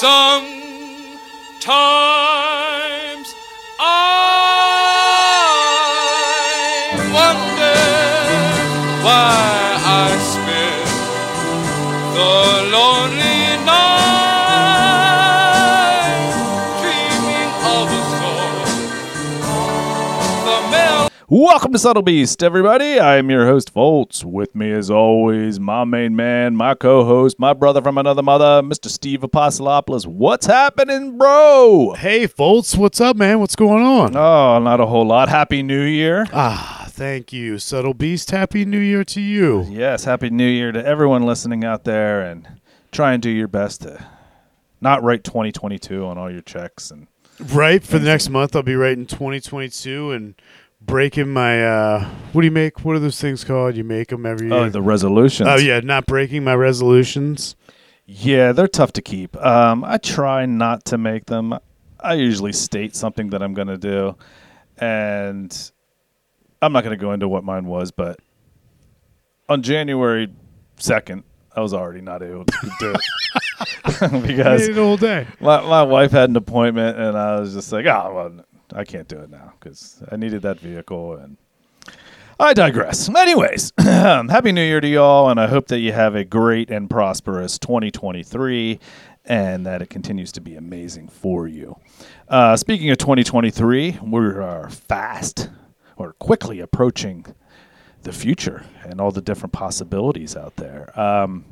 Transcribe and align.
Sometimes 0.00 0.40
Welcome 21.50 21.72
to 21.72 21.80
Subtle 21.80 22.04
Beast, 22.04 22.44
everybody. 22.44 23.00
I 23.00 23.16
am 23.16 23.28
your 23.28 23.44
host, 23.44 23.70
Volts. 23.70 24.24
With 24.24 24.54
me, 24.54 24.70
as 24.70 24.88
always, 24.88 25.58
my 25.58 25.82
main 25.82 26.14
man, 26.14 26.54
my 26.54 26.74
co-host, 26.74 27.40
my 27.40 27.54
brother 27.54 27.82
from 27.82 27.98
another 27.98 28.22
mother, 28.22 28.62
Mr. 28.62 28.86
Steve 28.86 29.22
Apostolopoulos. 29.22 30.06
What's 30.06 30.46
happening, 30.46 31.18
bro? 31.18 31.94
Hey, 31.98 32.26
Volts. 32.26 32.76
what's 32.76 33.00
up, 33.00 33.16
man? 33.16 33.40
What's 33.40 33.56
going 33.56 33.84
on? 33.84 34.14
Oh, 34.16 34.60
not 34.60 34.78
a 34.78 34.86
whole 34.86 35.04
lot. 35.04 35.28
Happy 35.28 35.64
New 35.64 35.82
Year. 35.82 36.24
Ah, 36.32 36.86
thank 36.88 37.32
you, 37.32 37.58
Subtle 37.58 37.94
Beast. 37.94 38.30
Happy 38.30 38.64
New 38.64 38.78
Year 38.78 39.02
to 39.02 39.20
you. 39.20 39.66
Yes, 39.68 40.04
Happy 40.04 40.30
New 40.30 40.46
Year 40.48 40.70
to 40.70 40.86
everyone 40.86 41.24
listening 41.26 41.64
out 41.64 41.82
there, 41.82 42.22
and 42.22 42.46
try 42.92 43.12
and 43.12 43.20
do 43.20 43.28
your 43.28 43.48
best 43.48 43.82
to 43.82 44.06
not 44.80 45.02
write 45.02 45.24
2022 45.24 46.06
on 46.06 46.16
all 46.16 46.30
your 46.30 46.42
checks. 46.42 46.92
And 46.92 47.08
Right 47.40 47.82
for 47.82 47.98
the 47.98 48.06
next 48.06 48.28
month, 48.28 48.54
I'll 48.54 48.62
be 48.62 48.76
writing 48.76 49.06
2022 49.06 50.12
and 50.12 50.34
breaking 50.80 51.32
my. 51.32 51.64
uh 51.64 52.08
What 52.32 52.42
do 52.42 52.46
you 52.46 52.50
make? 52.52 52.84
What 52.84 52.96
are 52.96 52.98
those 52.98 53.20
things 53.20 53.44
called? 53.44 53.76
You 53.76 53.84
make 53.84 54.08
them 54.08 54.26
every 54.26 54.48
year. 54.48 54.56
oh, 54.56 54.68
the 54.70 54.82
resolutions. 54.82 55.48
Oh 55.50 55.56
yeah, 55.56 55.80
not 55.80 56.06
breaking 56.06 56.44
my 56.44 56.54
resolutions. 56.54 57.56
Yeah, 58.06 58.52
they're 58.52 58.66
tough 58.68 58.92
to 58.94 59.02
keep. 59.02 59.36
Um, 59.36 59.84
I 59.84 59.98
try 59.98 60.44
not 60.46 60.84
to 60.86 60.98
make 60.98 61.26
them. 61.26 61.54
I 62.00 62.14
usually 62.14 62.52
state 62.52 62.96
something 62.96 63.30
that 63.30 63.42
I'm 63.42 63.54
going 63.54 63.68
to 63.68 63.78
do, 63.78 64.16
and 64.78 65.70
I'm 66.60 66.72
not 66.72 66.82
going 66.82 66.96
to 66.98 67.00
go 67.00 67.12
into 67.12 67.28
what 67.28 67.44
mine 67.44 67.66
was, 67.66 67.90
but 67.92 68.18
on 69.48 69.62
January 69.62 70.28
2nd, 70.78 71.22
I 71.54 71.60
was 71.60 71.72
already 71.74 72.00
not 72.00 72.22
able 72.22 72.46
to 72.46 72.70
do 72.80 72.94
it 72.94 74.22
because 74.26 74.66
it 74.66 74.78
all 74.78 74.96
day. 74.96 75.26
my, 75.40 75.60
my 75.60 75.82
wife 75.82 76.10
had 76.10 76.30
an 76.30 76.36
appointment, 76.36 76.98
and 76.98 77.16
I 77.16 77.38
was 77.38 77.52
just 77.54 77.70
like, 77.70 77.86
oh, 77.86 78.12
well, 78.14 78.44
I 78.74 78.84
can't 78.84 79.08
do 79.08 79.18
it 79.18 79.30
now 79.30 79.52
because 79.58 80.02
I 80.10 80.16
needed 80.16 80.42
that 80.42 80.60
vehicle, 80.60 81.14
and 81.16 81.36
I 82.38 82.54
digress. 82.54 83.08
Anyways, 83.08 83.72
happy 83.78 84.52
New 84.52 84.64
Year 84.64 84.80
to 84.80 84.88
y'all, 84.88 85.28
and 85.28 85.40
I 85.40 85.46
hope 85.46 85.68
that 85.68 85.80
you 85.80 85.92
have 85.92 86.14
a 86.14 86.24
great 86.24 86.70
and 86.70 86.88
prosperous 86.88 87.58
2023, 87.58 88.78
and 89.24 89.66
that 89.66 89.82
it 89.82 89.90
continues 89.90 90.32
to 90.32 90.40
be 90.40 90.56
amazing 90.56 91.08
for 91.08 91.46
you. 91.46 91.76
Uh, 92.28 92.56
speaking 92.56 92.90
of 92.90 92.98
2023, 92.98 93.98
we 94.02 94.18
are 94.20 94.70
fast 94.70 95.50
or 95.96 96.14
quickly 96.14 96.60
approaching 96.60 97.26
the 98.02 98.12
future 98.12 98.64
and 98.82 99.00
all 99.00 99.10
the 99.10 99.20
different 99.20 99.52
possibilities 99.52 100.36
out 100.36 100.56
there. 100.56 100.98
Um, 100.98 101.44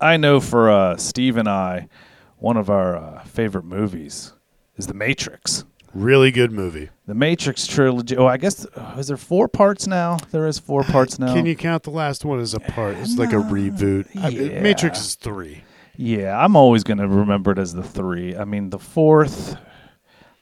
I 0.00 0.16
know 0.16 0.40
for 0.40 0.70
uh, 0.70 0.96
Steve 0.96 1.36
and 1.36 1.48
I, 1.48 1.88
one 2.36 2.56
of 2.56 2.70
our 2.70 2.96
uh, 2.96 3.24
favorite 3.24 3.64
movies 3.64 4.32
is 4.76 4.86
The 4.86 4.94
Matrix. 4.94 5.64
Really 5.94 6.30
good 6.30 6.52
movie. 6.52 6.90
The 7.06 7.14
Matrix 7.14 7.66
trilogy. 7.66 8.16
Oh, 8.16 8.26
I 8.26 8.36
guess 8.36 8.66
uh, 8.76 8.96
is 8.98 9.08
there 9.08 9.16
four 9.16 9.48
parts 9.48 9.86
now? 9.86 10.18
There 10.30 10.46
is 10.46 10.58
four 10.58 10.82
parts 10.82 11.18
now. 11.18 11.32
Can 11.34 11.46
you 11.46 11.56
count 11.56 11.82
the 11.84 11.90
last 11.90 12.24
one 12.24 12.38
as 12.40 12.54
a 12.54 12.60
part? 12.60 12.96
It's 12.98 13.16
like 13.16 13.32
a 13.32 13.36
reboot. 13.36 14.06
I- 14.22 14.28
yeah. 14.28 14.60
Matrix 14.60 15.00
is 15.00 15.14
three. 15.14 15.64
Yeah, 15.96 16.38
I'm 16.38 16.54
always 16.54 16.84
going 16.84 16.98
to 16.98 17.08
remember 17.08 17.50
it 17.52 17.58
as 17.58 17.72
the 17.74 17.82
three. 17.82 18.36
I 18.36 18.44
mean, 18.44 18.70
the 18.70 18.78
fourth 18.78 19.56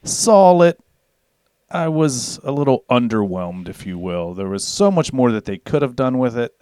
saw 0.02 0.60
it. 0.62 0.78
I 1.70 1.88
was 1.88 2.38
a 2.44 2.52
little 2.52 2.84
underwhelmed, 2.90 3.68
if 3.68 3.86
you 3.86 3.98
will. 3.98 4.34
There 4.34 4.48
was 4.48 4.64
so 4.64 4.90
much 4.90 5.12
more 5.12 5.32
that 5.32 5.46
they 5.46 5.58
could 5.58 5.82
have 5.82 5.96
done 5.96 6.18
with 6.18 6.36
it, 6.38 6.52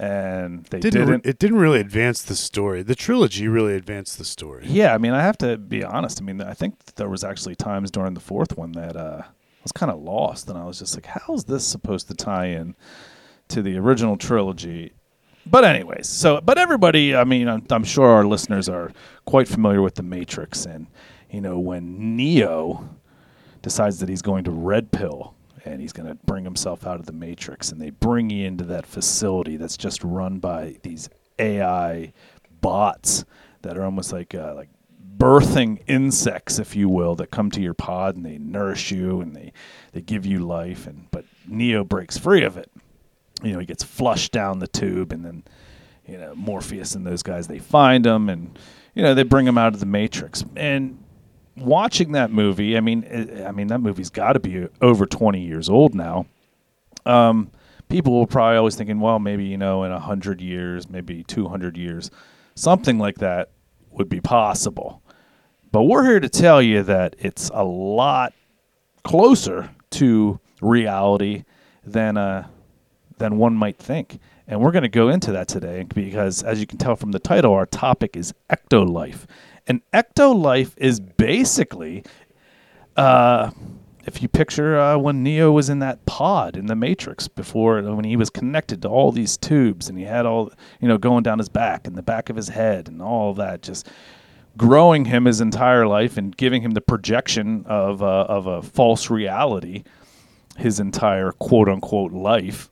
and 0.00 0.64
they 0.70 0.80
Didn't, 0.80 1.06
didn't. 1.06 1.26
it 1.26 1.38
didn't 1.38 1.58
really 1.58 1.78
advance 1.78 2.22
the 2.22 2.34
story. 2.34 2.82
The 2.82 2.94
trilogy 2.94 3.48
really 3.48 3.74
advanced 3.74 4.16
the 4.16 4.24
story. 4.24 4.64
Yeah, 4.66 4.94
I 4.94 4.98
mean, 4.98 5.12
I 5.12 5.20
have 5.20 5.36
to 5.38 5.58
be 5.58 5.84
honest. 5.84 6.22
I 6.22 6.24
mean, 6.24 6.40
I 6.40 6.54
think 6.54 6.82
there 6.94 7.10
was 7.10 7.22
actually 7.22 7.54
times 7.54 7.90
during 7.90 8.14
the 8.14 8.20
fourth 8.20 8.56
one 8.56 8.72
that 8.72 8.96
uh, 8.96 9.20
I 9.22 9.62
was 9.62 9.72
kind 9.72 9.92
of 9.92 10.00
lost, 10.00 10.48
and 10.48 10.56
I 10.58 10.64
was 10.64 10.78
just 10.78 10.94
like, 10.96 11.04
"How 11.04 11.34
is 11.34 11.44
this 11.44 11.66
supposed 11.66 12.08
to 12.08 12.14
tie 12.14 12.46
in 12.46 12.74
to 13.48 13.60
the 13.60 13.76
original 13.76 14.16
trilogy?" 14.16 14.92
But 15.44 15.64
anyways, 15.64 16.08
so 16.08 16.40
but 16.40 16.56
everybody, 16.56 17.14
I 17.14 17.24
mean, 17.24 17.46
I'm, 17.46 17.66
I'm 17.68 17.84
sure 17.84 18.06
our 18.06 18.24
listeners 18.24 18.70
are 18.70 18.92
quite 19.26 19.48
familiar 19.48 19.82
with 19.82 19.96
the 19.96 20.02
Matrix, 20.02 20.64
and 20.64 20.86
you 21.30 21.42
know 21.42 21.58
when 21.58 22.16
Neo 22.16 22.88
decides 23.60 23.98
that 24.00 24.08
he's 24.08 24.22
going 24.22 24.44
to 24.44 24.50
red 24.50 24.92
pill 24.92 25.34
and 25.64 25.80
he's 25.80 25.92
going 25.92 26.08
to 26.08 26.14
bring 26.26 26.44
himself 26.44 26.86
out 26.86 27.00
of 27.00 27.06
the 27.06 27.12
matrix 27.12 27.70
and 27.72 27.80
they 27.80 27.90
bring 27.90 28.30
you 28.30 28.46
into 28.46 28.64
that 28.64 28.86
facility 28.86 29.56
that's 29.56 29.76
just 29.76 30.02
run 30.02 30.38
by 30.38 30.76
these 30.82 31.08
AI 31.38 32.12
bots 32.60 33.24
that 33.62 33.76
are 33.76 33.84
almost 33.84 34.12
like 34.12 34.34
uh, 34.34 34.54
like 34.54 34.68
birthing 35.16 35.82
insects 35.86 36.58
if 36.58 36.74
you 36.74 36.88
will 36.88 37.14
that 37.14 37.30
come 37.30 37.50
to 37.50 37.60
your 37.60 37.74
pod 37.74 38.16
and 38.16 38.24
they 38.24 38.38
nourish 38.38 38.90
you 38.90 39.20
and 39.20 39.36
they 39.36 39.52
they 39.92 40.00
give 40.00 40.24
you 40.24 40.38
life 40.38 40.86
and 40.86 41.10
but 41.10 41.24
Neo 41.46 41.84
breaks 41.84 42.16
free 42.16 42.42
of 42.42 42.56
it. 42.56 42.70
You 43.42 43.52
know 43.52 43.58
he 43.58 43.66
gets 43.66 43.82
flushed 43.82 44.32
down 44.32 44.58
the 44.58 44.68
tube 44.68 45.12
and 45.12 45.24
then 45.24 45.44
you 46.06 46.16
know 46.16 46.34
Morpheus 46.34 46.94
and 46.94 47.06
those 47.06 47.22
guys 47.22 47.48
they 47.48 47.58
find 47.58 48.06
him 48.06 48.28
and 48.28 48.58
you 48.94 49.02
know 49.02 49.14
they 49.14 49.22
bring 49.22 49.46
him 49.46 49.58
out 49.58 49.74
of 49.74 49.80
the 49.80 49.86
matrix. 49.86 50.44
And 50.56 51.02
watching 51.56 52.12
that 52.12 52.30
movie, 52.30 52.76
I 52.76 52.80
mean, 52.80 53.04
I 53.10 53.48
I 53.48 53.52
mean 53.52 53.68
that 53.68 53.80
movie's 53.80 54.10
got 54.10 54.34
to 54.34 54.40
be 54.40 54.66
over 54.80 55.06
20 55.06 55.40
years 55.40 55.68
old 55.68 55.94
now. 55.94 56.26
Um, 57.06 57.50
people 57.88 58.12
will 58.12 58.26
probably 58.26 58.56
always 58.56 58.76
thinking, 58.76 59.00
well, 59.00 59.18
maybe 59.18 59.44
you 59.44 59.58
know, 59.58 59.84
in 59.84 59.92
hundred 59.92 60.40
years, 60.40 60.88
maybe 60.88 61.22
200 61.24 61.76
years, 61.76 62.10
something 62.54 62.98
like 62.98 63.18
that 63.18 63.50
would 63.90 64.08
be 64.08 64.20
possible. 64.20 65.02
But 65.72 65.82
we're 65.84 66.04
here 66.04 66.20
to 66.20 66.28
tell 66.28 66.60
you 66.60 66.82
that 66.84 67.16
it's 67.18 67.50
a 67.54 67.64
lot 67.64 68.32
closer 69.04 69.70
to 69.90 70.40
reality 70.60 71.44
than 71.84 72.16
uh, 72.16 72.48
than 73.18 73.38
one 73.38 73.54
might 73.54 73.78
think. 73.78 74.18
And 74.46 74.60
we're 74.60 74.72
going 74.72 74.82
to 74.82 74.88
go 74.88 75.08
into 75.08 75.30
that 75.32 75.46
today 75.46 75.84
because, 75.84 76.42
as 76.42 76.58
you 76.58 76.66
can 76.66 76.78
tell 76.78 76.96
from 76.96 77.12
the 77.12 77.20
title, 77.20 77.52
our 77.52 77.66
topic 77.66 78.16
is 78.16 78.34
ectolife. 78.50 79.26
And 79.70 79.82
ectolife 79.92 80.72
is 80.78 80.98
basically, 80.98 82.02
uh, 82.96 83.52
if 84.04 84.20
you 84.20 84.26
picture 84.26 84.76
uh, 84.76 84.98
when 84.98 85.22
Neo 85.22 85.52
was 85.52 85.68
in 85.68 85.78
that 85.78 86.04
pod 86.06 86.56
in 86.56 86.66
the 86.66 86.74
Matrix 86.74 87.28
before, 87.28 87.80
when 87.80 88.04
he 88.04 88.16
was 88.16 88.30
connected 88.30 88.82
to 88.82 88.88
all 88.88 89.12
these 89.12 89.36
tubes 89.36 89.88
and 89.88 89.96
he 89.96 90.02
had 90.02 90.26
all, 90.26 90.50
you 90.80 90.88
know, 90.88 90.98
going 90.98 91.22
down 91.22 91.38
his 91.38 91.48
back 91.48 91.86
and 91.86 91.94
the 91.94 92.02
back 92.02 92.28
of 92.28 92.34
his 92.34 92.48
head 92.48 92.88
and 92.88 93.00
all 93.00 93.32
that, 93.34 93.62
just 93.62 93.88
growing 94.56 95.04
him 95.04 95.26
his 95.26 95.40
entire 95.40 95.86
life 95.86 96.16
and 96.16 96.36
giving 96.36 96.62
him 96.62 96.72
the 96.72 96.80
projection 96.80 97.64
of, 97.66 98.02
uh, 98.02 98.26
of 98.28 98.48
a 98.48 98.62
false 98.62 99.08
reality 99.08 99.84
his 100.56 100.80
entire 100.80 101.30
quote 101.30 101.68
unquote 101.68 102.10
life 102.10 102.70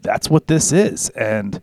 that's 0.00 0.30
what 0.30 0.46
this 0.46 0.72
is. 0.72 1.10
And 1.10 1.60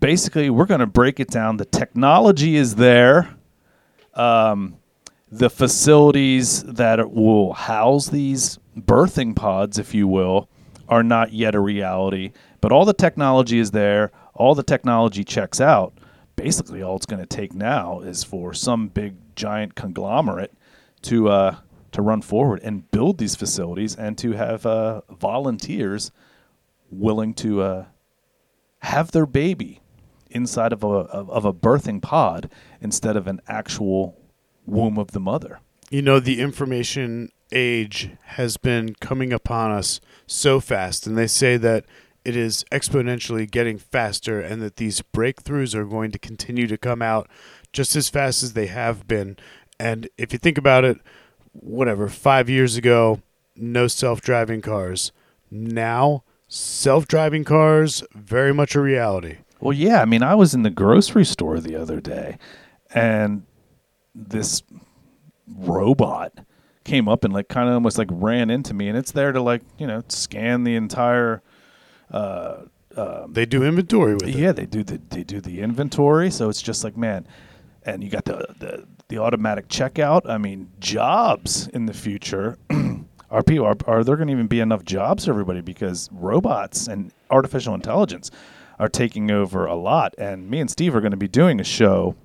basically, 0.00 0.50
we're 0.50 0.66
going 0.66 0.80
to 0.80 0.86
break 0.86 1.20
it 1.20 1.28
down. 1.28 1.58
The 1.58 1.64
technology 1.64 2.56
is 2.56 2.74
there. 2.74 3.35
Um, 4.16 4.78
the 5.30 5.50
facilities 5.50 6.62
that 6.64 7.10
will 7.10 7.52
house 7.52 8.08
these 8.08 8.58
birthing 8.78 9.34
pods, 9.34 9.78
if 9.78 9.94
you 9.94 10.06
will, 10.08 10.48
are 10.88 11.02
not 11.02 11.32
yet 11.32 11.54
a 11.54 11.60
reality. 11.60 12.32
But 12.60 12.72
all 12.72 12.84
the 12.84 12.94
technology 12.94 13.58
is 13.58 13.72
there. 13.72 14.12
All 14.34 14.54
the 14.54 14.62
technology 14.62 15.24
checks 15.24 15.60
out. 15.60 15.98
Basically, 16.36 16.82
all 16.82 16.96
it's 16.96 17.06
going 17.06 17.20
to 17.20 17.26
take 17.26 17.54
now 17.54 18.00
is 18.00 18.22
for 18.22 18.52
some 18.52 18.88
big 18.88 19.14
giant 19.34 19.74
conglomerate 19.74 20.52
to 21.02 21.28
uh, 21.28 21.56
to 21.92 22.02
run 22.02 22.20
forward 22.20 22.60
and 22.62 22.90
build 22.90 23.18
these 23.18 23.34
facilities 23.34 23.96
and 23.96 24.18
to 24.18 24.32
have 24.32 24.66
uh, 24.66 25.00
volunteers 25.10 26.12
willing 26.90 27.32
to 27.34 27.62
uh, 27.62 27.84
have 28.80 29.12
their 29.12 29.26
baby 29.26 29.80
inside 30.36 30.72
of 30.72 30.84
a 30.84 30.86
of, 30.86 31.44
a 31.44 31.52
birthing 31.52 32.00
pod 32.00 32.48
instead 32.80 33.16
of 33.16 33.26
an 33.26 33.40
actual 33.48 34.20
womb 34.64 34.98
of 34.98 35.10
the 35.10 35.20
mother. 35.20 35.58
You 35.90 36.02
know, 36.02 36.20
the 36.20 36.40
information 36.40 37.30
age 37.52 38.10
has 38.22 38.56
been 38.56 38.94
coming 39.00 39.32
upon 39.32 39.72
us 39.72 40.00
so 40.26 40.60
fast, 40.60 41.06
and 41.06 41.18
they 41.18 41.26
say 41.26 41.56
that 41.56 41.84
it 42.24 42.36
is 42.36 42.64
exponentially 42.72 43.50
getting 43.50 43.78
faster, 43.78 44.40
and 44.40 44.60
that 44.62 44.76
these 44.76 45.02
breakthroughs 45.14 45.74
are 45.74 45.84
going 45.84 46.10
to 46.10 46.18
continue 46.18 46.66
to 46.66 46.76
come 46.76 47.02
out 47.02 47.28
just 47.72 47.96
as 47.96 48.08
fast 48.08 48.42
as 48.42 48.52
they 48.52 48.66
have 48.66 49.08
been. 49.08 49.36
And 49.78 50.08
if 50.18 50.32
you 50.32 50.38
think 50.38 50.58
about 50.58 50.84
it, 50.84 50.98
whatever, 51.52 52.08
five 52.08 52.48
years 52.48 52.76
ago, 52.76 53.20
no 53.54 53.86
self 53.86 54.20
driving 54.20 54.60
cars. 54.60 55.12
Now, 55.50 56.24
self 56.48 57.06
driving 57.06 57.44
cars, 57.44 58.02
very 58.14 58.52
much 58.52 58.74
a 58.74 58.80
reality. 58.80 59.38
Well, 59.60 59.72
yeah. 59.72 60.02
I 60.02 60.04
mean, 60.04 60.22
I 60.22 60.34
was 60.34 60.54
in 60.54 60.62
the 60.62 60.70
grocery 60.70 61.24
store 61.24 61.60
the 61.60 61.76
other 61.76 62.00
day, 62.00 62.38
and 62.94 63.44
this 64.14 64.62
robot 65.46 66.32
came 66.84 67.08
up 67.08 67.24
and 67.24 67.34
like 67.34 67.48
kind 67.48 67.68
of 67.68 67.74
almost 67.74 67.98
like 67.98 68.08
ran 68.10 68.50
into 68.50 68.74
me, 68.74 68.88
and 68.88 68.96
it's 68.96 69.12
there 69.12 69.32
to 69.32 69.40
like 69.42 69.62
you 69.78 69.86
know 69.86 70.02
scan 70.08 70.64
the 70.64 70.74
entire. 70.76 71.42
Uh, 72.10 72.62
um, 72.96 73.32
they 73.32 73.44
do 73.44 73.62
inventory 73.62 74.14
with 74.14 74.28
it. 74.28 74.36
Yeah, 74.36 74.52
they 74.52 74.66
do 74.66 74.82
the 74.82 75.00
they 75.10 75.22
do 75.24 75.40
the 75.40 75.60
inventory, 75.60 76.30
so 76.30 76.48
it's 76.48 76.62
just 76.62 76.84
like 76.84 76.96
man, 76.96 77.26
and 77.82 78.02
you 78.02 78.08
got 78.08 78.24
the 78.24 78.46
the, 78.58 78.86
the 79.08 79.18
automatic 79.18 79.68
checkout. 79.68 80.22
I 80.28 80.38
mean, 80.38 80.70
jobs 80.78 81.68
in 81.68 81.86
the 81.86 81.94
future. 81.94 82.58
Are 83.36 83.42
people 83.42 83.66
are, 83.66 83.76
are 83.86 84.02
there 84.02 84.16
going 84.16 84.28
to 84.28 84.32
even 84.32 84.46
be 84.46 84.60
enough 84.60 84.82
jobs 84.82 85.26
for 85.26 85.30
everybody 85.30 85.60
because 85.60 86.08
robots 86.10 86.88
and 86.88 87.12
artificial 87.28 87.74
intelligence 87.74 88.30
are 88.78 88.88
taking 88.88 89.30
over 89.30 89.66
a 89.66 89.74
lot? 89.74 90.14
And 90.16 90.48
me 90.48 90.58
and 90.58 90.70
Steve 90.70 90.96
are 90.96 91.02
going 91.02 91.10
to 91.10 91.18
be 91.18 91.28
doing 91.28 91.60
a 91.60 91.64
show 91.64 92.16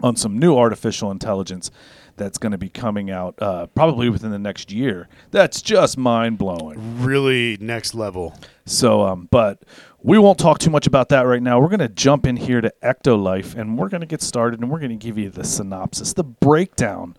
on 0.00 0.14
some 0.14 0.38
new 0.38 0.56
artificial 0.56 1.10
intelligence 1.10 1.72
that's 2.16 2.38
going 2.38 2.52
to 2.52 2.58
be 2.58 2.68
coming 2.68 3.10
out 3.10 3.34
uh, 3.42 3.66
probably 3.66 4.08
within 4.08 4.30
the 4.30 4.38
next 4.38 4.70
year. 4.70 5.08
That's 5.32 5.60
just 5.60 5.98
mind 5.98 6.38
blowing. 6.38 7.02
Really 7.02 7.56
next 7.60 7.92
level. 7.92 8.38
So, 8.64 9.02
um, 9.02 9.26
but 9.32 9.64
we 10.04 10.18
won't 10.18 10.38
talk 10.38 10.60
too 10.60 10.70
much 10.70 10.86
about 10.86 11.08
that 11.08 11.22
right 11.22 11.42
now. 11.42 11.58
We're 11.58 11.66
going 11.66 11.80
to 11.80 11.88
jump 11.88 12.28
in 12.28 12.36
here 12.36 12.60
to 12.60 12.72
Ectolife, 12.80 13.56
and 13.56 13.76
we're 13.76 13.88
going 13.88 14.02
to 14.02 14.06
get 14.06 14.22
started, 14.22 14.60
and 14.60 14.70
we're 14.70 14.78
going 14.78 14.96
to 14.96 15.04
give 15.04 15.18
you 15.18 15.30
the 15.30 15.42
synopsis, 15.42 16.12
the 16.12 16.22
breakdown 16.22 17.16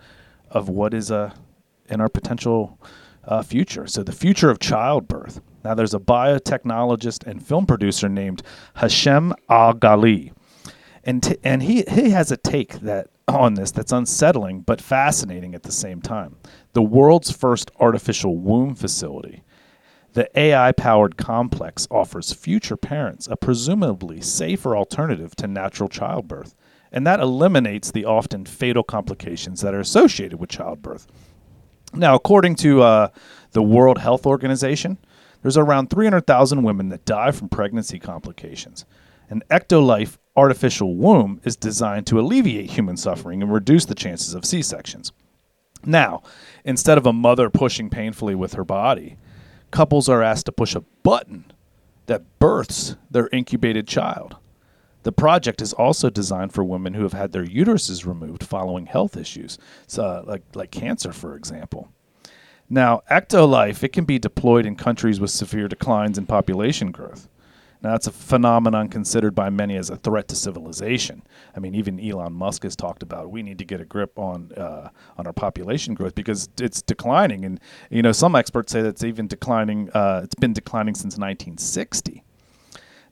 of 0.49 0.69
what 0.69 0.93
is 0.93 1.11
uh, 1.11 1.33
in 1.89 1.99
our 1.99 2.07
potential 2.07 2.79
uh, 3.27 3.41
future. 3.41 3.87
So, 3.87 4.03
the 4.03 4.11
future 4.11 4.49
of 4.49 4.59
childbirth. 4.59 5.41
Now, 5.63 5.73
there's 5.73 5.93
a 5.93 5.99
biotechnologist 5.99 7.25
and 7.25 7.45
film 7.45 7.65
producer 7.65 8.07
named 8.07 8.43
Hashem 8.75 9.33
Al 9.49 9.73
Ghaili, 9.73 10.31
and 11.03 11.23
t- 11.23 11.37
and 11.43 11.63
he 11.63 11.83
he 11.89 12.11
has 12.11 12.31
a 12.31 12.37
take 12.37 12.79
that 12.81 13.07
on 13.27 13.55
this 13.55 13.71
that's 13.71 13.91
unsettling 13.91 14.61
but 14.61 14.81
fascinating 14.81 15.55
at 15.55 15.63
the 15.63 15.71
same 15.71 16.01
time. 16.01 16.37
The 16.73 16.83
world's 16.83 17.31
first 17.31 17.71
artificial 17.79 18.37
womb 18.37 18.75
facility. 18.75 19.43
The 20.13 20.29
AI 20.39 20.71
powered 20.71 21.17
complex 21.17 21.87
offers 21.91 22.31
future 22.31 22.77
parents 22.77 23.27
a 23.29 23.35
presumably 23.35 24.21
safer 24.21 24.77
alternative 24.77 25.35
to 25.37 25.47
natural 25.47 25.89
childbirth, 25.89 26.55
and 26.91 27.05
that 27.05 27.19
eliminates 27.19 27.91
the 27.91 28.05
often 28.05 28.45
fatal 28.45 28.83
complications 28.83 29.59
that 29.61 29.73
are 29.73 29.81
associated 29.81 30.39
with 30.39 30.49
childbirth. 30.49 31.07
Now, 31.95 32.15
according 32.15 32.55
to 32.55 32.81
uh, 32.81 33.07
the 33.51 33.61
World 33.61 33.99
Health 33.99 34.25
Organization, 34.25 34.97
there's 35.41 35.57
around 35.57 35.89
300,000 35.89 36.63
women 36.63 36.89
that 36.89 37.05
die 37.05 37.31
from 37.31 37.49
pregnancy 37.49 37.99
complications. 37.99 38.85
An 39.29 39.43
Ectolife 39.49 40.17
artificial 40.35 40.95
womb 40.95 41.39
is 41.43 41.55
designed 41.55 42.05
to 42.07 42.19
alleviate 42.19 42.71
human 42.71 42.97
suffering 42.97 43.41
and 43.41 43.51
reduce 43.51 43.85
the 43.85 43.95
chances 43.95 44.33
of 44.33 44.45
C 44.45 44.61
sections. 44.61 45.11
Now, 45.85 46.23
instead 46.63 46.97
of 46.97 47.05
a 47.05 47.13
mother 47.13 47.49
pushing 47.49 47.89
painfully 47.89 48.35
with 48.35 48.53
her 48.53 48.65
body, 48.65 49.17
couples 49.71 50.09
are 50.09 50.23
asked 50.23 50.47
to 50.47 50.51
push 50.51 50.75
a 50.75 50.81
button 51.03 51.51
that 52.07 52.39
births 52.39 52.95
their 53.09 53.29
incubated 53.31 53.87
child. 53.87 54.37
The 55.05 55.11
project 55.11 55.61
is 55.61 55.71
also 55.71 56.09
designed 56.09 56.51
for 56.51 56.63
women 56.63 56.95
who 56.95 57.03
have 57.03 57.13
had 57.13 57.31
their 57.31 57.45
uteruses 57.45 58.07
removed 58.07 58.43
following 58.43 58.87
health 58.87 59.15
issues, 59.15 59.59
so, 59.85 60.23
like, 60.25 60.41
like 60.55 60.71
cancer, 60.71 61.13
for 61.13 61.35
example. 61.35 61.89
Now, 62.71 63.03
Ectolife, 63.11 63.83
it 63.83 63.93
can 63.93 64.05
be 64.05 64.17
deployed 64.17 64.65
in 64.65 64.75
countries 64.75 65.19
with 65.19 65.29
severe 65.29 65.67
declines 65.67 66.17
in 66.17 66.25
population 66.25 66.91
growth. 66.91 67.29
Now, 67.83 67.91
that's 67.91 68.07
a 68.07 68.11
phenomenon 68.11 68.89
considered 68.89 69.35
by 69.35 69.51
many 69.51 69.77
as 69.77 69.91
a 69.91 69.95
threat 69.95 70.27
to 70.29 70.35
civilization. 70.35 71.21
I 71.55 71.59
mean, 71.59 71.75
even 71.75 71.99
Elon 71.99 72.33
Musk 72.33 72.63
has 72.63 72.75
talked 72.75 73.03
about 73.03 73.29
we 73.29 73.43
need 73.43 73.59
to 73.59 73.65
get 73.65 73.79
a 73.79 73.85
grip 73.85 74.17
on 74.17 74.53
uh, 74.53 74.89
on 75.19 75.27
our 75.27 75.33
population 75.33 75.93
growth 75.93 76.15
because 76.15 76.49
it's 76.59 76.81
declining, 76.81 77.45
and 77.45 77.59
you 77.91 78.01
know 78.01 78.11
some 78.11 78.35
experts 78.35 78.71
say 78.71 78.81
that's 78.81 79.03
even 79.03 79.27
declining. 79.27 79.91
Uh, 79.91 80.21
it's 80.23 80.33
been 80.33 80.53
declining 80.53 80.95
since 80.95 81.15
1960. 81.15 82.23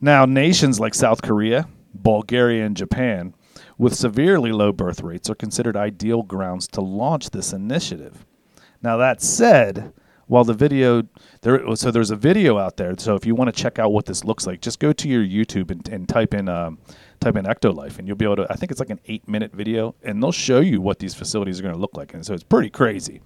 Now, 0.02 0.26
nations 0.26 0.80
like 0.80 0.96
South 0.96 1.22
Korea, 1.22 1.68
Bulgaria, 1.94 2.66
and 2.66 2.76
Japan, 2.76 3.36
with 3.78 3.96
severely 3.96 4.52
low 4.52 4.72
birth 4.72 5.02
rates, 5.02 5.30
are 5.30 5.36
considered 5.36 5.78
ideal 5.78 6.24
grounds 6.24 6.68
to 6.70 6.82
launch 6.82 7.30
this 7.30 7.54
initiative. 7.54 8.26
Now, 8.82 8.98
that 8.98 9.22
said, 9.22 9.94
while 10.28 10.44
the 10.44 10.54
video 10.54 11.04
there, 11.42 11.76
so 11.76 11.92
there's 11.92 12.12
a 12.12 12.16
video 12.16 12.58
out 12.58 12.78
there. 12.78 12.96
So 12.98 13.16
if 13.16 13.26
you 13.26 13.36
want 13.36 13.54
to 13.54 13.62
check 13.62 13.78
out 13.78 13.92
what 13.92 14.06
this 14.06 14.24
looks 14.24 14.48
like, 14.48 14.62
just 14.62 14.80
go 14.80 14.94
to 14.94 15.08
your 15.08 15.24
YouTube 15.24 15.70
and, 15.70 15.88
and 15.90 16.08
type 16.08 16.34
in 16.34 16.50
um, 16.50 16.80
type 17.20 17.36
in 17.36 17.46
Ectolife, 17.46 18.00
and 18.00 18.08
you'll 18.08 18.18
be 18.18 18.26
able 18.26 18.38
to. 18.38 18.48
I 18.50 18.56
think 18.56 18.72
it's 18.72 18.80
like 18.80 18.90
an 18.90 19.00
eight 19.08 19.28
minute 19.28 19.54
video, 19.54 19.96
and 20.04 20.22
they'll 20.22 20.32
show 20.32 20.60
you 20.60 20.82
what 20.82 21.00
these 21.00 21.14
facilities 21.14 21.60
are 21.60 21.64
going 21.64 21.76
to 21.76 21.80
look 21.80 21.96
like, 21.96 22.14
and 22.14 22.26
so 22.26 22.34
it's 22.34 22.44
pretty 22.44 22.70
crazy. 22.70 23.22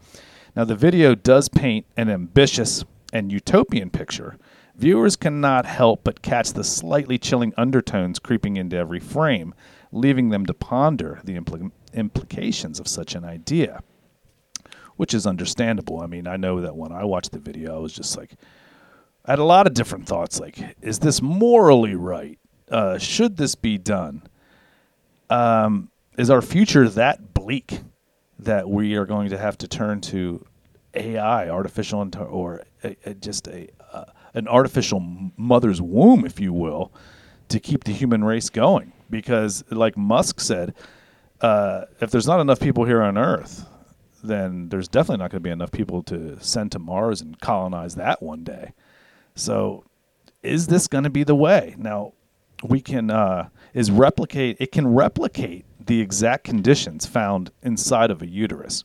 Now, 0.55 0.65
the 0.65 0.75
video 0.75 1.13
does 1.13 1.49
paint 1.49 1.85
an 1.97 2.09
ambitious 2.09 2.83
and 3.13 3.31
utopian 3.31 3.89
picture. 3.89 4.37
Viewers 4.77 5.15
cannot 5.15 5.65
help 5.65 6.03
but 6.03 6.21
catch 6.21 6.53
the 6.53 6.63
slightly 6.63 7.17
chilling 7.17 7.51
undertones 7.57 8.19
creeping 8.19 8.57
into 8.57 8.77
every 8.77 8.99
frame, 8.99 9.55
leaving 9.91 10.29
them 10.29 10.45
to 10.45 10.53
ponder 10.53 11.19
the 11.23 11.35
impl- 11.35 11.71
implications 11.93 12.79
of 12.79 12.87
such 12.87 13.15
an 13.15 13.25
idea, 13.25 13.81
which 14.95 15.15
is 15.15 15.25
understandable. 15.25 15.99
I 15.99 16.05
mean, 16.05 16.27
I 16.27 16.37
know 16.37 16.61
that 16.61 16.75
when 16.75 16.91
I 16.91 17.05
watched 17.05 17.31
the 17.31 17.39
video, 17.39 17.75
I 17.75 17.79
was 17.79 17.93
just 17.93 18.15
like, 18.15 18.35
I 19.25 19.31
had 19.31 19.39
a 19.39 19.43
lot 19.43 19.65
of 19.65 19.73
different 19.73 20.05
thoughts 20.05 20.39
like, 20.39 20.59
is 20.81 20.99
this 20.99 21.23
morally 21.23 21.95
right? 21.95 22.37
Uh, 22.69 22.99
should 22.99 23.35
this 23.35 23.55
be 23.55 23.79
done? 23.79 24.21
Um, 25.31 25.89
is 26.19 26.29
our 26.29 26.41
future 26.41 26.87
that 26.89 27.33
bleak 27.33 27.79
that 28.39 28.69
we 28.69 28.95
are 28.95 29.05
going 29.05 29.29
to 29.29 29.37
have 29.39 29.57
to 29.57 29.67
turn 29.67 30.01
to 30.01 30.45
AI, 30.93 31.49
artificial 31.49 32.05
inte- 32.05 32.31
or 32.31 32.63
a, 32.83 32.95
a, 33.05 33.13
just 33.15 33.47
a 33.47 33.67
uh, 33.91 34.05
an 34.33 34.47
artificial 34.47 34.99
mother's 35.37 35.81
womb, 35.81 36.25
if 36.25 36.39
you 36.39 36.53
will, 36.53 36.91
to 37.49 37.59
keep 37.59 37.83
the 37.83 37.91
human 37.91 38.23
race 38.23 38.49
going? 38.49 38.93
Because, 39.09 39.63
like 39.69 39.97
Musk 39.97 40.39
said, 40.39 40.73
uh, 41.41 41.85
if 42.01 42.11
there's 42.11 42.27
not 42.27 42.39
enough 42.39 42.59
people 42.59 42.85
here 42.85 43.01
on 43.01 43.17
Earth, 43.17 43.65
then 44.23 44.69
there's 44.69 44.87
definitely 44.87 45.23
not 45.23 45.31
going 45.31 45.41
to 45.41 45.47
be 45.47 45.51
enough 45.51 45.71
people 45.71 46.03
to 46.03 46.37
send 46.41 46.71
to 46.73 46.79
Mars 46.79 47.21
and 47.21 47.39
colonize 47.39 47.95
that 47.95 48.21
one 48.21 48.43
day. 48.43 48.73
So, 49.35 49.83
is 50.43 50.67
this 50.67 50.87
going 50.87 51.03
to 51.03 51.09
be 51.09 51.23
the 51.23 51.35
way? 51.35 51.75
Now, 51.77 52.13
we 52.63 52.81
can 52.81 53.11
uh, 53.11 53.49
is 53.73 53.91
replicate. 53.91 54.57
It 54.59 54.71
can 54.71 54.87
replicate 54.87 55.65
the 55.85 56.01
exact 56.01 56.43
conditions 56.43 57.05
found 57.05 57.51
inside 57.63 58.11
of 58.11 58.21
a 58.21 58.27
uterus. 58.27 58.83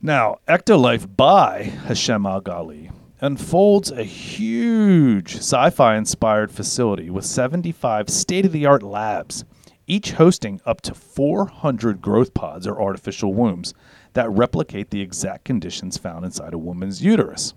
Now, 0.00 0.38
Ectolife 0.46 1.16
by 1.16 1.62
Hashem 1.62 2.26
Al 2.26 2.42
Ghaili 2.42 2.92
unfolds 3.20 3.90
a 3.90 4.02
huge 4.04 5.36
sci 5.36 5.70
fi 5.70 5.96
inspired 5.96 6.50
facility 6.50 7.10
with 7.10 7.24
75 7.24 8.08
state 8.08 8.44
of 8.44 8.52
the 8.52 8.66
art 8.66 8.82
labs, 8.82 9.44
each 9.86 10.12
hosting 10.12 10.60
up 10.66 10.80
to 10.82 10.94
400 10.94 12.00
growth 12.00 12.34
pods 12.34 12.66
or 12.66 12.80
artificial 12.80 13.32
wombs 13.32 13.72
that 14.12 14.30
replicate 14.30 14.90
the 14.90 15.00
exact 15.00 15.44
conditions 15.44 15.96
found 15.96 16.24
inside 16.24 16.54
a 16.54 16.58
woman's 16.58 17.02
uterus. 17.02 17.54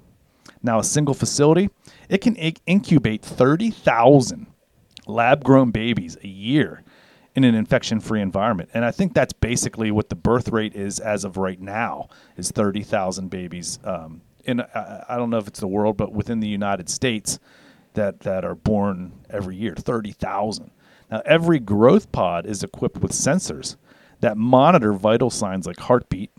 Now, 0.61 0.79
a 0.79 0.83
single 0.83 1.13
facility, 1.13 1.69
it 2.09 2.19
can 2.19 2.35
inc- 2.35 2.59
incubate 2.65 3.21
30,000 3.23 4.47
lab 5.07 5.43
grown 5.43 5.71
babies 5.71 6.17
a 6.23 6.27
year 6.27 6.83
in 7.35 7.43
an 7.43 7.55
infection 7.55 7.99
free 7.99 8.21
environment. 8.21 8.69
And 8.73 8.83
I 8.83 8.91
think 8.91 9.13
that's 9.13 9.33
basically 9.33 9.91
what 9.91 10.09
the 10.09 10.15
birth 10.15 10.49
rate 10.49 10.75
is 10.75 10.99
as 10.99 11.23
of 11.23 11.37
right 11.37 11.59
now 11.59 12.09
is 12.35 12.51
30,000 12.51 13.29
babies 13.29 13.79
um, 13.83 14.21
in 14.49 14.61
I, 14.61 15.17
don't 15.17 15.29
know 15.29 15.37
if 15.37 15.47
it's 15.47 15.59
the 15.59 15.67
world 15.67 15.97
but 15.97 16.11
within 16.11 16.39
the 16.39 16.47
United 16.47 16.89
States 16.89 17.39
that 17.93 18.21
that 18.21 18.43
are 18.45 18.55
born 18.55 19.13
every 19.29 19.55
year 19.55 19.75
30,000. 19.75 20.71
Now 21.11 21.21
every 21.25 21.59
growth 21.59 22.11
pod 22.11 22.45
is 22.45 22.63
equipped 22.63 22.97
with 22.97 23.11
sensors 23.11 23.77
that 24.21 24.37
monitor 24.37 24.93
vital 24.93 25.29
signs 25.29 25.65
like 25.65 25.79
heartbeat, 25.79 26.31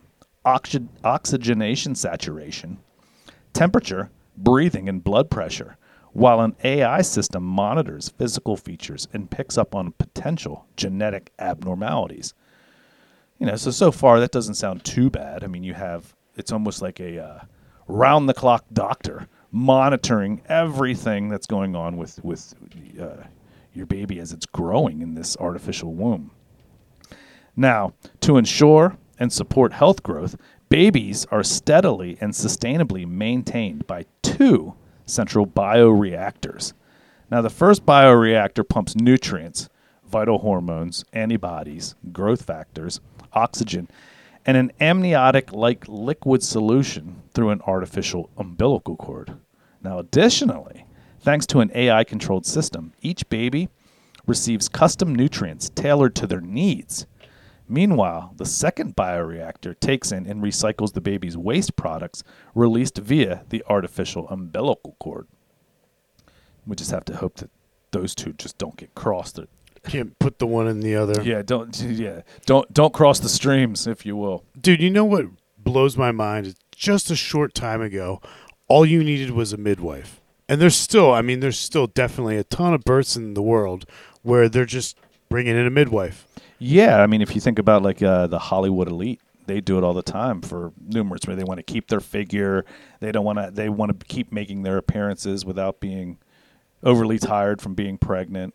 oxy- 0.45 0.89
oxygenation 1.03 1.95
saturation, 1.95 2.79
temperature, 3.53 4.11
breathing, 4.37 4.89
and 4.89 5.03
blood 5.03 5.31
pressure, 5.31 5.77
while 6.13 6.41
an 6.41 6.57
AI 6.65 7.03
system 7.03 7.43
monitors 7.43 8.09
physical 8.11 8.57
features 8.57 9.09
and 9.13 9.31
picks 9.31 9.57
up 9.57 9.75
on 9.75 9.93
potential 9.93 10.67
genetic 10.77 11.33
abnormalities. 11.39 12.35
You 13.39 13.47
know, 13.47 13.57
so 13.57 13.71
so 13.71 13.91
far 13.91 14.21
that 14.21 14.33
doesn't 14.33 14.55
sound 14.55 14.85
too 14.85 15.09
bad. 15.09 15.43
I 15.43 15.47
mean, 15.47 15.65
you 15.65 15.75
have 15.75 16.15
it's 16.37 16.53
almost 16.53 16.83
like 16.83 17.01
a 17.01 17.23
uh, 17.23 17.41
round 17.91 18.29
the 18.29 18.35
clock 18.35 18.65
doctor 18.73 19.29
monitoring 19.53 20.41
everything 20.49 21.29
that's 21.29 21.47
going 21.47 21.75
on 21.75 21.97
with 21.97 22.23
with 22.25 22.55
uh, 23.01 23.25
your 23.75 23.87
baby 23.87 24.19
as 24.21 24.33
it's 24.33 24.47
growing 24.47 25.03
in 25.03 25.15
this 25.15 25.37
artificial 25.39 25.93
womb. 25.95 26.31
Now, 27.57 27.95
to 28.21 28.37
ensure 28.37 28.97
and 29.19 29.33
support 29.33 29.73
health 29.73 30.03
growth, 30.03 30.37
babies 30.69 31.27
are 31.31 31.43
steadily 31.43 32.17
and 32.21 32.33
sustainably 32.33 33.07
maintained 33.07 33.87
by 33.87 34.07
two 34.23 34.75
central 35.07 35.47
bioreactors. 35.47 36.73
Now, 37.31 37.43
the 37.43 37.51
first 37.51 37.85
bioreactor 37.85 38.69
pumps 38.69 38.97
nutrients 38.97 39.69
vital 40.07 40.39
hormones, 40.39 41.05
antibodies, 41.13 41.95
growth 42.13 42.43
factors, 42.43 43.01
oxygen, 43.33 43.89
and 44.47 44.57
an 44.57 44.73
amniotic 44.81 45.53
like 45.53 45.87
liquid 45.89 46.43
solution 46.43 47.23
through 47.35 47.51
an 47.51 47.61
artificial 47.67 48.31
umbilical 48.37 48.97
cord. 48.97 49.35
Now, 49.83 49.99
additionally, 49.99 50.87
thanks 51.21 51.47
to 51.47 51.61
an 51.61 51.71
AI 51.75 52.05
controlled 52.05 52.47
system, 52.47 52.93
each 53.01 53.29
baby 53.29 53.69
receives 54.27 54.69
custom 54.69 55.15
nutrients 55.15 55.71
tailored 55.71 56.15
to 56.17 56.27
their 56.27 56.41
needs. 56.41 57.07
Meanwhile, 57.69 58.35
the 58.37 58.47
second 58.47 58.97
bioreactor 58.97 59.79
takes 59.79 60.11
in 60.11 60.27
and 60.27 60.43
recycles 60.43 60.93
the 60.93 61.01
baby's 61.01 61.37
waste 61.37 61.77
products 61.77 62.25
released 62.55 62.99
via 62.99 63.45
the 63.49 63.63
artificial 63.69 64.29
umbilical 64.29 64.97
cord. 64.99 65.29
We 66.67 66.77
just 66.77 66.91
have 66.91 67.05
to 67.07 67.17
hope 67.17 67.37
that 67.37 67.51
those 67.93 68.15
two 68.15 68.33
just 68.33 68.59
don't 68.59 68.77
get 68.77 68.95
crossed. 68.95 69.39
Can't 69.89 70.19
put 70.19 70.39
the 70.39 70.47
one 70.47 70.69
in 70.69 70.81
the 70.81 70.95
other. 70.97 71.23
Yeah, 71.23 71.43
don't 71.43 71.79
yeah, 71.81 72.23
don't 72.47 72.73
don't 72.73 72.93
cross 72.93 73.19
the 73.19 73.29
streams, 73.29 73.87
if 73.87 74.05
you 74.05 74.17
will. 74.17 74.45
Dude, 74.61 74.81
you 74.81 74.91
know 74.91 75.05
what 75.05 75.27
blows 75.59 75.97
my 75.97 76.13
mind? 76.13 76.47
is 76.49 76.55
Just 76.71 77.11
a 77.11 77.17
short 77.17 77.55
time 77.55 77.81
ago, 77.81 78.21
all 78.69 78.85
you 78.85 79.03
needed 79.03 79.31
was 79.31 79.53
a 79.53 79.57
midwife. 79.57 80.21
And 80.49 80.61
there's 80.61 80.77
still, 80.77 81.13
I 81.13 81.23
mean, 81.23 81.41
there's 81.41 81.59
still 81.59 81.87
definitely 81.87 82.37
a 82.37 82.45
ton 82.45 82.75
of 82.75 82.83
births 82.83 83.17
in 83.17 83.35
the 83.35 83.43
world 83.43 83.87
where 84.23 84.49
they're 84.49 84.65
just 84.65 84.99
bringing 85.29 85.57
in 85.57 85.65
a 85.65 85.71
midwife. 85.71 86.27
Yeah, 86.59 87.01
I 87.01 87.07
mean, 87.07 87.23
if 87.23 87.35
you 87.35 87.41
think 87.41 87.59
about 87.59 87.83
like 87.83 88.03
uh, 88.03 88.27
the 88.27 88.39
Hollywood 88.39 88.89
elite, 88.89 89.21
they 89.47 89.61
do 89.61 89.79
it 89.79 89.85
all 89.85 89.95
the 89.95 90.03
time 90.03 90.43
for 90.43 90.73
numerous. 90.87 91.23
Where 91.27 91.37
they 91.37 91.45
want 91.45 91.59
to 91.59 91.63
keep 91.63 91.89
their 91.89 92.01
figure, 92.01 92.65
they 93.01 93.13
don't 93.13 93.25
want 93.25 93.39
to. 93.39 93.51
They 93.51 93.69
want 93.69 93.99
to 93.99 94.07
keep 94.07 94.33
making 94.33 94.63
their 94.63 94.77
appearances 94.77 95.45
without 95.45 95.81
being 95.81 96.19
overly 96.83 97.19
tired 97.19 97.61
from 97.61 97.75
being 97.75 97.99
pregnant. 97.99 98.55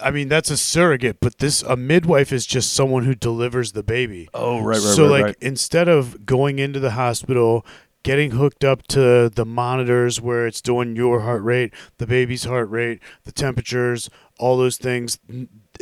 I 0.00 0.10
mean, 0.10 0.28
that's 0.28 0.50
a 0.50 0.56
surrogate, 0.56 1.18
but 1.20 1.38
this 1.38 1.62
a 1.62 1.76
midwife 1.76 2.32
is 2.32 2.46
just 2.46 2.72
someone 2.72 3.04
who 3.04 3.14
delivers 3.14 3.72
the 3.72 3.82
baby. 3.82 4.28
Oh, 4.32 4.60
right, 4.60 4.74
right, 4.74 4.80
so 4.80 5.04
right, 5.04 5.10
like 5.10 5.24
right. 5.24 5.36
instead 5.40 5.88
of 5.88 6.24
going 6.24 6.58
into 6.58 6.80
the 6.80 6.92
hospital 6.92 7.66
getting 8.02 8.32
hooked 8.32 8.64
up 8.64 8.82
to 8.88 9.28
the 9.28 9.44
monitors 9.44 10.20
where 10.20 10.46
it's 10.46 10.60
doing 10.60 10.96
your 10.96 11.20
heart 11.20 11.42
rate 11.42 11.72
the 11.98 12.06
baby's 12.06 12.44
heart 12.44 12.68
rate 12.68 13.00
the 13.24 13.30
temperatures 13.30 14.10
all 14.38 14.56
those 14.56 14.76
things 14.76 15.18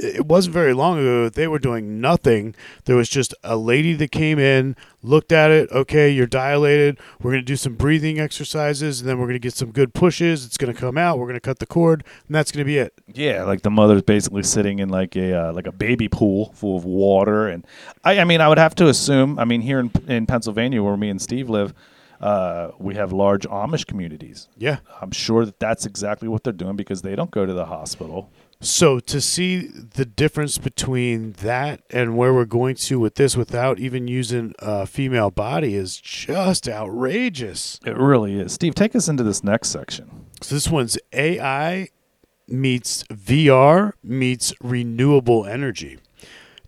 it 0.02 0.26
wasn't 0.26 0.52
very 0.52 0.72
long 0.72 0.98
ago 0.98 1.28
they 1.28 1.46
were 1.46 1.58
doing 1.58 2.00
nothing 2.00 2.54
there 2.86 2.96
was 2.96 3.08
just 3.08 3.34
a 3.44 3.56
lady 3.56 3.92
that 3.94 4.10
came 4.10 4.38
in 4.38 4.74
looked 5.02 5.32
at 5.32 5.50
it 5.50 5.70
okay 5.72 6.10
you're 6.10 6.26
dilated 6.26 6.98
we're 7.20 7.30
going 7.30 7.42
to 7.42 7.46
do 7.46 7.56
some 7.56 7.74
breathing 7.74 8.18
exercises 8.18 9.00
and 9.00 9.08
then 9.08 9.18
we're 9.18 9.26
going 9.26 9.34
to 9.34 9.38
get 9.38 9.54
some 9.54 9.70
good 9.70 9.94
pushes 9.94 10.44
it's 10.44 10.56
going 10.58 10.72
to 10.72 10.78
come 10.78 10.96
out 10.98 11.18
we're 11.18 11.26
going 11.26 11.34
to 11.34 11.40
cut 11.40 11.58
the 11.58 11.66
cord 11.66 12.04
and 12.26 12.34
that's 12.34 12.50
going 12.52 12.60
to 12.60 12.64
be 12.64 12.78
it 12.78 12.92
Yeah, 13.12 13.44
like 13.44 13.62
the 13.62 13.70
mother's 13.70 14.02
basically 14.02 14.42
sitting 14.42 14.78
in 14.78 14.88
like 14.88 15.16
a 15.16 15.48
uh, 15.48 15.52
like 15.52 15.66
a 15.66 15.72
baby 15.72 16.08
pool 16.08 16.52
full 16.54 16.76
of 16.76 16.84
water, 16.84 17.48
and 17.48 17.66
I, 18.04 18.20
I 18.20 18.24
mean, 18.24 18.40
I 18.40 18.48
would 18.48 18.58
have 18.58 18.74
to 18.76 18.88
assume. 18.88 19.38
I 19.38 19.44
mean, 19.44 19.60
here 19.60 19.80
in 19.80 19.90
in 20.08 20.26
Pennsylvania, 20.26 20.82
where 20.82 20.96
me 20.96 21.10
and 21.10 21.20
Steve 21.20 21.48
live, 21.50 21.74
uh, 22.20 22.70
we 22.78 22.94
have 22.94 23.12
large 23.12 23.46
Amish 23.46 23.86
communities. 23.86 24.48
yeah 24.56 24.78
I'm 25.00 25.10
sure 25.10 25.44
that 25.44 25.58
that's 25.58 25.86
exactly 25.86 26.28
what 26.28 26.44
they're 26.44 26.52
doing 26.52 26.76
because 26.76 27.02
they 27.02 27.16
don't 27.16 27.30
go 27.30 27.44
to 27.46 27.52
the 27.52 27.66
hospital. 27.66 28.30
So 28.62 29.00
to 29.00 29.22
see 29.22 29.68
the 29.68 30.04
difference 30.04 30.58
between 30.58 31.32
that 31.32 31.80
and 31.88 32.16
where 32.16 32.34
we're 32.34 32.44
going 32.44 32.74
to 32.74 33.00
with 33.00 33.14
this 33.14 33.34
without 33.34 33.78
even 33.78 34.06
using 34.06 34.52
a 34.58 34.86
female 34.86 35.30
body 35.30 35.74
is 35.74 35.98
just 35.98 36.68
outrageous. 36.68 37.80
It 37.86 37.96
really 37.96 38.38
is. 38.38 38.52
Steve, 38.52 38.74
take 38.74 38.94
us 38.94 39.08
into 39.08 39.22
this 39.22 39.42
next 39.42 39.68
section. 39.68 40.26
So 40.42 40.54
this 40.54 40.68
one's 40.68 40.98
AI 41.14 41.88
meets 42.46 43.04
VR 43.04 43.92
meets 44.02 44.52
renewable 44.60 45.46
energy. 45.46 45.98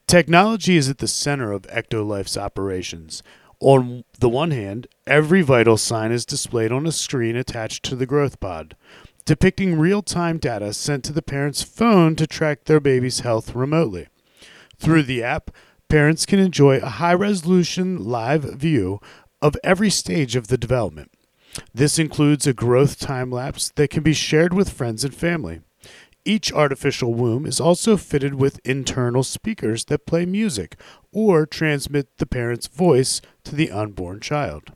Technology 0.06 0.76
is 0.76 0.88
at 0.88 0.99
the 0.99 1.08
center 1.08 1.52
of 1.52 1.62
Ectolife's 1.62 2.38
operations. 2.38 3.22
On 3.61 4.04
the 4.18 4.28
one 4.28 4.50
hand, 4.50 4.88
every 5.06 5.42
vital 5.42 5.76
sign 5.76 6.11
is 6.11 6.26
displayed 6.26 6.72
on 6.72 6.87
a 6.87 6.92
screen 6.92 7.37
attached 7.37 7.84
to 7.84 7.96
the 7.96 8.06
growth 8.06 8.40
pod, 8.40 8.76
depicting 9.25 9.79
real 9.79 10.02
time 10.02 10.38
data 10.38 10.73
sent 10.73 11.05
to 11.05 11.12
the 11.12 11.23
parent's 11.23 11.62
phone 11.62 12.17
to 12.17 12.26
track 12.26 12.64
their 12.64 12.81
baby's 12.81 13.21
health 13.21 13.55
remotely. 13.55 14.09
Through 14.79 15.05
the 15.05 15.23
app, 15.23 15.50
parents 15.88 16.26
can 16.26 16.38
enjoy 16.38 16.79
a 16.79 16.88
high 16.88 17.14
resolution 17.14 18.05
live 18.05 18.43
view 18.43 19.00
of 19.41 19.57
every 19.62 19.91
stage 19.91 20.37
of 20.37 20.49
the 20.49 20.59
development. 20.59 21.12
This 21.75 21.99
includes 21.99 22.47
a 22.47 22.55
growth 22.55 22.99
time 22.99 23.31
lapse 23.31 23.71
that 23.76 23.91
can 23.91 24.02
be 24.02 24.14
shared 24.14 24.55
with 24.55 24.71
friends 24.71 25.05
and 25.05 25.14
family. 25.14 25.61
Each 26.25 26.52
artificial 26.52 27.14
womb 27.14 27.47
is 27.47 27.61
also 27.61 27.97
fitted 27.97 28.37
with 28.37 28.61
internal 28.64 29.25
speakers 29.25 29.87
that 29.87 30.07
play 30.07 30.25
music 30.25 30.76
or 31.12 31.47
transmit 31.47 32.17
the 32.19 32.26
parent's 32.26 32.69
voice 32.69 33.21
to 33.45 33.57
the 33.57 33.73
unborn 33.73 34.21
child. 34.21 34.73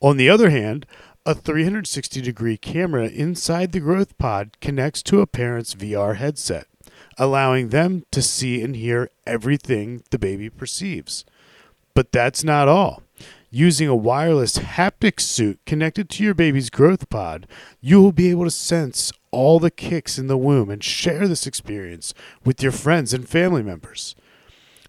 On 0.00 0.16
the 0.16 0.30
other 0.30 0.50
hand, 0.50 0.86
a 1.26 1.34
360 1.34 2.20
degree 2.20 2.56
camera 2.56 3.08
inside 3.08 3.72
the 3.72 3.80
growth 3.80 4.16
pod 4.18 4.56
connects 4.60 5.02
to 5.02 5.20
a 5.20 5.26
parent's 5.26 5.74
VR 5.74 6.16
headset, 6.16 6.66
allowing 7.16 7.68
them 7.68 8.04
to 8.10 8.22
see 8.22 8.62
and 8.62 8.76
hear 8.76 9.10
everything 9.26 10.02
the 10.10 10.18
baby 10.18 10.48
perceives. 10.48 11.24
But 11.94 12.12
that's 12.12 12.44
not 12.44 12.68
all. 12.68 13.02
Using 13.50 13.88
a 13.88 13.96
wireless 13.96 14.58
haptic 14.58 15.20
suit 15.20 15.58
connected 15.64 16.10
to 16.10 16.24
your 16.24 16.34
baby's 16.34 16.70
growth 16.70 17.08
pod, 17.08 17.46
you 17.80 18.02
will 18.02 18.12
be 18.12 18.30
able 18.30 18.44
to 18.44 18.50
sense 18.50 19.10
all 19.30 19.58
the 19.58 19.70
kicks 19.70 20.18
in 20.18 20.26
the 20.26 20.36
womb 20.36 20.70
and 20.70 20.84
share 20.84 21.26
this 21.26 21.46
experience 21.46 22.14
with 22.44 22.62
your 22.62 22.72
friends 22.72 23.14
and 23.14 23.28
family 23.28 23.62
members. 23.62 24.14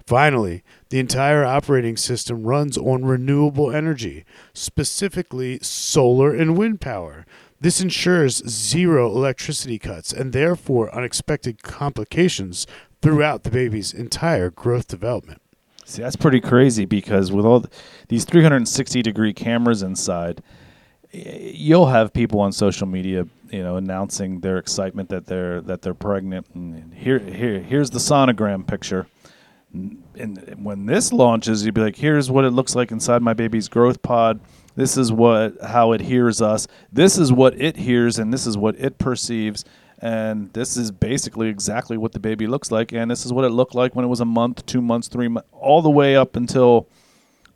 Finally, 0.10 0.64
the 0.90 0.98
entire 0.98 1.46
operating 1.46 1.96
system 1.96 2.42
runs 2.42 2.80
on 2.80 3.06
renewable 3.06 3.70
energy, 3.70 4.26
specifically 4.56 5.60
solar 5.62 6.34
and 6.34 6.58
wind 6.58 6.82
power. 6.82 7.28
This 7.62 7.80
ensures 7.80 8.38
zero 8.50 9.06
electricity 9.06 9.78
cuts 9.78 10.12
and 10.12 10.34
therefore 10.34 10.92
unexpected 10.96 11.62
complications 11.62 12.66
throughout 13.04 13.44
the 13.44 13.52
baby's 13.52 13.94
entire 13.94 14.50
growth 14.50 14.88
development. 14.88 15.44
See, 15.86 16.02
that's 16.02 16.16
pretty 16.16 16.42
crazy 16.42 16.86
because 16.86 17.32
with 17.32 17.46
all 17.46 17.66
these 18.08 18.26
360 18.26 19.04
degree 19.04 19.32
cameras 19.32 19.84
inside, 19.84 20.42
you'll 21.12 21.86
have 21.86 22.14
people 22.14 22.40
on 22.40 22.52
social 22.52 22.88
media, 22.88 23.28
you 23.52 23.62
know, 23.62 23.76
announcing 23.76 24.40
their 24.40 24.58
excitement 24.58 25.10
that 25.10 25.28
they're 25.28 25.62
that 25.62 25.84
they're 25.84 25.94
pregnant. 25.94 26.48
And 26.56 26.96
here, 26.96 27.20
here, 27.20 27.60
here's 27.60 27.92
the 27.92 28.00
sonogram 28.00 28.66
picture. 28.66 29.06
And 29.74 30.56
when 30.64 30.86
this 30.88 31.14
launches, 31.14 31.64
you'd 31.64 31.76
be 31.76 31.82
like, 31.82 31.98
"Here's 31.98 32.32
what 32.32 32.46
it 32.46 32.52
looks 32.52 32.76
like 32.76 32.92
inside 32.92 33.22
my 33.22 33.34
baby's 33.34 33.68
growth 33.68 34.02
pod. 34.02 34.40
This 34.76 34.98
is 34.98 35.12
what 35.12 35.62
how 35.62 35.92
it 35.92 36.02
hears 36.02 36.42
us. 36.42 36.68
This 36.92 37.18
is 37.18 37.32
what 37.32 37.60
it 37.62 37.78
hears, 37.78 38.18
and 38.18 38.34
this 38.34 38.48
is 38.48 38.58
what 38.58 38.80
it 38.80 38.98
perceives." 38.98 39.64
And 40.02 40.52
this 40.54 40.78
is 40.78 40.92
basically 40.92 41.50
exactly 41.50 41.98
what 41.98 42.14
the 42.14 42.22
baby 42.22 42.48
looks 42.48 42.72
like, 42.72 42.94
and 42.94 43.12
this 43.12 43.26
is 43.26 43.34
what 43.34 43.44
it 43.44 43.50
looked 43.50 43.76
like 43.76 43.96
when 43.96 44.06
it 44.06 44.08
was 44.08 44.22
a 44.22 44.26
month, 44.26 44.66
two 44.66 44.82
months, 44.82 45.10
three 45.10 45.28
months, 45.28 45.50
all 45.52 45.82
the 45.82 45.90
way 45.90 46.16
up 46.16 46.38
until 46.38 46.88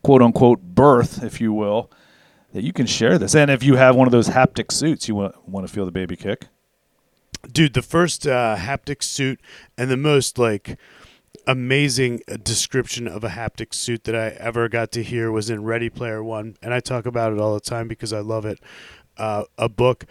quote 0.04 0.22
unquote 0.22 0.62
birth, 0.62 1.24
if 1.24 1.40
you 1.40 1.54
will, 1.54 1.90
that 2.52 2.62
you 2.64 2.74
can 2.74 2.86
share 2.86 3.18
this. 3.18 3.34
And 3.34 3.50
if 3.50 3.64
you 3.64 3.78
have 3.78 3.96
one 3.96 4.08
of 4.08 4.12
those 4.12 4.28
haptic 4.28 4.72
suits, 4.72 5.08
you 5.08 5.16
want 5.16 5.48
want 5.48 5.66
to 5.66 5.74
feel 5.74 5.86
the 5.86 5.92
baby 5.92 6.18
kick. 6.18 6.48
dude 7.52 7.74
the 7.74 7.82
first 7.82 8.28
uh, 8.28 8.56
haptic 8.58 9.02
suit 9.04 9.40
and 9.78 9.90
the 9.90 9.98
most 9.98 10.38
like 10.38 10.78
amazing 11.48 12.22
uh, 12.32 12.38
description 12.44 13.08
of 13.08 13.24
a 13.24 13.30
haptic 13.30 13.74
suit 13.74 14.06
that 14.06 14.16
i 14.16 14.28
ever 14.40 14.70
got 14.70 14.92
to 14.92 15.04
hear 15.04 15.32
was 15.32 15.50
in 15.50 15.64
ready 15.64 15.90
player 15.90 16.24
one 16.24 16.56
and 16.62 16.74
i 16.74 16.80
talk 16.80 17.06
about 17.06 17.34
it 17.34 17.40
all 17.40 17.54
the 17.54 17.60
time 17.60 17.88
because 17.88 18.14
i 18.14 18.20
love 18.20 18.46
it 18.46 18.60
uh, 19.18 19.44
a 19.58 19.70
book. 19.70 20.06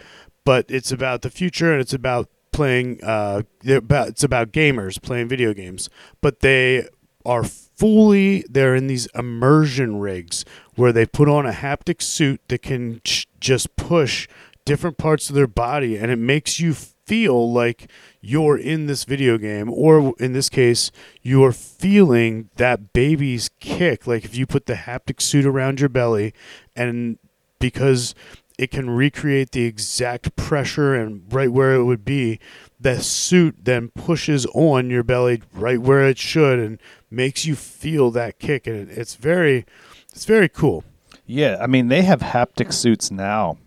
But 0.44 0.66
it's 0.68 0.90
about 0.90 1.22
the 1.22 1.30
future 1.30 1.72
and 1.72 1.80
it's 1.80 1.92
about 1.92 2.28
playing 2.52 3.02
uh, 3.02 3.42
about, 3.68 4.08
it's 4.08 4.24
about 4.24 4.52
gamers 4.52 5.00
playing 5.00 5.28
video 5.28 5.54
games. 5.54 5.88
But 6.20 6.40
they 6.40 6.88
are 7.24 7.44
fully 7.44 8.44
they're 8.50 8.74
in 8.74 8.88
these 8.88 9.06
immersion 9.14 10.00
rigs 10.00 10.44
where 10.74 10.92
they 10.92 11.06
put 11.06 11.28
on 11.28 11.46
a 11.46 11.52
haptic 11.52 12.02
suit 12.02 12.40
that 12.48 12.62
can 12.62 13.00
ch- 13.04 13.28
just 13.38 13.76
push 13.76 14.26
different 14.64 14.98
parts 14.98 15.28
of 15.28 15.36
their 15.36 15.46
body 15.46 15.96
and 15.96 16.10
it 16.10 16.18
makes 16.18 16.58
you 16.58 16.74
feel 17.06 17.52
like 17.52 17.90
you're 18.20 18.56
in 18.56 18.86
this 18.86 19.04
video 19.04 19.38
game 19.38 19.70
or 19.70 20.14
in 20.18 20.32
this 20.32 20.48
case 20.48 20.90
you're 21.22 21.52
feeling 21.52 22.48
that 22.56 22.92
baby's 22.92 23.50
kick. 23.60 24.06
Like 24.06 24.24
if 24.24 24.36
you 24.36 24.46
put 24.46 24.66
the 24.66 24.74
haptic 24.74 25.20
suit 25.20 25.46
around 25.46 25.80
your 25.80 25.88
belly 25.88 26.32
and 26.76 27.18
because 27.58 28.14
it 28.58 28.70
can 28.70 28.90
recreate 28.90 29.52
the 29.52 29.64
exact 29.64 30.36
pressure 30.36 30.94
and 30.94 31.22
right 31.32 31.50
where 31.50 31.74
it 31.74 31.84
would 31.84 32.04
be 32.04 32.38
the 32.78 33.00
suit 33.00 33.56
then 33.62 33.88
pushes 33.88 34.46
on 34.54 34.90
your 34.90 35.02
belly 35.02 35.42
right 35.52 35.80
where 35.80 36.08
it 36.08 36.18
should 36.18 36.58
and 36.58 36.78
makes 37.10 37.44
you 37.44 37.54
feel 37.54 38.10
that 38.10 38.38
kick 38.38 38.66
and 38.66 38.90
it's 38.90 39.14
very 39.14 39.64
it's 40.12 40.24
very 40.24 40.48
cool. 40.48 40.84
Yeah, 41.26 41.56
I 41.60 41.66
mean 41.66 41.88
they 41.88 42.02
have 42.02 42.20
haptic 42.20 42.72
suits 42.72 43.10
now 43.10 43.58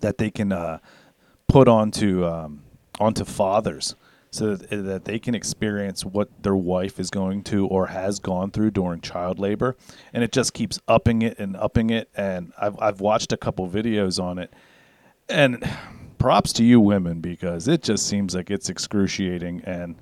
that 0.00 0.18
they 0.18 0.30
can 0.30 0.52
uh, 0.52 0.78
put 1.54 1.68
onto 1.68 2.26
um, 2.26 2.64
onto 2.98 3.24
fathers. 3.24 3.94
so 4.32 4.56
that, 4.56 4.84
that 4.84 5.04
they 5.04 5.20
can 5.20 5.36
experience 5.36 6.04
what 6.04 6.28
their 6.42 6.56
wife 6.56 6.98
is 6.98 7.10
going 7.10 7.44
to 7.44 7.68
or 7.68 7.86
has 7.86 8.18
gone 8.18 8.50
through 8.50 8.72
during 8.72 9.00
child 9.00 9.38
labor. 9.38 9.76
And 10.12 10.24
it 10.24 10.32
just 10.32 10.52
keeps 10.52 10.80
upping 10.88 11.22
it 11.22 11.38
and 11.38 11.56
upping 11.56 11.90
it. 11.90 12.10
And 12.16 12.52
I've, 12.60 12.76
I've 12.80 13.00
watched 13.00 13.32
a 13.32 13.36
couple 13.36 13.68
videos 13.68 14.20
on 14.20 14.40
it. 14.40 14.52
And 15.28 15.64
props 16.18 16.52
to 16.54 16.64
you 16.64 16.80
women 16.80 17.20
because 17.20 17.68
it 17.68 17.82
just 17.84 18.08
seems 18.08 18.34
like 18.34 18.50
it's 18.50 18.68
excruciating. 18.68 19.62
And, 19.64 19.94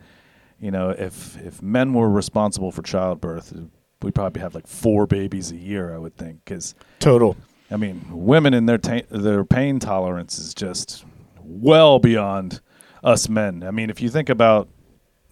you 0.59 0.71
know, 0.71 0.88
if, 0.88 1.37
if 1.44 1.61
men 1.61 1.92
were 1.92 2.09
responsible 2.09 2.73
for 2.73 2.80
childbirth, 2.80 3.52
we'd 4.00 4.14
probably 4.14 4.40
have 4.40 4.54
like 4.54 4.66
four 4.66 5.06
babies 5.06 5.52
a 5.52 5.56
year, 5.56 5.94
I 5.94 5.99
would 5.99 6.16
think. 6.16 6.42
Because, 6.47 6.75
Total. 6.99 7.37
I 7.71 7.76
mean, 7.76 8.02
women 8.11 8.54
and 8.54 8.66
their, 8.66 8.78
ta- 8.78 9.06
their 9.11 9.44
pain 9.44 9.78
tolerance 9.78 10.38
is 10.38 10.54
just 10.54 11.04
well 11.45 11.99
beyond 11.99 12.61
us 13.03 13.29
men. 13.29 13.63
I 13.63 13.71
mean, 13.71 13.91
if 13.91 14.01
you 14.01 14.09
think 14.09 14.29
about 14.29 14.69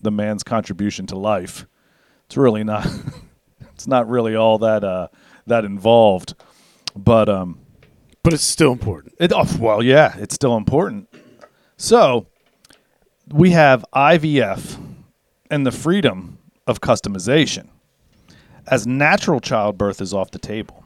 the 0.01 0.11
man's 0.11 0.43
contribution 0.43 1.07
to 1.09 1.17
life, 1.17 1.67
it's 2.27 2.37
really 2.37 2.65
not 2.65 2.87
it's 3.73 3.87
not 3.87 4.09
really 4.09 4.35
all 4.35 4.59
that 4.59 4.85
uh 4.85 5.09
that 5.47 5.65
involved. 5.65 6.35
But 6.97 7.29
um 7.29 7.61
But 8.23 8.33
it's 8.33 8.43
still 8.43 8.73
important. 8.73 9.15
it 9.21 9.33
oh, 9.35 9.47
well, 9.59 9.83
yeah, 9.83 10.15
it's 10.19 10.35
still 10.35 10.57
important. 10.57 11.09
So, 11.77 12.27
we 13.33 13.51
have 13.51 13.85
IVF 13.95 14.77
and 15.51 15.65
the 15.65 15.73
freedom 15.73 16.39
of 16.67 16.81
customization. 16.81 17.69
As 18.67 18.87
natural 18.87 19.41
childbirth 19.41 20.01
is 20.01 20.13
off 20.13 20.31
the 20.31 20.39
table, 20.39 20.85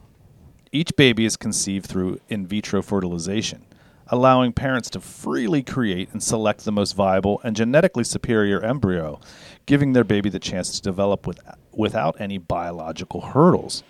each 0.71 0.95
baby 0.95 1.25
is 1.25 1.35
conceived 1.37 1.85
through 1.85 2.19
in 2.29 2.47
vitro 2.47 2.81
fertilization, 2.81 3.65
allowing 4.07 4.53
parents 4.53 4.89
to 4.91 4.99
freely 4.99 5.63
create 5.63 6.09
and 6.11 6.21
select 6.21 6.63
the 6.63 6.71
most 6.71 6.93
viable 6.93 7.41
and 7.43 7.55
genetically 7.55 8.03
superior 8.03 8.61
embryo, 8.61 9.19
giving 9.65 9.93
their 9.93 10.03
baby 10.03 10.29
the 10.29 10.39
chance 10.39 10.71
to 10.75 10.81
develop 10.81 11.25
with, 11.25 11.39
without 11.71 12.19
any 12.19 12.37
biological 12.37 13.21
hurdles. 13.21 13.83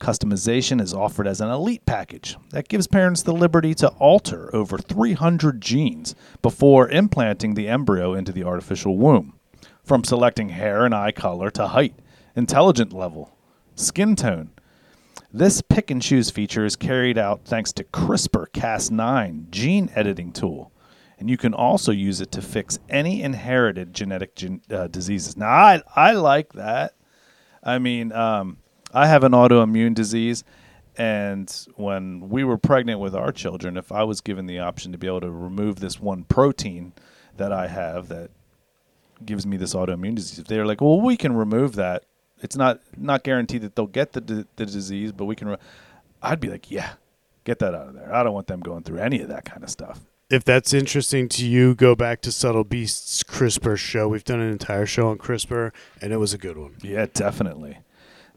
Customization 0.00 0.80
is 0.80 0.92
offered 0.92 1.26
as 1.26 1.40
an 1.40 1.48
elite 1.48 1.86
package 1.86 2.36
that 2.50 2.68
gives 2.68 2.86
parents 2.86 3.22
the 3.22 3.32
liberty 3.32 3.74
to 3.74 3.88
alter 3.98 4.54
over 4.54 4.76
300 4.76 5.60
genes 5.60 6.14
before 6.42 6.90
implanting 6.90 7.54
the 7.54 7.68
embryo 7.68 8.12
into 8.12 8.30
the 8.30 8.44
artificial 8.44 8.98
womb, 8.98 9.38
from 9.82 10.04
selecting 10.04 10.50
hair 10.50 10.84
and 10.84 10.94
eye 10.94 11.12
color 11.12 11.50
to 11.50 11.68
height, 11.68 11.94
intelligent 12.34 12.92
level, 12.92 13.34
skin 13.74 14.14
tone. 14.14 14.50
This 15.32 15.60
pick 15.60 15.90
and 15.90 16.00
choose 16.00 16.30
feature 16.30 16.64
is 16.64 16.76
carried 16.76 17.18
out 17.18 17.44
thanks 17.44 17.72
to 17.74 17.84
CRISPR 17.84 18.48
Cas9 18.50 19.50
gene 19.50 19.90
editing 19.94 20.32
tool, 20.32 20.72
and 21.18 21.28
you 21.28 21.36
can 21.36 21.52
also 21.52 21.92
use 21.92 22.20
it 22.20 22.30
to 22.32 22.42
fix 22.42 22.78
any 22.88 23.22
inherited 23.22 23.92
genetic 23.92 24.34
gen- 24.36 24.62
uh, 24.70 24.86
diseases. 24.86 25.36
Now, 25.36 25.48
I, 25.48 25.82
I 25.94 26.12
like 26.12 26.52
that. 26.52 26.94
I 27.62 27.78
mean, 27.78 28.12
um, 28.12 28.58
I 28.94 29.08
have 29.08 29.24
an 29.24 29.32
autoimmune 29.32 29.94
disease, 29.94 30.44
and 30.96 31.52
when 31.74 32.28
we 32.30 32.44
were 32.44 32.56
pregnant 32.58 33.00
with 33.00 33.14
our 33.14 33.32
children, 33.32 33.76
if 33.76 33.90
I 33.90 34.04
was 34.04 34.20
given 34.20 34.46
the 34.46 34.60
option 34.60 34.92
to 34.92 34.98
be 34.98 35.08
able 35.08 35.22
to 35.22 35.30
remove 35.30 35.80
this 35.80 36.00
one 36.00 36.24
protein 36.24 36.92
that 37.36 37.52
I 37.52 37.66
have 37.66 38.08
that 38.08 38.30
gives 39.24 39.44
me 39.44 39.56
this 39.56 39.74
autoimmune 39.74 40.14
disease, 40.14 40.38
if 40.38 40.46
they're 40.46 40.64
like, 40.64 40.80
"Well, 40.80 41.00
we 41.00 41.16
can 41.16 41.34
remove 41.34 41.74
that," 41.74 42.04
it's 42.46 42.56
not 42.56 42.80
not 42.96 43.24
guaranteed 43.24 43.62
that 43.62 43.74
they'll 43.74 43.88
get 43.88 44.12
the 44.12 44.20
d- 44.20 44.44
the 44.54 44.66
disease, 44.66 45.10
but 45.10 45.24
we 45.24 45.34
can. 45.34 45.48
Re-. 45.48 45.56
I'd 46.22 46.38
be 46.38 46.48
like, 46.48 46.70
"Yeah, 46.70 46.92
get 47.42 47.58
that 47.58 47.74
out 47.74 47.88
of 47.88 47.94
there. 47.94 48.14
I 48.14 48.22
don't 48.22 48.34
want 48.34 48.46
them 48.46 48.60
going 48.60 48.84
through 48.84 48.98
any 48.98 49.20
of 49.20 49.28
that 49.28 49.44
kind 49.44 49.64
of 49.64 49.68
stuff." 49.68 50.00
If 50.30 50.44
that's 50.44 50.72
interesting 50.72 51.28
to 51.30 51.44
you, 51.44 51.74
go 51.74 51.96
back 51.96 52.20
to 52.22 52.30
Subtle 52.32 52.62
Beasts 52.62 53.24
CRISPR 53.24 53.76
show. 53.76 54.06
We've 54.06 54.24
done 54.24 54.40
an 54.40 54.50
entire 54.50 54.86
show 54.86 55.08
on 55.08 55.18
CRISPR, 55.18 55.72
and 56.00 56.12
it 56.12 56.18
was 56.18 56.32
a 56.32 56.38
good 56.38 56.56
one. 56.56 56.76
Yeah, 56.82 57.06
definitely. 57.12 57.78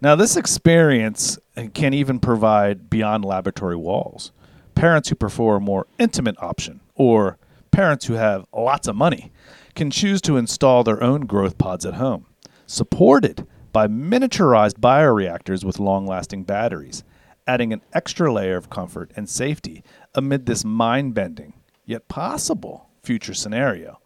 Now, 0.02 0.16
this 0.16 0.36
experience 0.36 1.38
uh, 1.56 1.66
can 1.74 1.94
even 1.94 2.20
provide 2.20 2.90
beyond 2.90 3.26
laboratory 3.26 3.76
walls. 3.76 4.32
Parents 4.74 5.10
who 5.10 5.16
prefer 5.16 5.58
a 5.58 5.60
more 5.60 5.86
intimate 6.00 6.36
option, 6.42 6.80
or 6.96 7.38
parents 7.70 8.06
who 8.06 8.14
have 8.16 8.46
lots 8.56 8.88
of 8.88 8.96
money, 8.96 9.32
can 9.76 9.92
choose 9.92 10.20
to 10.22 10.38
install 10.38 10.84
their 10.84 11.04
own 11.04 11.22
growth 11.22 11.58
pods 11.60 11.86
at 11.86 11.96
home, 11.96 12.26
supported 12.66 13.46
by 13.72 13.88
miniaturized 13.88 14.80
bioreactors 14.80 15.64
with 15.64 15.80
long 15.80 16.06
lasting 16.06 16.44
batteries, 16.44 17.04
adding 17.48 17.74
an 17.74 17.82
extra 17.94 18.32
layer 18.32 18.58
of 18.58 18.70
comfort 18.70 19.12
and 19.16 19.30
safety 19.30 19.84
amid 20.16 20.46
this 20.46 20.66
mind 20.66 21.14
bending, 21.14 21.54
yet 21.86 22.08
possible 22.08 22.90
future 23.04 23.34
scenario. 23.34 24.00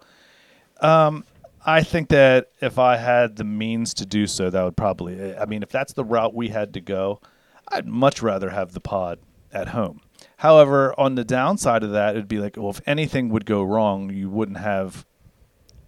Um, 0.81 1.23
I 1.65 1.83
think 1.83 2.09
that 2.09 2.49
if 2.61 2.77
I 2.77 2.97
had 2.97 3.37
the 3.37 3.43
means 3.43 3.93
to 3.95 4.05
do 4.05 4.27
so, 4.27 4.49
that 4.49 4.63
would 4.63 4.77
probably. 4.77 5.35
I 5.35 5.45
mean, 5.45 5.63
if 5.63 5.69
that's 5.69 5.93
the 5.93 6.03
route 6.03 6.33
we 6.33 6.49
had 6.49 6.73
to 6.73 6.81
go, 6.81 7.21
I'd 7.69 7.87
much 7.87 8.21
rather 8.21 8.49
have 8.49 8.73
the 8.73 8.81
pod 8.81 9.19
at 9.51 9.69
home. 9.69 10.01
However, 10.37 10.93
on 10.99 11.15
the 11.15 11.23
downside 11.23 11.83
of 11.83 11.91
that, 11.91 12.15
it'd 12.15 12.27
be 12.27 12.39
like, 12.39 12.57
well, 12.57 12.71
if 12.71 12.81
anything 12.85 13.29
would 13.29 13.45
go 13.45 13.63
wrong, 13.63 14.09
you 14.09 14.29
wouldn't 14.29 14.57
have 14.57 15.05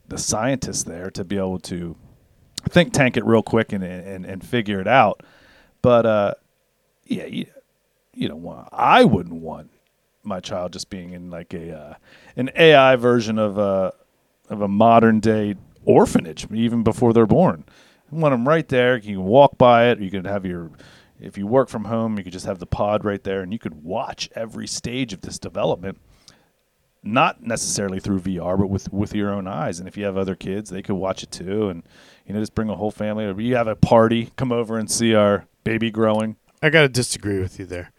the 0.08 0.18
scientists 0.18 0.84
there 0.84 1.10
to 1.12 1.24
be 1.24 1.38
able 1.38 1.60
to 1.60 1.98
think 2.70 2.94
tank 2.94 3.18
it 3.18 3.26
real 3.26 3.44
quick 3.44 3.72
and 3.72 3.84
and, 3.84 4.26
and 4.26 4.44
figure 4.46 4.80
it 4.80 4.88
out. 4.88 5.22
But 5.82 6.06
uh, 6.06 6.34
yeah, 7.06 7.26
you, 7.26 7.46
you 8.14 8.28
don't 8.28 8.42
want. 8.42 8.70
I 8.72 9.04
wouldn't 9.04 9.42
want 9.42 9.72
my 10.24 10.40
child 10.40 10.74
just 10.74 10.90
being 10.90 11.14
in 11.14 11.30
like 11.30 11.54
a 11.54 11.78
uh, 11.78 11.94
an 12.36 12.50
AI 12.56 12.96
version 12.96 13.38
of 13.38 13.58
a 13.58 13.94
of 14.50 14.62
a 14.62 14.68
modern 14.68 15.20
day 15.20 15.56
orphanage, 15.86 16.48
even 16.52 16.84
before 16.84 17.14
they're 17.14 17.26
born. 17.26 17.64
I 18.12 18.16
want 18.16 18.34
them 18.34 18.48
right 18.48 18.68
there. 18.68 18.98
You 18.98 19.18
can 19.18 19.24
walk 19.26 19.58
by 19.58 19.88
it. 19.88 20.00
You 20.00 20.12
can 20.12 20.26
have 20.26 20.46
your, 20.46 20.72
if 21.20 21.38
you 21.38 21.48
work 21.48 21.70
from 21.70 21.86
home, 21.86 22.18
you 22.18 22.24
could 22.24 22.34
just 22.34 22.46
have 22.46 22.60
the 22.60 22.66
pod 22.66 23.04
right 23.04 23.24
there, 23.24 23.42
and 23.42 23.52
you 23.52 23.60
could 23.60 23.84
watch 23.84 24.30
every 24.36 24.68
stage 24.68 25.14
of 25.14 25.22
this 25.22 25.40
development. 25.40 26.00
Not 27.08 27.44
necessarily 27.44 28.00
through 28.00 28.22
VR, 28.22 28.58
but 28.58 28.68
with 28.68 28.92
with 28.92 29.14
your 29.14 29.32
own 29.32 29.48
eyes. 29.48 29.80
And 29.80 29.88
if 29.88 29.96
you 29.96 30.06
have 30.06 30.18
other 30.18 30.36
kids, 30.36 30.70
they 30.72 30.82
could 30.82 30.96
watch 30.96 31.24
it 31.24 31.32
too. 31.32 31.70
And 31.70 31.84
you 32.26 32.34
know, 32.34 32.40
just 32.40 32.56
bring 32.56 32.70
a 32.70 32.76
whole 32.76 32.92
family. 32.92 33.26
Or 33.26 33.40
you 33.40 33.56
have 33.56 33.68
a 33.68 33.76
party, 33.76 34.32
come 34.36 34.52
over 34.52 34.78
and 34.78 34.90
see 34.90 35.14
our 35.14 35.46
baby 35.64 35.92
growing. 35.92 36.36
I 36.62 36.70
got 36.70 36.82
to 36.82 36.90
disagree 36.90 37.40
with 37.40 37.60
you 37.60 37.66
there. 37.66 37.92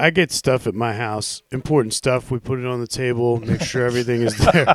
I 0.00 0.10
get 0.10 0.30
stuff 0.30 0.66
at 0.68 0.74
my 0.74 0.94
house, 0.94 1.42
important 1.50 1.92
stuff. 1.92 2.30
We 2.30 2.38
put 2.38 2.60
it 2.60 2.66
on 2.66 2.80
the 2.80 2.86
table, 2.86 3.40
make 3.40 3.60
sure 3.60 3.84
everything 3.84 4.22
is 4.22 4.36
there, 4.36 4.72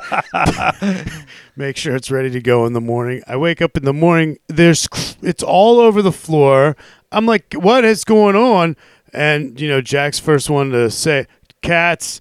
make 1.56 1.78
sure 1.78 1.96
it's 1.96 2.10
ready 2.10 2.30
to 2.30 2.40
go 2.40 2.66
in 2.66 2.74
the 2.74 2.80
morning. 2.80 3.22
I 3.26 3.36
wake 3.36 3.62
up 3.62 3.76
in 3.76 3.86
the 3.86 3.94
morning, 3.94 4.38
there's 4.48 4.86
it's 5.22 5.42
all 5.42 5.80
over 5.80 6.02
the 6.02 6.12
floor. 6.12 6.76
I'm 7.10 7.24
like, 7.24 7.54
what 7.54 7.84
is 7.84 8.04
going 8.04 8.36
on? 8.36 8.76
And 9.14 9.58
you 9.58 9.68
know, 9.68 9.80
Jack's 9.80 10.18
first 10.18 10.50
one 10.50 10.70
to 10.70 10.90
say, 10.90 11.26
cats. 11.62 12.20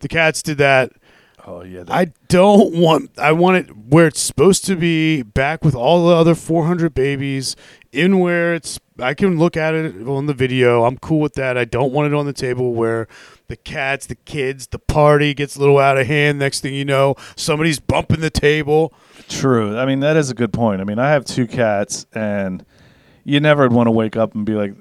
The 0.00 0.08
cats 0.08 0.42
did 0.42 0.58
that. 0.58 0.92
Oh 1.44 1.62
yeah, 1.64 1.84
I 1.88 2.12
don't 2.28 2.74
want. 2.76 3.18
I 3.18 3.32
want 3.32 3.56
it 3.56 3.76
where 3.76 4.06
it's 4.06 4.20
supposed 4.20 4.64
to 4.66 4.76
be, 4.76 5.22
back 5.22 5.64
with 5.64 5.74
all 5.74 6.06
the 6.06 6.14
other 6.14 6.34
400 6.36 6.94
babies, 6.94 7.56
in 7.90 8.20
where 8.20 8.54
it's. 8.54 8.78
I 8.98 9.14
can 9.14 9.38
look 9.38 9.56
at 9.56 9.74
it 9.74 10.06
on 10.06 10.26
the 10.26 10.34
video. 10.34 10.84
I'm 10.84 10.98
cool 10.98 11.18
with 11.18 11.34
that. 11.34 11.58
I 11.58 11.64
don't 11.64 11.92
want 11.92 12.12
it 12.12 12.16
on 12.16 12.26
the 12.26 12.32
table 12.32 12.72
where 12.74 13.08
the 13.48 13.56
cats, 13.56 14.06
the 14.06 14.14
kids, 14.14 14.68
the 14.68 14.78
party 14.78 15.34
gets 15.34 15.56
a 15.56 15.60
little 15.60 15.78
out 15.78 15.98
of 15.98 16.06
hand. 16.06 16.38
Next 16.38 16.60
thing 16.60 16.74
you 16.74 16.84
know, 16.84 17.16
somebody's 17.34 17.80
bumping 17.80 18.20
the 18.20 18.30
table. 18.30 18.92
True. 19.28 19.76
I 19.76 19.86
mean, 19.86 20.00
that 20.00 20.16
is 20.16 20.30
a 20.30 20.34
good 20.34 20.52
point. 20.52 20.80
I 20.80 20.84
mean, 20.84 21.00
I 21.00 21.10
have 21.10 21.24
two 21.24 21.48
cats, 21.48 22.06
and 22.12 22.64
you 23.24 23.40
never 23.40 23.62
would 23.62 23.72
want 23.72 23.88
to 23.88 23.92
wake 23.92 24.16
up 24.16 24.34
and 24.34 24.46
be 24.46 24.54
like, 24.54 24.74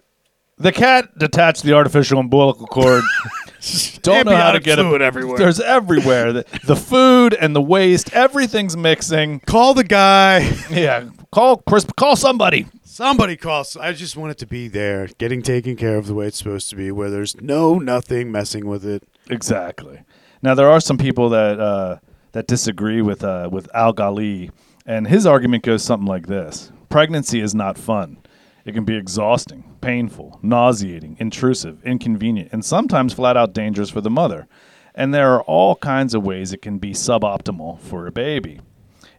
the 0.62 0.72
cat 0.72 1.18
detached 1.18 1.64
the 1.64 1.74
artificial 1.74 2.20
umbilical 2.20 2.68
cord. 2.68 3.04
Don't 4.02 4.26
know 4.26 4.36
how 4.36 4.52
to 4.52 4.60
get 4.60 4.80
fluid 4.80 5.02
it 5.02 5.06
everywhere. 5.06 5.38
There's 5.38 5.60
everywhere. 5.60 6.34
The, 6.34 6.46
the 6.64 6.76
food 6.76 7.36
and 7.36 7.56
the 7.56 7.62
waste, 7.62 8.12
everything's 8.14 8.76
mixing. 8.76 9.40
Call 9.42 9.74
the 9.74 9.84
guy. 9.84 10.40
Yeah. 10.72 11.10
Call 11.32 11.58
Chris. 11.58 11.86
Call 11.96 12.16
somebody. 12.16 12.66
Somebody 12.84 13.38
calls. 13.38 13.78
I 13.78 13.94
just 13.94 14.18
want 14.18 14.32
it 14.32 14.38
to 14.40 14.48
be 14.48 14.68
there, 14.68 15.08
getting 15.18 15.42
taken 15.42 15.76
care 15.76 15.98
of 15.98 16.08
the 16.08 16.14
way 16.14 16.28
it's 16.28 16.38
supposed 16.38 16.70
to 16.72 16.76
be, 16.76 16.92
where 16.92 17.10
there's 17.10 17.40
no 17.40 17.78
nothing 17.78 18.32
messing 18.32 18.66
with 18.68 18.86
it. 18.86 19.04
Exactly. 19.30 20.02
Now 20.42 20.56
there 20.56 20.70
are 20.70 20.80
some 20.80 20.98
people 20.98 21.30
that 21.30 21.60
uh, 21.60 21.98
that 22.32 22.48
disagree 22.48 23.02
with 23.02 23.24
uh, 23.24 23.50
with 23.52 23.70
Al 23.76 23.94
Ghaili, 23.94 24.50
and 24.86 25.08
his 25.08 25.26
argument 25.26 25.64
goes 25.64 25.84
something 25.84 26.08
like 26.08 26.28
this: 26.28 26.72
Pregnancy 26.90 27.40
is 27.42 27.54
not 27.54 27.78
fun. 27.78 28.18
It 28.66 28.74
can 28.74 28.86
be 28.86 28.96
exhausting, 28.96 29.78
painful, 29.82 30.40
nauseating, 30.42 31.18
intrusive, 31.20 31.84
inconvenient, 31.84 32.50
and 32.52 32.64
sometimes 32.64 33.14
flat 33.14 33.38
out 33.38 33.54
dangerous 33.54 33.90
for 33.90 34.02
the 34.02 34.10
mother. 34.10 34.48
And 34.94 35.14
there 35.14 35.34
are 35.34 35.44
all 35.44 35.76
kinds 35.76 36.14
of 36.14 36.24
ways 36.24 36.52
it 36.52 36.62
can 36.62 36.78
be 36.78 36.92
suboptimal 36.92 37.80
for 37.80 38.06
a 38.06 38.12
baby. 38.12 38.60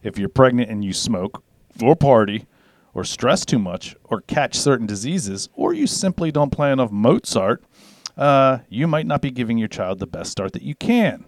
If 0.01 0.17
you're 0.17 0.29
pregnant 0.29 0.69
and 0.69 0.83
you 0.85 0.93
smoke, 0.93 1.43
or 1.81 1.95
party, 1.95 2.45
or 2.93 3.03
stress 3.03 3.45
too 3.45 3.59
much, 3.59 3.95
or 4.03 4.21
catch 4.21 4.55
certain 4.55 4.85
diseases, 4.85 5.49
or 5.53 5.73
you 5.73 5.87
simply 5.87 6.31
don't 6.31 6.51
play 6.51 6.71
enough 6.71 6.91
Mozart, 6.91 7.63
uh, 8.15 8.59
you 8.69 8.87
might 8.87 9.07
not 9.07 9.21
be 9.21 9.31
giving 9.31 9.57
your 9.57 9.67
child 9.67 9.99
the 9.99 10.07
best 10.07 10.31
start 10.31 10.53
that 10.53 10.61
you 10.61 10.75
can. 10.75 11.25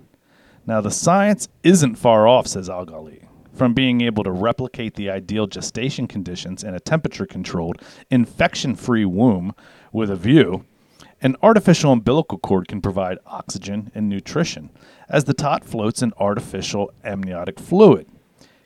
Now, 0.68 0.82
the 0.82 0.92
science 0.92 1.48
isn't 1.64 1.96
far 1.96 2.28
off, 2.28 2.48
says 2.48 2.70
Al 2.70 2.86
Ghaili. 2.86 3.25
From 3.56 3.74
being 3.74 4.02
able 4.02 4.24
to 4.24 4.32
replicate 4.32 4.96
the 4.96 5.10
ideal 5.10 5.48
gestation 5.48 6.08
conditions 6.08 6.64
in 6.64 6.74
a 6.74 6.80
temperature 6.80 7.26
controlled, 7.26 7.82
infection 8.12 8.76
free 8.76 9.06
womb 9.06 9.56
with 9.92 10.10
a 10.10 10.16
view, 10.16 10.66
an 11.22 11.36
artificial 11.42 11.92
umbilical 11.92 12.38
cord 12.38 12.68
can 12.68 12.82
provide 12.82 13.18
oxygen 13.26 13.92
and 13.96 14.10
nutrition 14.10 14.70
as 15.10 15.24
the 15.24 15.34
tot 15.34 15.64
floats 15.64 16.02
in 16.02 16.14
artificial 16.18 16.92
amniotic 17.04 17.60
fluid, 17.60 18.08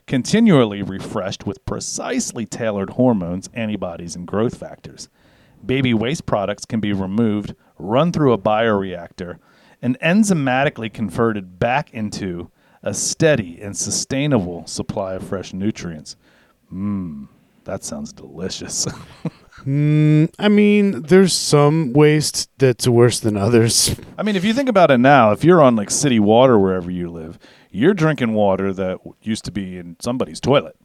continually 0.06 0.82
refreshed 0.82 1.46
with 1.46 1.64
precisely 1.64 2.44
tailored 2.44 2.90
hormones, 2.90 3.48
antibodies, 3.54 4.16
and 4.16 4.26
growth 4.26 4.56
factors. 4.56 5.08
Baby 5.64 5.94
waste 5.94 6.26
products 6.26 6.64
can 6.64 6.80
be 6.80 6.92
removed, 6.92 7.54
run 7.78 8.12
through 8.12 8.32
a 8.32 8.38
bioreactor, 8.38 9.38
and 9.80 9.98
enzymatically 10.00 10.92
converted 10.92 11.58
back 11.58 11.92
into 11.94 12.50
a 12.82 12.94
steady 12.94 13.60
and 13.60 13.76
sustainable 13.76 14.66
supply 14.66 15.14
of 15.14 15.26
fresh 15.26 15.52
nutrients. 15.52 16.16
Mmm, 16.72 17.28
that 17.64 17.84
sounds 17.84 18.12
delicious. 18.12 18.86
Mm, 19.66 20.32
I 20.38 20.48
mean, 20.48 21.02
there's 21.02 21.34
some 21.34 21.92
waste 21.92 22.48
that's 22.58 22.88
worse 22.88 23.20
than 23.20 23.36
others. 23.36 23.94
I 24.18 24.22
mean, 24.22 24.36
if 24.36 24.44
you 24.44 24.54
think 24.54 24.68
about 24.68 24.90
it 24.90 24.98
now, 24.98 25.32
if 25.32 25.44
you're 25.44 25.60
on 25.60 25.76
like 25.76 25.90
city 25.90 26.18
water 26.18 26.58
wherever 26.58 26.90
you 26.90 27.10
live, 27.10 27.38
you're 27.70 27.94
drinking 27.94 28.32
water 28.32 28.72
that 28.72 29.00
used 29.22 29.44
to 29.44 29.52
be 29.52 29.76
in 29.76 29.96
somebody's 30.00 30.40
toilet 30.40 30.76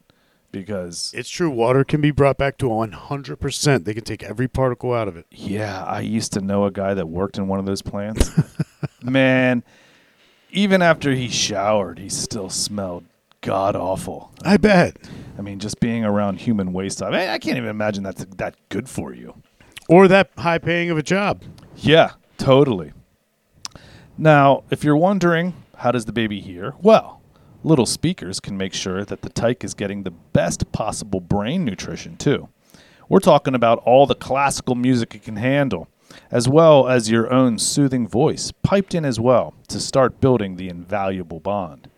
because 0.52 1.12
It's 1.16 1.30
true. 1.30 1.50
Water 1.50 1.84
can 1.84 2.00
be 2.00 2.10
brought 2.10 2.38
back 2.38 2.58
to 2.58 2.66
100%. 2.66 3.84
They 3.84 3.94
can 3.94 4.04
take 4.04 4.22
every 4.22 4.48
particle 4.48 4.92
out 4.92 5.08
of 5.08 5.16
it. 5.16 5.26
Yeah, 5.30 5.82
I 5.84 6.00
used 6.00 6.32
to 6.34 6.40
know 6.40 6.64
a 6.66 6.70
guy 6.70 6.94
that 6.94 7.08
worked 7.08 7.38
in 7.38 7.48
one 7.48 7.58
of 7.58 7.66
those 7.66 7.82
plants. 7.82 8.30
Man, 9.02 9.64
even 10.56 10.80
after 10.80 11.12
he 11.12 11.28
showered, 11.28 11.98
he 11.98 12.08
still 12.08 12.48
smelled 12.48 13.04
god 13.42 13.76
awful. 13.76 14.32
I 14.42 14.56
bet. 14.56 14.96
I 15.38 15.42
mean, 15.42 15.58
just 15.58 15.78
being 15.80 16.04
around 16.04 16.40
human 16.40 16.72
waste. 16.72 17.02
I, 17.02 17.10
mean, 17.10 17.28
I 17.28 17.38
can't 17.38 17.58
even 17.58 17.68
imagine 17.68 18.02
that's 18.02 18.24
that 18.24 18.56
good 18.70 18.88
for 18.88 19.14
you. 19.14 19.34
Or 19.88 20.08
that 20.08 20.30
high 20.38 20.58
paying 20.58 20.90
of 20.90 20.96
a 20.96 21.02
job. 21.02 21.42
Yeah, 21.76 22.12
totally. 22.38 22.92
Now, 24.16 24.64
if 24.70 24.82
you're 24.82 24.96
wondering, 24.96 25.52
how 25.76 25.92
does 25.92 26.06
the 26.06 26.12
baby 26.12 26.40
hear? 26.40 26.74
Well, 26.80 27.20
little 27.62 27.86
speakers 27.86 28.40
can 28.40 28.56
make 28.56 28.72
sure 28.72 29.04
that 29.04 29.20
the 29.20 29.28
tyke 29.28 29.62
is 29.62 29.74
getting 29.74 30.02
the 30.04 30.10
best 30.10 30.72
possible 30.72 31.20
brain 31.20 31.66
nutrition, 31.66 32.16
too. 32.16 32.48
We're 33.10 33.20
talking 33.20 33.54
about 33.54 33.78
all 33.80 34.06
the 34.06 34.14
classical 34.14 34.74
music 34.74 35.14
it 35.14 35.22
can 35.22 35.36
handle, 35.36 35.86
as 36.30 36.48
well 36.48 36.88
as 36.88 37.10
your 37.10 37.32
own 37.32 37.58
soothing 37.58 38.06
voice, 38.06 38.52
piped 38.62 38.94
in 38.94 39.04
as 39.04 39.20
well, 39.20 39.54
to 39.68 39.80
start 39.80 40.20
building 40.20 40.56
the 40.56 40.68
invaluable 40.68 41.40
bond. 41.40 41.88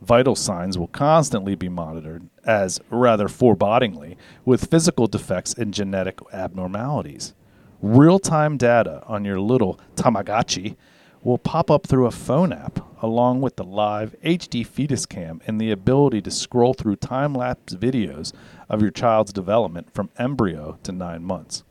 Vital 0.00 0.36
signs 0.36 0.76
will 0.76 0.88
constantly 0.88 1.54
be 1.54 1.68
monitored, 1.68 2.28
as 2.44 2.80
rather 2.90 3.28
forebodingly, 3.28 4.16
with 4.44 4.70
physical 4.70 5.06
defects 5.06 5.54
and 5.54 5.72
genetic 5.72 6.18
abnormalities. 6.32 7.34
Real 7.80 8.18
time 8.18 8.56
data 8.56 9.02
on 9.06 9.24
your 9.24 9.40
little 9.40 9.80
Tamagotchi 9.96 10.76
will 11.22 11.38
pop 11.38 11.70
up 11.70 11.86
through 11.86 12.06
a 12.06 12.10
phone 12.10 12.52
app, 12.52 12.78
along 13.02 13.40
with 13.40 13.56
the 13.56 13.64
live 13.64 14.14
HD 14.24 14.66
fetus 14.66 15.06
cam 15.06 15.40
and 15.46 15.60
the 15.60 15.70
ability 15.70 16.20
to 16.22 16.30
scroll 16.30 16.72
through 16.72 16.96
time 16.96 17.34
lapse 17.34 17.74
videos 17.74 18.32
of 18.68 18.80
your 18.80 18.90
child's 18.90 19.32
development 19.32 19.92
from 19.92 20.10
embryo 20.18 20.78
to 20.82 20.92
nine 20.92 21.24
months. 21.24 21.64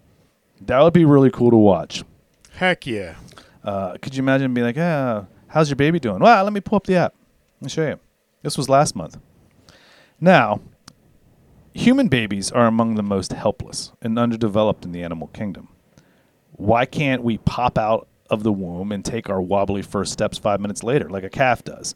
That 0.62 0.82
would 0.82 0.94
be 0.94 1.06
really 1.06 1.32
cool 1.32 1.52
to 1.52 1.58
watch. 1.58 2.04
Heck 2.52 2.88
yeah. 2.88 3.16
Uh, 3.64 3.98
could 4.02 4.16
you 4.16 4.24
imagine 4.24 4.54
being 4.54 4.66
like, 4.66 4.76
yeah, 4.76 5.26
how's 5.48 5.70
your 5.70 5.76
baby 5.76 6.00
doing? 6.00 6.20
Well, 6.20 6.44
let 6.44 6.54
me 6.54 6.62
pull 6.62 6.78
up 6.78 6.86
the 6.86 6.96
app. 6.96 7.14
Let 7.60 7.66
me 7.66 7.70
show 7.70 7.88
you. 7.88 8.00
This 8.42 8.58
was 8.58 8.70
last 8.70 8.96
month. 8.96 9.18
Now, 10.22 10.62
human 11.74 12.08
babies 12.08 12.52
are 12.52 12.68
among 12.68 12.96
the 12.96 13.04
most 13.04 13.34
helpless 13.34 13.92
and 14.02 14.18
underdeveloped 14.18 14.86
in 14.86 14.92
the 14.92 15.04
animal 15.04 15.28
kingdom. 15.28 15.68
Why 16.54 16.86
can't 16.86 17.24
we 17.24 17.38
pop 17.40 17.78
out 17.78 18.08
of 18.30 18.44
the 18.44 18.54
womb 18.54 18.92
and 18.92 19.04
take 19.04 19.30
our 19.30 19.42
wobbly 19.42 19.82
first 19.82 20.14
steps 20.14 20.38
five 20.38 20.62
minutes 20.62 20.84
later, 20.84 21.10
like 21.10 21.24
a 21.24 21.30
calf 21.30 21.64
does? 21.64 21.96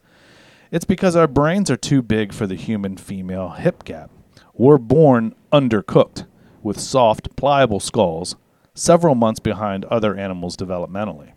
It's 0.71 0.85
because 0.85 1.15
our 1.15 1.27
brains 1.27 1.71
are 1.71 1.77
too 1.77 2.01
big 2.01 2.33
for 2.33 2.45
the 2.45 2.55
human 2.55 2.97
female 2.97 3.49
hip 3.49 3.83
gap. 3.85 4.11
We're 4.53 4.77
born 4.77 5.33
undercooked, 5.53 6.25
with 6.61 6.79
soft, 6.79 7.35
pliable 7.35 7.79
skulls, 7.79 8.35
several 8.79 9.15
months 9.15 9.39
behind 9.39 9.85
other 9.85 10.15
animals 10.15 10.55
developmentally. 10.55 11.33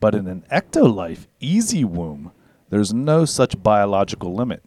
But 0.00 0.14
in 0.14 0.26
an 0.26 0.44
ectolife 0.52 1.26
easy 1.40 1.84
womb, 1.84 2.32
there's 2.70 2.92
no 2.92 3.24
such 3.24 3.62
biological 3.62 4.34
limit. 4.34 4.62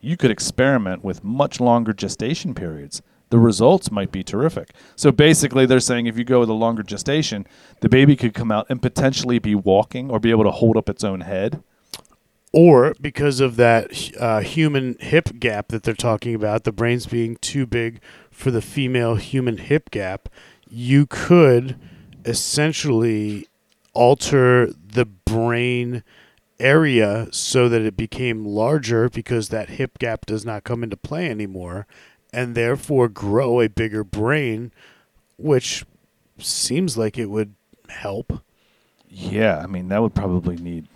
You 0.00 0.16
could 0.16 0.30
experiment 0.30 1.04
with 1.04 1.22
much 1.22 1.60
longer 1.60 1.92
gestation 1.92 2.54
periods. 2.54 3.02
The 3.28 3.38
results 3.38 3.90
might 3.90 4.10
be 4.10 4.24
terrific. 4.24 4.70
So 4.96 5.12
basically, 5.12 5.66
they're 5.66 5.80
saying 5.80 6.06
if 6.06 6.18
you 6.18 6.24
go 6.24 6.40
with 6.40 6.48
a 6.48 6.54
longer 6.54 6.82
gestation, 6.82 7.46
the 7.80 7.88
baby 7.88 8.16
could 8.16 8.34
come 8.34 8.50
out 8.50 8.66
and 8.68 8.82
potentially 8.82 9.38
be 9.38 9.54
walking 9.54 10.10
or 10.10 10.18
be 10.18 10.30
able 10.30 10.44
to 10.44 10.50
hold 10.50 10.76
up 10.76 10.88
its 10.88 11.04
own 11.04 11.20
head. 11.20 11.62
Or 12.52 12.94
because 13.00 13.38
of 13.38 13.54
that 13.56 14.12
uh, 14.18 14.40
human 14.40 14.96
hip 14.98 15.38
gap 15.38 15.68
that 15.68 15.84
they're 15.84 15.94
talking 15.94 16.34
about, 16.34 16.64
the 16.64 16.72
brains 16.72 17.06
being 17.06 17.36
too 17.36 17.64
big 17.66 18.00
for 18.32 18.50
the 18.50 18.62
female 18.62 19.14
human 19.14 19.58
hip 19.58 19.90
gap, 19.90 20.28
you 20.70 21.06
could 21.06 21.76
essentially 22.24 23.48
alter 23.92 24.72
the 24.72 25.04
brain 25.04 26.02
area 26.58 27.26
so 27.32 27.68
that 27.68 27.82
it 27.82 27.96
became 27.96 28.44
larger 28.44 29.08
because 29.08 29.48
that 29.48 29.70
hip 29.70 29.98
gap 29.98 30.26
does 30.26 30.44
not 30.44 30.62
come 30.62 30.82
into 30.84 30.96
play 30.96 31.28
anymore 31.28 31.86
and 32.32 32.54
therefore 32.54 33.08
grow 33.08 33.60
a 33.60 33.68
bigger 33.68 34.04
brain 34.04 34.70
which 35.38 35.84
seems 36.38 36.96
like 36.98 37.18
it 37.18 37.26
would 37.26 37.54
help 37.88 38.42
Yeah, 39.08 39.58
I 39.58 39.66
mean 39.66 39.88
that 39.88 40.00
would 40.02 40.14
probably 40.14 40.56
need. 40.56 40.86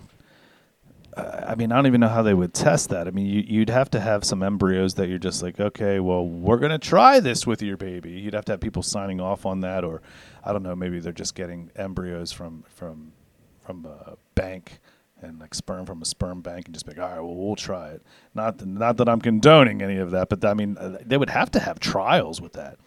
I 1.16 1.54
mean, 1.54 1.70
I 1.70 1.76
don't 1.76 1.86
even 1.86 2.00
know 2.00 2.08
how 2.08 2.22
they 2.22 2.34
would 2.34 2.52
test 2.54 2.90
that. 2.90 3.06
I 3.06 3.10
mean, 3.12 3.26
you, 3.26 3.44
you'd 3.46 3.70
have 3.70 3.90
to 3.90 4.00
have 4.00 4.24
some 4.24 4.42
embryos 4.42 4.94
that 4.94 5.08
you're 5.08 5.18
just 5.18 5.42
like, 5.42 5.60
okay, 5.60 6.00
well, 6.00 6.26
we're 6.26 6.58
gonna 6.58 6.78
try 6.78 7.20
this 7.20 7.46
with 7.46 7.62
your 7.62 7.76
baby. 7.76 8.10
You'd 8.12 8.34
have 8.34 8.44
to 8.46 8.52
have 8.52 8.60
people 8.60 8.82
signing 8.82 9.20
off 9.20 9.46
on 9.46 9.60
that, 9.60 9.84
or 9.84 10.02
I 10.44 10.52
don't 10.52 10.62
know, 10.62 10.74
maybe 10.74 10.98
they're 10.98 11.12
just 11.12 11.34
getting 11.34 11.70
embryos 11.76 12.32
from 12.32 12.64
from 12.68 13.12
from 13.60 13.86
a 13.86 14.16
bank 14.34 14.80
and 15.22 15.38
like 15.38 15.54
sperm 15.54 15.86
from 15.86 16.02
a 16.02 16.04
sperm 16.04 16.40
bank, 16.40 16.66
and 16.66 16.74
just 16.74 16.84
be 16.84 16.92
like, 16.92 17.00
all 17.00 17.08
right, 17.08 17.20
well, 17.20 17.34
we'll 17.34 17.56
try 17.56 17.90
it. 17.90 18.02
Not 18.34 18.66
not 18.66 18.96
that 18.96 19.08
I'm 19.08 19.20
condoning 19.20 19.82
any 19.82 19.98
of 19.98 20.10
that, 20.10 20.28
but 20.28 20.44
I 20.44 20.54
mean, 20.54 20.76
uh, 20.78 20.98
they 21.04 21.16
would 21.16 21.30
have 21.30 21.50
to 21.52 21.60
have 21.60 21.78
trials 21.78 22.40
with 22.40 22.54
that. 22.54 22.78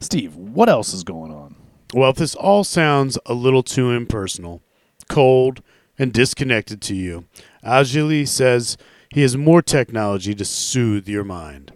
Steve, 0.00 0.34
what 0.36 0.68
else 0.68 0.92
is 0.92 1.04
going 1.04 1.32
on? 1.32 1.54
Well, 1.94 2.10
if 2.10 2.16
this 2.16 2.34
all 2.34 2.64
sounds 2.64 3.18
a 3.24 3.34
little 3.34 3.62
too 3.62 3.90
impersonal, 3.90 4.62
cold, 5.08 5.62
and 5.98 6.12
disconnected 6.12 6.80
to 6.82 6.94
you, 6.94 7.24
Ajili 7.64 8.26
says 8.26 8.76
he 9.10 9.22
has 9.22 9.36
more 9.36 9.62
technology 9.62 10.34
to 10.34 10.44
soothe 10.44 11.08
your 11.08 11.24
mind. 11.24 11.72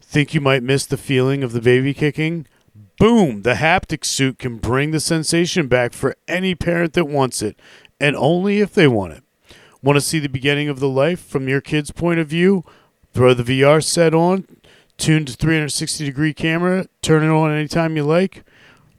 Think 0.00 0.34
you 0.34 0.40
might 0.40 0.62
miss 0.62 0.86
the 0.86 0.96
feeling 0.96 1.42
of 1.42 1.52
the 1.52 1.60
baby 1.60 1.92
kicking? 1.92 2.46
Boom! 2.98 3.42
The 3.42 3.54
haptic 3.54 4.04
suit 4.04 4.38
can 4.38 4.56
bring 4.56 4.90
the 4.90 5.00
sensation 5.00 5.66
back 5.66 5.92
for 5.92 6.16
any 6.26 6.54
parent 6.54 6.94
that 6.94 7.04
wants 7.04 7.42
it, 7.42 7.58
and 8.00 8.16
only 8.16 8.60
if 8.60 8.72
they 8.72 8.88
want 8.88 9.12
it. 9.12 9.22
Want 9.82 9.96
to 9.96 10.00
see 10.00 10.18
the 10.18 10.28
beginning 10.28 10.68
of 10.68 10.80
the 10.80 10.88
life 10.88 11.20
from 11.20 11.48
your 11.48 11.60
kid's 11.60 11.90
point 11.90 12.18
of 12.18 12.28
view? 12.28 12.64
Throw 13.12 13.34
the 13.34 13.42
VR 13.42 13.84
set 13.84 14.14
on, 14.14 14.46
tune 14.96 15.26
to 15.26 15.32
360 15.34 16.04
degree 16.04 16.32
camera, 16.32 16.86
turn 17.02 17.22
it 17.22 17.28
on 17.28 17.50
anytime 17.50 17.96
you 17.96 18.04
like. 18.04 18.44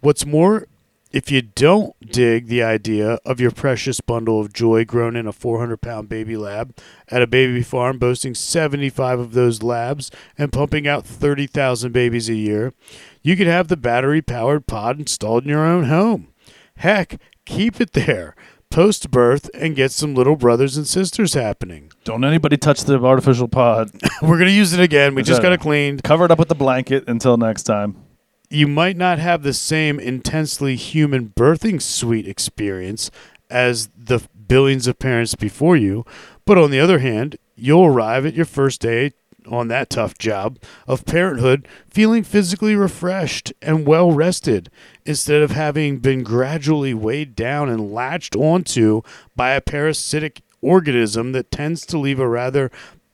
What's 0.01 0.25
more, 0.25 0.67
if 1.11 1.31
you 1.31 1.41
don't 1.41 1.95
dig 2.11 2.47
the 2.47 2.63
idea 2.63 3.19
of 3.25 3.39
your 3.39 3.51
precious 3.51 4.01
bundle 4.01 4.39
of 4.39 4.53
joy 4.53 4.85
grown 4.85 5.15
in 5.15 5.27
a 5.27 5.31
400 5.31 5.77
pound 5.77 6.09
baby 6.09 6.37
lab 6.37 6.75
at 7.09 7.21
a 7.21 7.27
baby 7.27 7.61
farm 7.61 7.97
boasting 7.97 8.35
75 8.35 9.19
of 9.19 9.33
those 9.33 9.63
labs 9.63 10.11
and 10.37 10.51
pumping 10.51 10.87
out 10.87 11.05
30,000 11.05 11.91
babies 11.91 12.29
a 12.29 12.35
year, 12.35 12.73
you 13.21 13.35
could 13.35 13.47
have 13.47 13.67
the 13.67 13.77
battery 13.77 14.21
powered 14.21 14.67
pod 14.67 14.99
installed 14.99 15.43
in 15.43 15.49
your 15.49 15.65
own 15.65 15.85
home. 15.85 16.33
Heck, 16.77 17.19
keep 17.45 17.81
it 17.81 17.93
there 17.93 18.35
post 18.69 19.11
birth 19.11 19.49
and 19.53 19.75
get 19.75 19.91
some 19.91 20.13
little 20.13 20.35
brothers 20.35 20.77
and 20.77 20.87
sisters 20.87 21.33
happening. 21.33 21.91
Don't 22.03 22.23
anybody 22.23 22.57
touch 22.57 22.81
the 22.81 23.01
artificial 23.01 23.47
pod. 23.47 23.91
We're 24.21 24.37
going 24.37 24.49
to 24.49 24.51
use 24.51 24.73
it 24.73 24.79
again. 24.79 25.15
We 25.15 25.21
Is 25.21 25.27
just 25.27 25.41
got 25.41 25.51
it 25.51 25.61
cleaned. 25.61 26.03
Cover 26.03 26.25
it 26.25 26.31
up 26.31 26.39
with 26.39 26.49
the 26.49 26.55
blanket 26.55 27.05
until 27.07 27.37
next 27.37 27.63
time. 27.63 28.06
You 28.49 28.67
might 28.67 28.97
not 28.97 29.19
have 29.19 29.43
the 29.43 29.53
same 29.53 29.99
intensely 29.99 30.75
human 30.75 31.29
birthing 31.29 31.81
suite 31.81 32.27
experience 32.27 33.11
as 33.49 33.89
the 33.97 34.27
billions 34.47 34.87
of 34.87 34.99
parents 34.99 35.35
before 35.35 35.75
you, 35.75 36.05
but 36.45 36.57
on 36.57 36.71
the 36.71 36.79
other 36.79 36.99
hand, 36.99 37.37
you'll 37.55 37.85
arrive 37.85 38.25
at 38.25 38.33
your 38.33 38.45
first 38.45 38.81
day 38.81 39.11
on 39.47 39.67
that 39.69 39.89
tough 39.89 40.17
job 40.17 40.59
of 40.87 41.05
parenthood 41.05 41.67
feeling 41.89 42.23
physically 42.23 42.75
refreshed 42.75 43.53
and 43.61 43.87
well 43.87 44.11
rested 44.11 44.69
instead 45.05 45.41
of 45.41 45.51
having 45.51 45.99
been 45.99 46.21
gradually 46.21 46.93
weighed 46.93 47.33
down 47.35 47.69
and 47.69 47.93
latched 47.93 48.35
onto 48.35 49.01
by 49.35 49.51
a 49.51 49.61
parasitic 49.61 50.41
organism 50.61 51.31
that 51.31 51.51
tends 51.51 51.85
to 51.85 51.97
leave 51.97 52.19
a 52.19 52.27
rather 52.27 52.69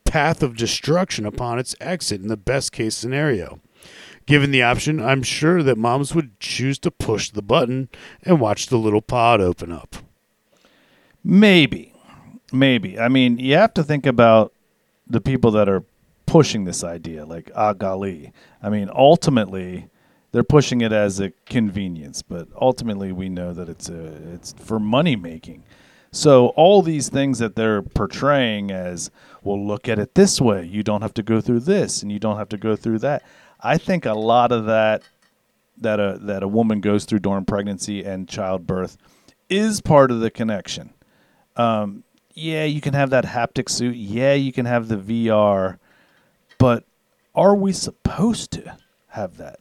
path 0.05 0.41
of 0.41 0.57
destruction 0.57 1.25
upon 1.25 1.59
its 1.59 1.75
exit 1.79 2.21
in 2.21 2.27
the 2.27 2.37
best 2.37 2.71
case 2.71 2.95
scenario. 2.95 3.59
Given 4.25 4.51
the 4.51 4.63
option, 4.63 5.01
I'm 5.01 5.23
sure 5.23 5.63
that 5.63 5.77
moms 5.77 6.15
would 6.15 6.39
choose 6.39 6.79
to 6.79 6.91
push 6.91 7.29
the 7.29 7.41
button 7.41 7.89
and 8.23 8.39
watch 8.39 8.67
the 8.67 8.77
little 8.77 9.01
pod 9.01 9.41
open 9.41 9.71
up. 9.71 9.97
Maybe. 11.23 11.93
Maybe. 12.51 12.99
I 12.99 13.09
mean, 13.09 13.39
you 13.39 13.55
have 13.55 13.73
to 13.73 13.83
think 13.83 14.05
about 14.05 14.53
the 15.07 15.19
people 15.19 15.51
that 15.51 15.67
are 15.67 15.83
pushing 16.25 16.63
this 16.63 16.83
idea, 16.83 17.25
like 17.25 17.51
ah, 17.55 17.73
Agali. 17.73 18.31
I 18.61 18.69
mean, 18.69 18.89
ultimately, 18.93 19.87
they're 20.31 20.43
pushing 20.43 20.81
it 20.81 20.91
as 20.91 21.19
a 21.19 21.31
convenience, 21.45 22.21
but 22.21 22.47
ultimately, 22.59 23.11
we 23.11 23.29
know 23.29 23.53
that 23.53 23.69
it's 23.69 23.89
a 23.89 24.05
it's 24.33 24.53
for 24.53 24.79
money 24.79 25.15
making. 25.15 25.63
So 26.11 26.49
all 26.49 26.83
these 26.83 27.09
things 27.09 27.39
that 27.39 27.55
they're 27.55 27.81
portraying 27.81 28.69
as, 28.69 29.09
well, 29.41 29.63
look 29.65 29.89
at 29.89 29.97
it 29.97 30.13
this 30.13 30.39
way. 30.39 30.63
You 30.63 30.83
don't 30.83 31.01
have 31.01 31.15
to 31.15 31.23
go 31.23 31.41
through 31.41 31.61
this, 31.61 32.03
and 32.03 32.11
you 32.11 32.19
don't 32.19 32.37
have 32.37 32.49
to 32.49 32.57
go 32.57 32.75
through 32.75 32.99
that. 32.99 33.23
I 33.63 33.77
think 33.77 34.05
a 34.05 34.13
lot 34.13 34.51
of 34.51 34.65
that 34.65 35.03
that 35.77 35.99
a 35.99 36.19
that 36.21 36.43
a 36.43 36.47
woman 36.47 36.81
goes 36.81 37.05
through 37.05 37.19
during 37.19 37.45
pregnancy 37.45 38.03
and 38.03 38.27
childbirth 38.27 38.97
is 39.49 39.81
part 39.81 40.11
of 40.11 40.19
the 40.19 40.29
connection. 40.29 40.93
Um, 41.55 42.03
yeah, 42.33 42.65
you 42.65 42.81
can 42.81 42.93
have 42.93 43.11
that 43.11 43.25
haptic 43.25 43.69
suit. 43.69 43.95
Yeah, 43.95 44.33
you 44.33 44.51
can 44.51 44.65
have 44.65 44.87
the 44.87 44.97
VR, 44.97 45.77
but 46.57 46.83
are 47.35 47.55
we 47.55 47.71
supposed 47.71 48.51
to 48.51 48.77
have 49.09 49.37
that? 49.37 49.59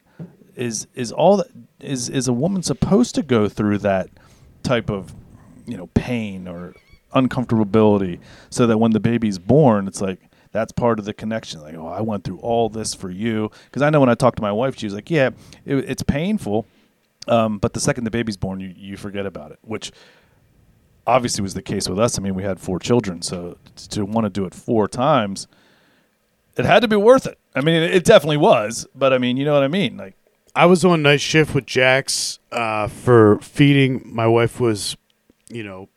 Is 0.55 0.87
is 0.93 1.11
all 1.11 1.37
that 1.37 1.47
is 1.79 2.09
is 2.09 2.27
a 2.27 2.33
woman 2.33 2.61
supposed 2.61 3.15
to 3.15 3.23
go 3.23 3.47
through 3.47 3.79
that 3.79 4.09
type 4.63 4.89
of 4.89 5.13
you 5.65 5.77
know 5.77 5.87
pain 5.93 6.47
or 6.47 6.75
uncomfortability 7.15 8.19
so 8.49 8.67
that 8.67 8.77
when 8.77 8.91
the 8.91 8.99
baby's 8.99 9.39
born, 9.39 9.87
it's 9.87 10.01
like 10.01 10.19
that's 10.53 10.71
part 10.71 10.99
of 10.99 11.05
the 11.05 11.13
connection. 11.13 11.59
Like, 11.61 11.75
oh, 11.75 11.87
I 11.87 11.99
went 11.99 12.23
through 12.23 12.37
all 12.37 12.69
this 12.69 12.93
for 12.93 13.09
you. 13.09 13.51
Because 13.65 13.81
I 13.81 13.89
know 13.89 13.99
when 13.99 14.07
I 14.07 14.15
talked 14.15 14.37
to 14.37 14.41
my 14.41 14.51
wife, 14.51 14.77
she 14.77 14.85
was 14.85 14.93
like, 14.93 15.11
yeah, 15.11 15.31
it, 15.65 15.75
it's 15.75 16.03
painful, 16.03 16.65
um, 17.27 17.57
but 17.57 17.73
the 17.73 17.79
second 17.81 18.05
the 18.05 18.11
baby's 18.11 18.37
born, 18.37 18.61
you 18.61 18.73
you 18.75 18.95
forget 18.95 19.25
about 19.25 19.51
it, 19.51 19.59
which 19.61 19.91
obviously 21.05 21.41
was 21.41 21.53
the 21.53 21.61
case 21.61 21.89
with 21.89 21.99
us. 21.99 22.17
I 22.17 22.21
mean, 22.21 22.35
we 22.35 22.43
had 22.43 22.59
four 22.59 22.79
children, 22.79 23.21
so 23.21 23.57
to 23.89 24.05
want 24.05 24.25
to 24.25 24.29
do 24.29 24.45
it 24.45 24.53
four 24.53 24.87
times, 24.87 25.47
it 26.55 26.65
had 26.65 26.81
to 26.83 26.87
be 26.87 26.95
worth 26.95 27.25
it. 27.25 27.39
I 27.55 27.61
mean, 27.61 27.75
it, 27.75 27.95
it 27.95 28.05
definitely 28.05 28.37
was, 28.37 28.87
but 28.95 29.11
I 29.11 29.17
mean, 29.17 29.37
you 29.37 29.45
know 29.45 29.53
what 29.53 29.63
I 29.63 29.67
mean? 29.67 29.97
Like, 29.97 30.15
I 30.55 30.67
was 30.67 30.85
on 30.85 31.01
night 31.01 31.19
shift 31.19 31.55
with 31.55 31.65
Jax 31.65 32.37
uh, 32.51 32.87
for 32.87 33.39
feeding. 33.39 34.03
My 34.05 34.27
wife 34.27 34.59
was, 34.59 34.95
you 35.49 35.63
know, 35.63 35.89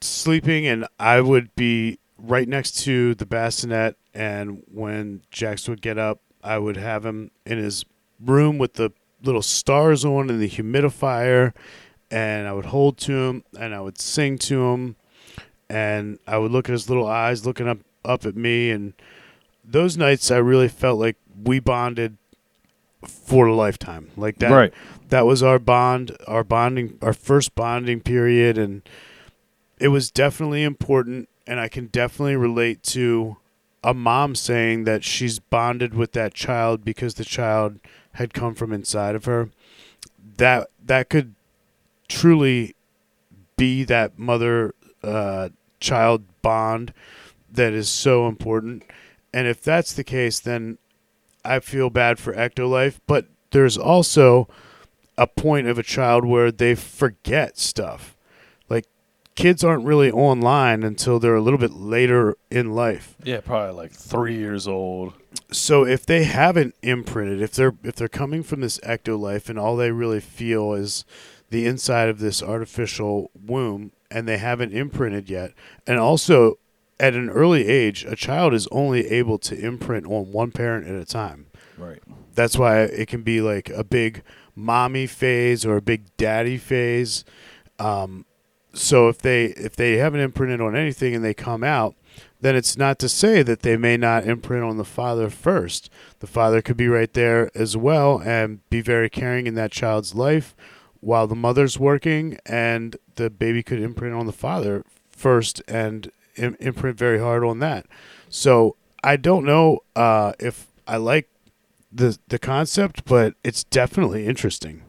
sleeping, 0.00 0.66
and 0.66 0.86
I 1.00 1.20
would 1.20 1.54
be 1.56 1.98
right 2.26 2.48
next 2.48 2.82
to 2.84 3.14
the 3.14 3.26
bassinet. 3.26 3.96
And 4.12 4.62
when 4.72 5.22
Jax 5.30 5.68
would 5.68 5.82
get 5.82 5.98
up, 5.98 6.20
I 6.42 6.58
would 6.58 6.76
have 6.76 7.04
him 7.04 7.30
in 7.46 7.58
his 7.58 7.84
room 8.20 8.58
with 8.58 8.74
the 8.74 8.92
little 9.22 9.42
stars 9.42 10.04
on 10.04 10.30
and 10.30 10.40
the 10.40 10.48
humidifier, 10.48 11.52
and 12.10 12.46
I 12.46 12.52
would 12.52 12.66
hold 12.66 12.98
to 12.98 13.12
him 13.12 13.44
and 13.58 13.74
I 13.74 13.80
would 13.80 13.98
sing 14.00 14.38
to 14.38 14.64
him, 14.66 14.96
and 15.68 16.18
I 16.26 16.38
would 16.38 16.52
look 16.52 16.68
at 16.68 16.72
his 16.72 16.88
little 16.88 17.06
eyes 17.06 17.46
looking 17.46 17.68
up 17.68 17.78
up 18.04 18.26
at 18.26 18.36
me, 18.36 18.70
and 18.70 18.92
those 19.64 19.96
nights 19.96 20.30
I 20.30 20.36
really 20.36 20.68
felt 20.68 20.98
like 21.00 21.16
we 21.42 21.58
bonded 21.58 22.18
for 23.06 23.46
a 23.46 23.54
lifetime. 23.54 24.10
Like 24.16 24.38
that 24.38 24.50
Right. 24.50 24.74
that 25.08 25.24
was 25.24 25.42
our 25.42 25.58
bond, 25.58 26.16
our 26.26 26.44
bonding 26.44 26.98
our 27.00 27.14
first 27.14 27.54
bonding 27.54 28.00
period 28.00 28.58
and 28.58 28.82
it 29.78 29.88
was 29.88 30.10
definitely 30.10 30.62
important 30.62 31.28
and 31.46 31.60
I 31.60 31.68
can 31.68 31.86
definitely 31.86 32.36
relate 32.36 32.82
to 32.84 33.36
a 33.82 33.92
mom 33.92 34.34
saying 34.34 34.84
that 34.84 35.04
she's 35.04 35.38
bonded 35.38 35.94
with 35.94 36.12
that 36.12 36.34
child 36.34 36.84
because 36.84 37.14
the 37.14 37.24
child 37.24 37.78
had 38.12 38.32
come 38.32 38.54
from 38.54 38.72
inside 38.72 39.14
of 39.14 39.26
her. 39.26 39.50
That 40.36 40.68
that 40.84 41.10
could 41.10 41.34
truly 42.08 42.74
be 43.56 43.84
that 43.84 44.18
mother 44.18 44.74
uh, 45.02 45.50
child 45.80 46.24
bond 46.42 46.92
that 47.52 47.72
is 47.72 47.88
so 47.88 48.26
important. 48.26 48.84
And 49.32 49.46
if 49.46 49.62
that's 49.62 49.92
the 49.92 50.04
case, 50.04 50.40
then 50.40 50.78
I 51.44 51.60
feel 51.60 51.90
bad 51.90 52.18
for 52.18 52.32
Ectolife. 52.32 53.00
But 53.06 53.26
there's 53.50 53.76
also 53.76 54.48
a 55.16 55.26
point 55.26 55.66
of 55.66 55.78
a 55.78 55.82
child 55.82 56.24
where 56.24 56.50
they 56.50 56.74
forget 56.74 57.58
stuff. 57.58 58.13
Kids 59.34 59.64
aren't 59.64 59.84
really 59.84 60.10
online 60.12 60.82
until 60.84 61.18
they're 61.18 61.34
a 61.34 61.40
little 61.40 61.58
bit 61.58 61.72
later 61.72 62.36
in 62.50 62.72
life. 62.72 63.16
yeah, 63.24 63.40
probably 63.40 63.74
like 63.74 63.92
three 63.92 64.36
years 64.36 64.68
old. 64.68 65.14
So 65.50 65.84
if 65.84 66.06
they 66.06 66.24
haven't 66.24 66.74
imprinted, 66.82 67.42
if 67.42 67.52
they're 67.52 67.74
if 67.82 67.96
they're 67.96 68.08
coming 68.08 68.42
from 68.42 68.60
this 68.60 68.78
ectolife 68.80 69.48
and 69.48 69.58
all 69.58 69.76
they 69.76 69.90
really 69.90 70.20
feel 70.20 70.72
is 70.74 71.04
the 71.50 71.66
inside 71.66 72.08
of 72.08 72.20
this 72.20 72.42
artificial 72.42 73.30
womb 73.34 73.92
and 74.10 74.28
they 74.28 74.38
haven't 74.38 74.72
imprinted 74.72 75.28
yet, 75.28 75.52
and 75.86 75.98
also 75.98 76.58
at 77.00 77.14
an 77.14 77.28
early 77.28 77.66
age, 77.66 78.04
a 78.04 78.14
child 78.14 78.54
is 78.54 78.68
only 78.70 79.08
able 79.08 79.38
to 79.38 79.58
imprint 79.58 80.06
on 80.06 80.30
one 80.30 80.52
parent 80.52 80.86
at 80.86 80.94
a 80.94 81.04
time. 81.04 81.46
Right. 81.76 82.00
That's 82.34 82.56
why 82.56 82.82
it 82.82 83.08
can 83.08 83.22
be 83.22 83.40
like 83.40 83.68
a 83.70 83.82
big 83.82 84.22
mommy 84.54 85.08
phase 85.08 85.66
or 85.66 85.76
a 85.76 85.82
big 85.82 86.16
daddy 86.16 86.56
phase. 86.56 87.24
Um, 87.80 88.26
so 88.74 89.08
if 89.08 89.18
they 89.18 89.46
if 89.46 89.76
they 89.76 89.96
haven't 89.96 90.20
imprinted 90.20 90.60
on 90.60 90.76
anything 90.76 91.14
and 91.14 91.24
they 91.24 91.34
come 91.34 91.64
out, 91.64 91.94
then 92.40 92.56
it's 92.56 92.76
not 92.76 92.98
to 92.98 93.08
say 93.08 93.42
that 93.42 93.62
they 93.62 93.76
may 93.76 93.96
not 93.96 94.24
imprint 94.24 94.64
on 94.64 94.76
the 94.76 94.84
father 94.84 95.30
first. 95.30 95.88
The 96.20 96.26
father 96.26 96.60
could 96.60 96.76
be 96.76 96.88
right 96.88 97.12
there 97.12 97.50
as 97.54 97.76
well 97.76 98.20
and 98.20 98.68
be 98.68 98.80
very 98.80 99.08
caring 99.08 99.46
in 99.46 99.54
that 99.54 99.72
child's 99.72 100.14
life 100.14 100.54
while 101.00 101.26
the 101.26 101.34
mother's 101.34 101.78
working, 101.78 102.38
and 102.46 102.96
the 103.16 103.28
baby 103.28 103.62
could 103.62 103.80
imprint 103.80 104.14
on 104.14 104.26
the 104.26 104.32
father 104.32 104.84
first 105.10 105.62
and 105.68 106.10
Im- 106.36 106.56
imprint 106.58 106.98
very 106.98 107.20
hard 107.20 107.44
on 107.44 107.60
that. 107.60 107.86
So 108.28 108.76
I 109.04 109.16
don't 109.16 109.44
know 109.44 109.80
uh, 109.94 110.32
if 110.40 110.66
I 110.88 110.96
like 110.96 111.28
the 111.92 112.18
the 112.28 112.38
concept, 112.38 113.04
but 113.04 113.34
it's 113.44 113.64
definitely 113.64 114.26
interesting. 114.26 114.82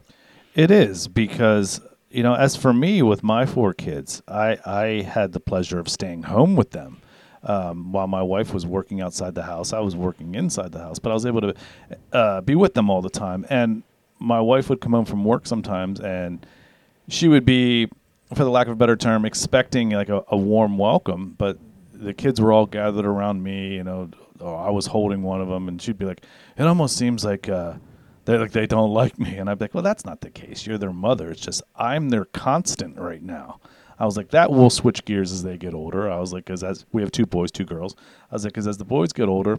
It 0.54 0.70
is 0.70 1.06
because 1.06 1.80
you 2.16 2.22
know, 2.22 2.34
as 2.34 2.56
for 2.56 2.72
me 2.72 3.02
with 3.02 3.22
my 3.22 3.44
four 3.44 3.74
kids, 3.74 4.22
I 4.26 4.56
I 4.64 5.02
had 5.02 5.32
the 5.32 5.40
pleasure 5.40 5.78
of 5.78 5.86
staying 5.86 6.22
home 6.22 6.56
with 6.56 6.70
them. 6.70 7.02
Um, 7.42 7.92
while 7.92 8.06
my 8.06 8.22
wife 8.22 8.54
was 8.54 8.64
working 8.66 9.02
outside 9.02 9.34
the 9.34 9.42
house, 9.42 9.74
I 9.74 9.80
was 9.80 9.94
working 9.94 10.34
inside 10.34 10.72
the 10.72 10.78
house, 10.78 10.98
but 10.98 11.10
I 11.10 11.12
was 11.12 11.26
able 11.26 11.42
to 11.42 11.54
uh, 12.12 12.40
be 12.40 12.54
with 12.54 12.72
them 12.72 12.88
all 12.88 13.02
the 13.02 13.10
time. 13.10 13.44
And 13.50 13.82
my 14.18 14.40
wife 14.40 14.70
would 14.70 14.80
come 14.80 14.92
home 14.92 15.04
from 15.04 15.24
work 15.24 15.46
sometimes, 15.46 16.00
and 16.00 16.44
she 17.08 17.28
would 17.28 17.44
be, 17.44 17.86
for 18.34 18.42
the 18.42 18.50
lack 18.50 18.66
of 18.66 18.72
a 18.72 18.76
better 18.76 18.96
term, 18.96 19.26
expecting 19.26 19.90
like 19.90 20.08
a, 20.08 20.24
a 20.28 20.36
warm 20.38 20.78
welcome. 20.78 21.34
But 21.36 21.58
the 21.92 22.14
kids 22.14 22.40
were 22.40 22.50
all 22.50 22.66
gathered 22.66 23.04
around 23.04 23.42
me, 23.42 23.74
you 23.74 23.84
know. 23.84 24.08
I 24.42 24.70
was 24.70 24.86
holding 24.86 25.22
one 25.22 25.42
of 25.42 25.48
them, 25.48 25.68
and 25.68 25.80
she'd 25.80 25.98
be 25.98 26.06
like, 26.06 26.22
"It 26.56 26.62
almost 26.62 26.96
seems 26.96 27.26
like." 27.26 27.50
Uh, 27.50 27.74
they're 28.26 28.38
like 28.38 28.52
they 28.52 28.66
don't 28.66 28.92
like 28.92 29.18
me. 29.18 29.36
And 29.36 29.48
i'm 29.48 29.58
like 29.58 29.74
well 29.74 29.82
that's 29.82 30.04
not 30.04 30.20
the 30.20 30.30
case. 30.30 30.66
You're 30.66 30.78
their 30.78 30.92
mother. 30.92 31.30
It's 31.30 31.40
just 31.40 31.62
i'm 31.74 32.10
their 32.10 32.26
constant 32.26 32.98
right 32.98 33.22
now. 33.22 33.60
I 33.98 34.04
was 34.04 34.16
like 34.16 34.28
that 34.30 34.50
will 34.52 34.70
switch 34.70 35.04
gears 35.06 35.32
as 35.32 35.42
they 35.42 35.56
get 35.56 35.72
older. 35.74 36.10
I 36.10 36.18
was 36.18 36.32
like 36.32 36.44
because 36.44 36.62
as 36.62 36.84
we 36.92 37.02
have 37.02 37.10
two 37.10 37.26
boys 37.26 37.50
two 37.50 37.64
girls. 37.64 37.96
I 38.30 38.34
was 38.34 38.44
like 38.44 38.52
because 38.52 38.68
as 38.68 38.76
the 38.76 38.84
boys 38.84 39.12
get 39.12 39.28
older 39.28 39.58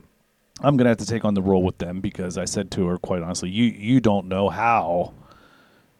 i'm 0.61 0.75
going 0.75 0.85
to 0.85 0.89
have 0.89 0.97
to 0.97 1.05
take 1.05 1.23
on 1.25 1.33
the 1.33 1.41
role 1.41 1.61
with 1.63 1.77
them 1.77 2.01
because 2.01 2.37
i 2.37 2.45
said 2.45 2.71
to 2.71 2.87
her 2.87 2.97
quite 2.97 3.21
honestly 3.21 3.49
you 3.49 3.65
you 3.65 3.99
don't 3.99 4.27
know 4.27 4.49
how 4.49 5.13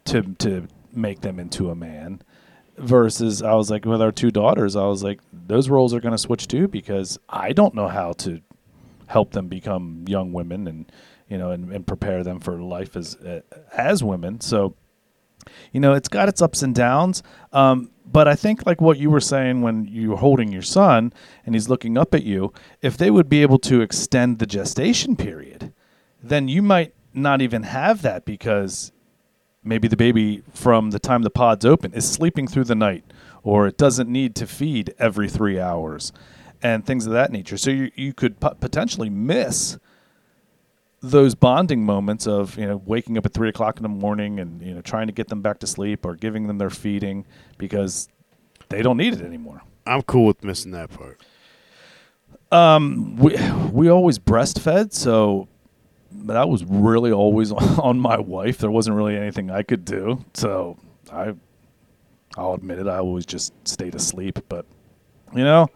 to 0.06 0.24
to 0.40 0.68
make 0.94 1.22
them 1.22 1.40
into 1.40 1.70
a 1.70 1.76
man. 1.76 2.22
Versus 2.78 3.42
i 3.42 3.54
was 3.56 3.72
like 3.72 3.86
with 3.86 4.02
our 4.04 4.12
two 4.12 4.30
daughters 4.30 4.76
i 4.76 4.86
was 4.86 5.04
like 5.04 5.20
those 5.34 5.68
roles 5.68 5.96
are 5.96 6.00
going 6.00 6.12
to 6.12 6.18
switch 6.18 6.48
too 6.48 6.68
because 6.68 7.18
i 7.28 7.52
don't 7.52 7.74
know 7.74 7.88
how 7.88 8.14
to 8.14 8.40
help 9.08 9.32
them 9.32 9.48
become 9.48 10.06
young 10.08 10.32
women 10.32 10.68
and 10.68 10.92
you 11.30 11.38
know 11.38 11.52
and, 11.52 11.72
and 11.72 11.86
prepare 11.86 12.24
them 12.24 12.40
for 12.40 12.62
life 12.62 12.96
as 12.96 13.16
uh, 13.18 13.42
as 13.74 14.04
women. 14.04 14.42
So 14.42 14.76
you 15.72 15.80
know 15.80 15.94
it's 15.94 16.10
got 16.10 16.28
its 16.28 16.42
ups 16.42 16.62
and 16.62 16.76
downs 16.76 17.24
um, 17.54 17.90
but 18.06 18.28
i 18.28 18.36
think 18.36 18.66
like 18.66 18.82
what 18.82 18.98
you 18.98 19.10
were 19.10 19.22
saying 19.22 19.62
when 19.62 19.86
you're 19.86 20.18
holding 20.18 20.52
your 20.52 20.62
son 20.62 21.14
and 21.46 21.56
he's 21.56 21.70
looking 21.70 21.98
up 21.98 22.14
at 22.14 22.24
you 22.24 22.52
if 22.82 22.98
they 22.98 23.10
would 23.10 23.30
be 23.30 23.42
able 23.42 23.58
to 23.58 23.80
extend 23.80 24.40
the 24.40 24.46
gestation 24.46 25.16
period 25.16 25.72
then 26.22 26.50
you 26.50 26.62
might 26.62 26.94
not 27.14 27.42
even 27.42 27.64
have 27.64 28.02
that 28.02 28.26
because 28.26 28.92
maybe 29.64 29.88
the 29.88 29.98
baby 29.98 30.44
from 30.54 30.92
the 30.92 31.00
time 31.00 31.22
the 31.22 31.30
pod's 31.30 31.66
open 31.66 31.94
is 31.94 32.10
sleeping 32.10 32.48
through 32.48 32.64
the 32.64 32.76
night 32.76 33.04
or 33.44 33.68
it 33.68 33.78
doesn't 33.78 34.10
need 34.10 34.36
to 34.36 34.48
feed 34.48 34.94
every 35.00 35.30
three 35.30 35.60
hours 35.60 36.12
and 36.62 36.86
things 36.86 37.06
of 37.06 37.14
that 37.14 37.32
nature. 37.32 37.58
So 37.58 37.70
you, 37.70 37.92
you 37.96 38.14
could 38.14 38.40
po- 38.40 38.56
potentially 38.56 39.10
miss 39.10 39.78
those 41.02 41.36
bonding 41.36 41.84
moments 41.84 42.26
of 42.28 42.58
you 42.58 42.66
know 42.66 42.82
waking 42.86 43.18
up 43.18 43.26
at 43.26 43.34
three 43.34 43.50
o'clock 43.50 43.78
in 43.78 43.84
the 43.84 43.90
morning 43.90 44.40
and 44.40 44.62
you 44.62 44.74
know 44.74 44.82
trying 44.82 45.08
to 45.08 45.14
get 45.14 45.28
them 45.28 45.42
back 45.42 45.60
to 45.60 45.68
sleep 45.68 46.06
or 46.06 46.16
giving 46.16 46.48
them 46.48 46.58
their 46.58 46.70
feeding 46.70 47.26
because 47.58 48.10
they 48.70 48.82
don't 48.82 48.98
need 48.98 49.14
it 49.14 49.22
anymore 49.22 49.62
I'm 49.88 50.02
cool 50.04 50.26
with 50.26 50.44
missing 50.44 50.72
that 50.72 50.90
part. 50.92 51.22
Um, 52.52 53.16
we 53.16 53.38
we 53.72 53.90
always 53.90 54.20
breastfed, 54.20 54.94
so 54.94 55.48
that 56.12 56.50
was 56.50 56.64
really 56.66 57.12
always 57.12 57.52
on 57.52 58.00
my 58.00 58.20
wife. 58.20 58.58
There 58.58 58.72
wasn't 58.72 58.96
really 58.96 59.16
anything 59.16 59.50
I 59.50 59.64
could 59.64 59.86
do, 59.86 60.24
so 60.34 60.78
I 61.12 61.34
I'll 62.38 62.54
admit 62.54 62.80
it. 62.80 62.88
I 62.88 63.00
always 63.00 63.26
just 63.26 63.54
stayed 63.68 63.96
asleep, 63.96 64.40
but 64.50 64.66
you 65.34 65.44
know, 65.44 65.68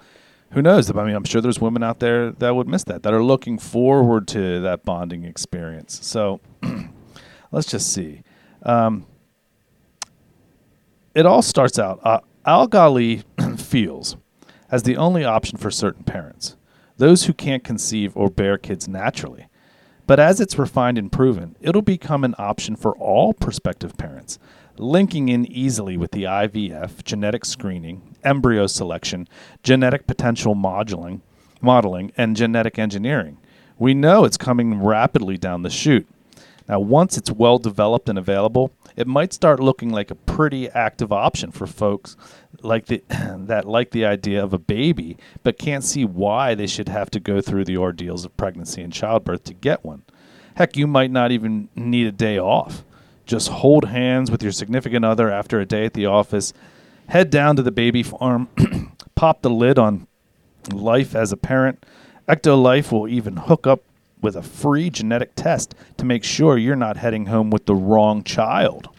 who 0.51 0.61
knows? 0.61 0.89
I 0.89 1.05
mean, 1.05 1.15
I'm 1.15 1.23
sure 1.23 1.41
there's 1.41 1.61
women 1.61 1.83
out 1.83 1.99
there 1.99 2.31
that 2.31 2.55
would 2.55 2.67
miss 2.67 2.83
that, 2.85 3.03
that 3.03 3.13
are 3.13 3.23
looking 3.23 3.57
forward 3.57 4.27
to 4.29 4.59
that 4.61 4.83
bonding 4.83 5.23
experience. 5.23 5.99
So 6.05 6.41
let's 7.51 7.67
just 7.67 7.91
see. 7.91 8.23
Um, 8.63 9.05
it 11.15 11.25
all 11.25 11.41
starts 11.41 11.79
out. 11.79 11.99
Uh, 12.03 12.19
Al 12.45 12.67
Ghaili 12.67 13.23
feels 13.59 14.17
as 14.69 14.83
the 14.83 14.97
only 14.97 15.23
option 15.23 15.57
for 15.57 15.71
certain 15.71 16.03
parents, 16.03 16.55
those 16.97 17.25
who 17.25 17.33
can't 17.33 17.63
conceive 17.63 18.15
or 18.15 18.29
bear 18.29 18.57
kids 18.57 18.87
naturally. 18.87 19.47
But 20.07 20.19
as 20.19 20.41
it's 20.41 20.57
refined 20.57 20.97
and 20.97 21.11
proven, 21.11 21.55
it'll 21.61 21.81
become 21.81 22.23
an 22.23 22.35
option 22.37 22.75
for 22.75 22.95
all 22.97 23.33
prospective 23.33 23.97
parents, 23.97 24.39
linking 24.77 25.29
in 25.29 25.45
easily 25.45 25.97
with 25.97 26.11
the 26.11 26.23
IVF, 26.23 27.03
genetic 27.03 27.45
screening, 27.45 28.15
embryo 28.23 28.67
selection, 28.67 29.27
genetic 29.63 30.07
potential 30.07 30.55
modeling, 30.55 31.21
modeling, 31.61 32.11
and 32.17 32.35
genetic 32.35 32.79
engineering. 32.79 33.37
We 33.77 33.93
know 33.93 34.25
it's 34.25 34.37
coming 34.37 34.81
rapidly 34.81 35.37
down 35.37 35.63
the 35.63 35.69
chute. 35.69 36.07
Now, 36.67 36.79
once 36.79 37.17
it's 37.17 37.31
well 37.31 37.57
developed 37.57 38.07
and 38.07 38.17
available, 38.17 38.71
it 38.95 39.07
might 39.07 39.33
start 39.33 39.59
looking 39.59 39.89
like 39.89 40.11
a 40.11 40.15
pretty 40.15 40.69
active 40.69 41.11
option 41.11 41.51
for 41.51 41.67
folks 41.67 42.15
like 42.61 42.85
the 42.85 43.03
that 43.09 43.67
like 43.67 43.91
the 43.91 44.05
idea 44.05 44.43
of 44.43 44.53
a 44.53 44.59
baby 44.59 45.17
but 45.43 45.57
can't 45.57 45.83
see 45.83 46.05
why 46.05 46.55
they 46.55 46.67
should 46.67 46.89
have 46.89 47.09
to 47.11 47.19
go 47.19 47.41
through 47.41 47.65
the 47.65 47.77
ordeals 47.77 48.25
of 48.25 48.35
pregnancy 48.37 48.81
and 48.81 48.93
childbirth 48.93 49.43
to 49.45 49.53
get 49.53 49.83
one. 49.83 50.03
Heck, 50.55 50.77
you 50.77 50.87
might 50.87 51.11
not 51.11 51.31
even 51.31 51.69
need 51.75 52.07
a 52.07 52.11
day 52.11 52.37
off. 52.37 52.83
Just 53.31 53.47
hold 53.47 53.85
hands 53.85 54.29
with 54.29 54.43
your 54.43 54.51
significant 54.51 55.05
other 55.05 55.31
after 55.31 55.61
a 55.61 55.65
day 55.65 55.85
at 55.85 55.93
the 55.93 56.05
office, 56.05 56.51
head 57.07 57.29
down 57.29 57.55
to 57.55 57.61
the 57.61 57.71
baby 57.71 58.03
farm, 58.03 58.49
pop 59.15 59.41
the 59.41 59.49
lid 59.49 59.79
on 59.79 60.05
life 60.69 61.15
as 61.15 61.31
a 61.31 61.37
parent. 61.37 61.81
Ectolife 62.27 62.91
will 62.91 63.07
even 63.07 63.37
hook 63.37 63.65
up 63.65 63.83
with 64.21 64.35
a 64.35 64.41
free 64.41 64.89
genetic 64.89 65.33
test 65.33 65.73
to 65.95 66.03
make 66.03 66.25
sure 66.25 66.57
you're 66.57 66.75
not 66.75 66.97
heading 66.97 67.27
home 67.27 67.49
with 67.49 67.67
the 67.67 67.73
wrong 67.73 68.21
child. 68.21 68.89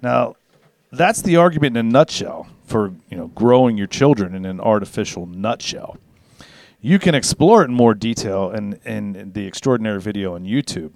Now, 0.00 0.36
that's 0.92 1.20
the 1.20 1.34
argument 1.34 1.76
in 1.76 1.84
a 1.84 1.90
nutshell 1.90 2.46
for 2.64 2.92
you 3.10 3.16
know 3.16 3.26
growing 3.34 3.76
your 3.76 3.88
children 3.88 4.36
in 4.36 4.44
an 4.44 4.60
artificial 4.60 5.26
nutshell. 5.26 5.96
You 6.80 7.00
can 7.00 7.16
explore 7.16 7.62
it 7.62 7.70
in 7.70 7.74
more 7.74 7.92
detail 7.92 8.52
in, 8.52 8.74
in 8.84 9.32
the 9.32 9.48
extraordinary 9.48 10.00
video 10.00 10.36
on 10.36 10.44
YouTube. 10.44 10.92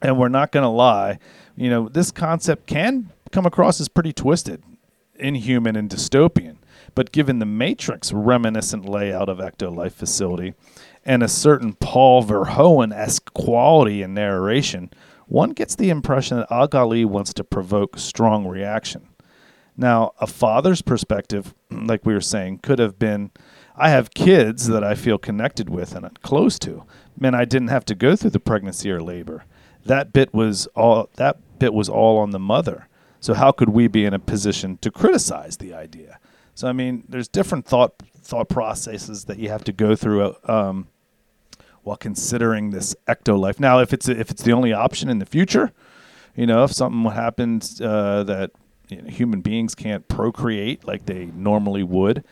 And 0.00 0.16
we're 0.18 0.28
not 0.28 0.52
going 0.52 0.62
to 0.62 0.68
lie, 0.68 1.18
you 1.58 1.70
know, 1.70 1.88
this 1.88 2.10
concept 2.10 2.66
can 2.66 3.10
come 3.32 3.44
across 3.44 3.80
as 3.80 3.88
pretty 3.88 4.12
twisted, 4.12 4.62
inhuman, 5.16 5.76
and 5.76 5.90
dystopian. 5.90 6.56
But 6.94 7.12
given 7.12 7.38
the 7.38 7.46
Matrix 7.46 8.12
reminiscent 8.12 8.88
layout 8.88 9.28
of 9.28 9.38
Ectolife 9.38 9.92
facility 9.92 10.54
and 11.04 11.22
a 11.22 11.28
certain 11.28 11.74
Paul 11.74 12.24
Verhoeven 12.24 12.94
esque 12.94 13.32
quality 13.34 14.02
in 14.02 14.14
narration, 14.14 14.90
one 15.26 15.50
gets 15.50 15.74
the 15.74 15.90
impression 15.90 16.38
that 16.38 16.50
Al 16.50 16.68
Ghaili 16.68 17.04
wants 17.04 17.34
to 17.34 17.44
provoke 17.44 17.98
strong 17.98 18.46
reaction. 18.46 19.08
Now, 19.76 20.12
a 20.20 20.26
father's 20.26 20.82
perspective, 20.82 21.54
like 21.70 22.06
we 22.06 22.14
were 22.14 22.20
saying, 22.20 22.58
could 22.58 22.78
have 22.78 22.98
been 22.98 23.30
I 23.76 23.90
have 23.90 24.12
kids 24.12 24.66
that 24.68 24.82
I 24.82 24.96
feel 24.96 25.18
connected 25.18 25.70
with 25.70 25.94
and 25.94 26.20
close 26.22 26.58
to. 26.60 26.84
Man, 27.18 27.34
I 27.34 27.44
didn't 27.44 27.68
have 27.68 27.84
to 27.86 27.94
go 27.94 28.16
through 28.16 28.30
the 28.30 28.40
pregnancy 28.40 28.90
or 28.90 29.00
labor. 29.00 29.44
That 29.84 30.12
bit 30.12 30.34
was 30.34 30.66
all 30.74 31.08
that 31.14 31.38
bit 31.58 31.74
was 31.74 31.88
all 31.88 32.18
on 32.18 32.30
the 32.30 32.38
mother. 32.38 32.88
So 33.20 33.34
how 33.34 33.52
could 33.52 33.70
we 33.70 33.88
be 33.88 34.04
in 34.04 34.14
a 34.14 34.18
position 34.18 34.78
to 34.78 34.90
criticize 34.90 35.56
the 35.56 35.74
idea? 35.74 36.20
So 36.54 36.68
I 36.68 36.72
mean, 36.72 37.04
there's 37.08 37.28
different 37.28 37.66
thought 37.66 37.94
thought 38.20 38.48
processes 38.48 39.24
that 39.24 39.38
you 39.38 39.48
have 39.48 39.64
to 39.64 39.72
go 39.72 39.96
through 39.96 40.36
um, 40.44 40.88
while 41.82 41.96
considering 41.96 42.70
this 42.70 42.94
ecto 43.06 43.38
life. 43.38 43.58
Now, 43.58 43.80
if 43.80 43.92
it's 43.92 44.08
if 44.08 44.30
it's 44.30 44.42
the 44.42 44.52
only 44.52 44.72
option 44.72 45.08
in 45.08 45.18
the 45.18 45.26
future, 45.26 45.72
you 46.34 46.46
know, 46.46 46.64
if 46.64 46.72
something 46.72 47.10
happens 47.10 47.80
uh, 47.80 48.24
that 48.24 48.50
you 48.88 49.02
know, 49.02 49.08
human 49.08 49.40
beings 49.40 49.74
can't 49.74 50.06
procreate 50.08 50.86
like 50.86 51.06
they 51.06 51.26
normally 51.26 51.82
would, 51.82 52.24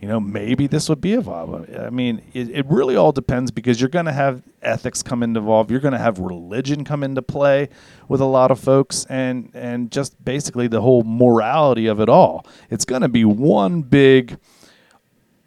you 0.00 0.08
know, 0.08 0.20
maybe 0.20 0.66
this 0.66 0.88
would 0.88 1.00
be 1.00 1.14
a 1.14 1.20
viable. 1.20 1.66
I 1.78 1.90
mean, 1.90 2.22
it, 2.34 2.50
it 2.50 2.66
really 2.66 2.96
all 2.96 3.12
depends 3.12 3.50
because 3.50 3.80
you're 3.80 3.88
going 3.88 4.04
to 4.06 4.12
have 4.12 4.42
ethics 4.60 5.02
come 5.02 5.22
into 5.22 5.40
involved. 5.40 5.70
You're 5.70 5.80
going 5.80 5.92
to 5.92 5.98
have 5.98 6.18
religion 6.18 6.84
come 6.84 7.02
into 7.02 7.22
play 7.22 7.68
with 8.08 8.20
a 8.20 8.26
lot 8.26 8.50
of 8.50 8.58
folks, 8.58 9.06
and 9.08 9.50
and 9.54 9.90
just 9.90 10.22
basically 10.24 10.66
the 10.66 10.80
whole 10.80 11.04
morality 11.04 11.86
of 11.86 12.00
it 12.00 12.08
all. 12.08 12.46
It's 12.70 12.84
going 12.84 13.02
to 13.02 13.08
be 13.08 13.24
one 13.24 13.82
big. 13.82 14.38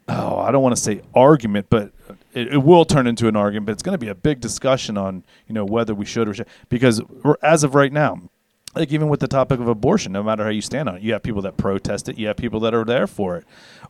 Oh, 0.07 0.39
I 0.39 0.51
don't 0.51 0.63
want 0.63 0.75
to 0.75 0.81
say 0.81 1.01
argument, 1.13 1.67
but 1.69 1.91
it, 2.33 2.53
it, 2.53 2.63
will 2.63 2.85
turn 2.85 3.07
into 3.07 3.27
an 3.27 3.35
argument. 3.35 3.65
But 3.65 3.73
it's 3.73 3.83
going 3.83 3.93
to 3.93 4.03
be 4.03 4.07
a 4.07 4.15
big 4.15 4.39
discussion 4.39 4.97
on 4.97 5.23
you 5.47 5.53
know 5.53 5.65
whether 5.65 5.93
we 5.93 6.05
should 6.05 6.29
or 6.29 6.33
should 6.33 6.47
because 6.69 7.01
as 7.41 7.63
of 7.63 7.75
right 7.75 7.91
now, 7.91 8.21
like 8.77 8.91
even 8.91 9.09
with 9.09 9.19
the 9.19 9.27
topic 9.27 9.59
of 9.59 9.67
abortion, 9.67 10.11
no 10.11 10.23
matter 10.23 10.43
how 10.43 10.49
you 10.49 10.61
stand 10.61 10.87
on 10.89 10.97
it, 10.97 11.01
you 11.01 11.13
have 11.13 11.23
people 11.23 11.41
that 11.41 11.57
protest 11.57 12.09
it, 12.09 12.17
you 12.17 12.27
have 12.27 12.37
people 12.37 12.59
that 12.61 12.73
are 12.73 12.85
there 12.85 13.07
for 13.07 13.37
it, 13.37 13.45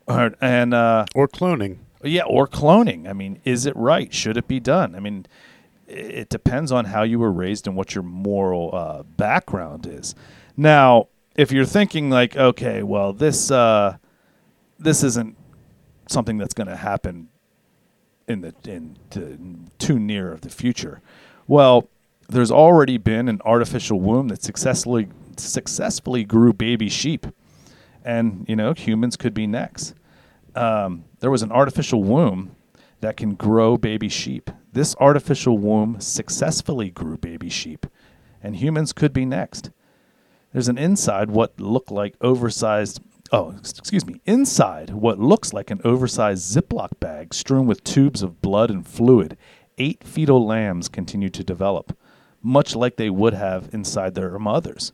or, 0.08 0.34
and 0.42 0.74
uh, 0.74 1.06
or 1.16 1.28
cloning. 1.28 1.78
Yeah, 2.04 2.24
or 2.24 2.48
cloning. 2.48 3.10
I 3.10 3.14
mean, 3.14 3.42
is 3.44 3.66
it 3.66 3.76
right? 3.76 4.14
Should 4.14 4.38
it 4.38 4.48
be 4.48 4.60
done? 4.60 4.96
I 4.96 5.00
mean, 5.00 5.26
it 5.88 6.30
depends 6.30 6.72
on 6.72 6.86
how 6.86 7.04
you 7.04 7.20
were 7.20 7.32
raised 7.32 7.68
and 7.68 7.76
what 7.76 7.96
your 7.96 8.04
moral 8.04 8.70
uh, 8.74 9.04
background 9.04 9.86
is. 9.86 10.16
Now, 10.56 11.08
if 11.36 11.52
you're 11.52 11.66
thinking 11.66 12.10
like, 12.10 12.36
okay, 12.36 12.84
well, 12.84 13.14
this 13.14 13.52
uh, 13.52 13.98
this 14.80 15.04
isn't 15.04 15.38
something 16.08 16.38
that's 16.38 16.54
going 16.54 16.68
to 16.68 16.76
happen 16.76 17.30
in 18.28 18.42
the 18.42 18.54
in 18.66 18.98
the, 19.12 19.38
too 19.80 20.00
near 20.00 20.32
of 20.32 20.42
the 20.42 20.50
future. 20.50 21.02
Well, 21.48 21.90
there's 22.30 22.52
already 22.52 22.98
been 22.98 23.28
an 23.30 23.42
artificial 23.46 24.00
womb 24.00 24.28
that 24.28 24.44
successfully 24.44 25.08
successfully 25.38 26.24
grew 26.24 26.52
baby 26.52 26.90
sheep, 26.90 27.28
and 28.04 28.46
you 28.48 28.56
know 28.56 28.74
humans 28.74 29.16
could 29.16 29.34
be 29.34 29.48
next. 29.48 29.94
Um, 30.56 31.06
there 31.20 31.32
was 31.32 31.44
an 31.44 31.52
artificial 31.52 32.04
womb 32.04 32.56
that 33.02 33.18
can 33.18 33.36
grow 33.36 33.78
baby 33.78 34.10
sheep. 34.10 34.50
This 34.74 34.96
artificial 35.00 35.58
womb 35.58 36.00
successfully 36.02 36.90
grew 36.90 37.18
baby 37.18 37.50
sheep, 37.50 37.86
and 38.44 38.56
humans 38.56 38.94
could 38.94 39.14
be 39.14 39.26
next. 39.26 39.72
There's 40.52 40.68
an 40.68 40.78
inside 40.78 41.30
what 41.30 41.60
looked 41.60 41.92
like 41.92 42.16
oversized. 42.22 43.00
Oh, 43.32 43.56
excuse 43.60 44.06
me. 44.06 44.22
Inside 44.26 44.92
what 44.92 45.20
looks 45.20 45.52
like 45.54 45.70
an 45.70 45.82
oversized 45.84 46.56
Ziploc 46.56 47.00
bag 47.00 47.34
strewn 47.34 47.68
with 47.68 47.84
tubes 47.84 48.24
of 48.24 48.42
blood 48.42 48.72
and 48.72 48.88
fluid, 48.88 49.38
eight 49.78 50.04
fetal 50.04 50.46
lambs 50.46 50.88
continue 50.88 51.30
to 51.30 51.44
develop 51.44 51.96
much 52.48 52.76
like 52.76 52.96
they 52.96 53.10
would 53.10 53.34
have 53.34 53.70
inside 53.74 54.16
their 54.16 54.40
mothers. 54.40 54.94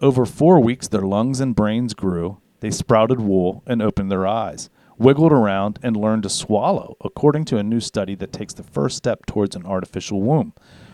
Over 0.00 0.24
four 0.24 0.60
weeks, 0.60 0.86
their 0.86 1.02
lungs 1.02 1.40
and 1.40 1.54
brains 1.54 1.94
grew, 1.94 2.38
they 2.60 2.70
sprouted 2.70 3.20
wool 3.20 3.64
and 3.66 3.82
opened 3.82 4.10
their 4.10 4.24
eyes, 4.24 4.70
wiggled 4.98 5.32
around, 5.32 5.80
and 5.82 5.96
learned 5.96 6.22
to 6.22 6.28
swallow, 6.28 6.96
according 7.04 7.44
to 7.46 7.58
a 7.58 7.64
new 7.64 7.80
study 7.80 8.14
that 8.14 8.32
takes 8.32 8.54
the 8.54 8.62
first 8.62 8.96
step 8.96 9.26
towards 9.26 9.56
an 9.56 9.66
artificial 9.66 10.22
womb. 10.22 10.52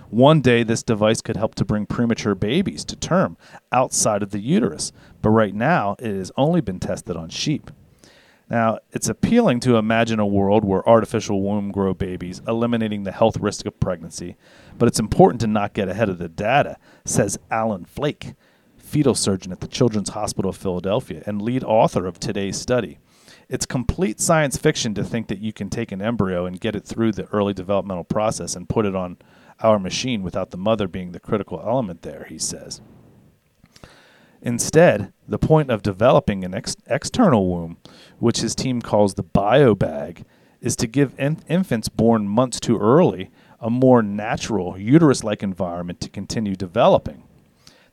One 0.09 0.41
day, 0.41 0.63
this 0.63 0.83
device 0.83 1.21
could 1.21 1.37
help 1.37 1.55
to 1.57 1.67
bring 1.67 1.85
premature 1.85 2.35
babies 2.35 2.87
to 2.87 2.97
term 2.97 3.37
outside 3.71 4.23
of 4.23 4.31
the 4.31 4.41
uterus, 4.41 4.93
but 5.21 5.29
right 5.29 5.55
now, 5.55 5.95
it 5.99 6.15
has 6.15 6.33
only 6.39 6.63
been 6.63 6.81
tested 6.81 7.19
on 7.19 7.29
sheep. 7.29 7.71
Now, 8.51 8.79
it's 8.93 9.11
appealing 9.11 9.61
to 9.61 9.77
imagine 9.77 10.19
a 10.19 10.27
world 10.27 10.65
where 10.65 10.89
artificial 10.89 11.43
womb 11.43 11.71
grow 11.71 11.93
babies, 11.93 12.41
eliminating 12.49 13.03
the 13.03 13.13
health 13.13 13.37
risk 13.37 13.67
of 13.67 13.79
pregnancy, 13.79 14.37
but 14.79 14.89
it's 14.89 15.01
important 15.01 15.41
to 15.41 15.47
not 15.47 15.75
get 15.75 15.89
ahead 15.89 16.09
of 16.09 16.19
the 16.19 16.29
data, 16.29 16.77
says 17.05 17.39
Alan 17.51 17.85
Flake, 17.85 18.35
fetal 18.77 19.15
surgeon 19.15 19.53
at 19.53 19.61
the 19.61 19.67
Children's 19.67 20.11
Hospital 20.11 20.49
of 20.51 20.57
Philadelphia 20.57 21.23
and 21.27 21.43
lead 21.43 21.65
author 21.65 22.07
of 22.07 22.19
today's 22.19 22.57
study. 22.57 22.99
It's 23.49 23.67
complete 23.67 24.21
science 24.21 24.57
fiction 24.57 24.95
to 24.95 25.05
think 25.05 25.29
that 25.29 25.41
you 25.41 25.53
can 25.53 25.71
take 25.71 25.91
an 25.91 26.03
embryo 26.03 26.47
and 26.47 26.61
get 26.61 26.77
it 26.77 26.85
through 26.85 27.13
the 27.13 27.27
early 27.27 27.55
developmental 27.55 28.05
process 28.05 28.55
and 28.55 28.69
put 28.69 28.87
it 28.87 28.95
on 28.95 29.19
our 29.61 29.79
machine 29.79 30.23
without 30.23 30.51
the 30.51 30.57
mother 30.57 30.87
being 30.87 31.13
the 31.13 31.21
critical 31.21 31.61
element 31.61 32.03
there, 32.03 32.27
he 32.29 32.39
says. 32.39 32.81
Instead, 34.41 35.13
the 35.27 35.39
point 35.39 35.71
of 35.71 35.83
developing 35.83 36.45
an 36.45 36.55
ex- 36.55 36.77
external 36.87 37.49
womb, 37.49 37.79
which 38.19 38.39
his 38.39 38.55
team 38.55 38.81
calls 38.81 39.15
the 39.15 39.25
biobag, 39.25 40.25
is 40.61 40.77
to 40.77 40.87
give 40.87 41.19
in- 41.19 41.43
infants 41.49 41.89
born 41.89 42.29
months 42.29 42.61
too 42.61 42.79
early 42.79 43.31
a 43.61 43.71
more 43.71 44.03
natural 44.03 44.79
uterus 44.79 45.25
like 45.25 45.43
environment 45.43 46.01
to 46.01 46.09
continue 46.09 46.55
developing. 46.55 47.25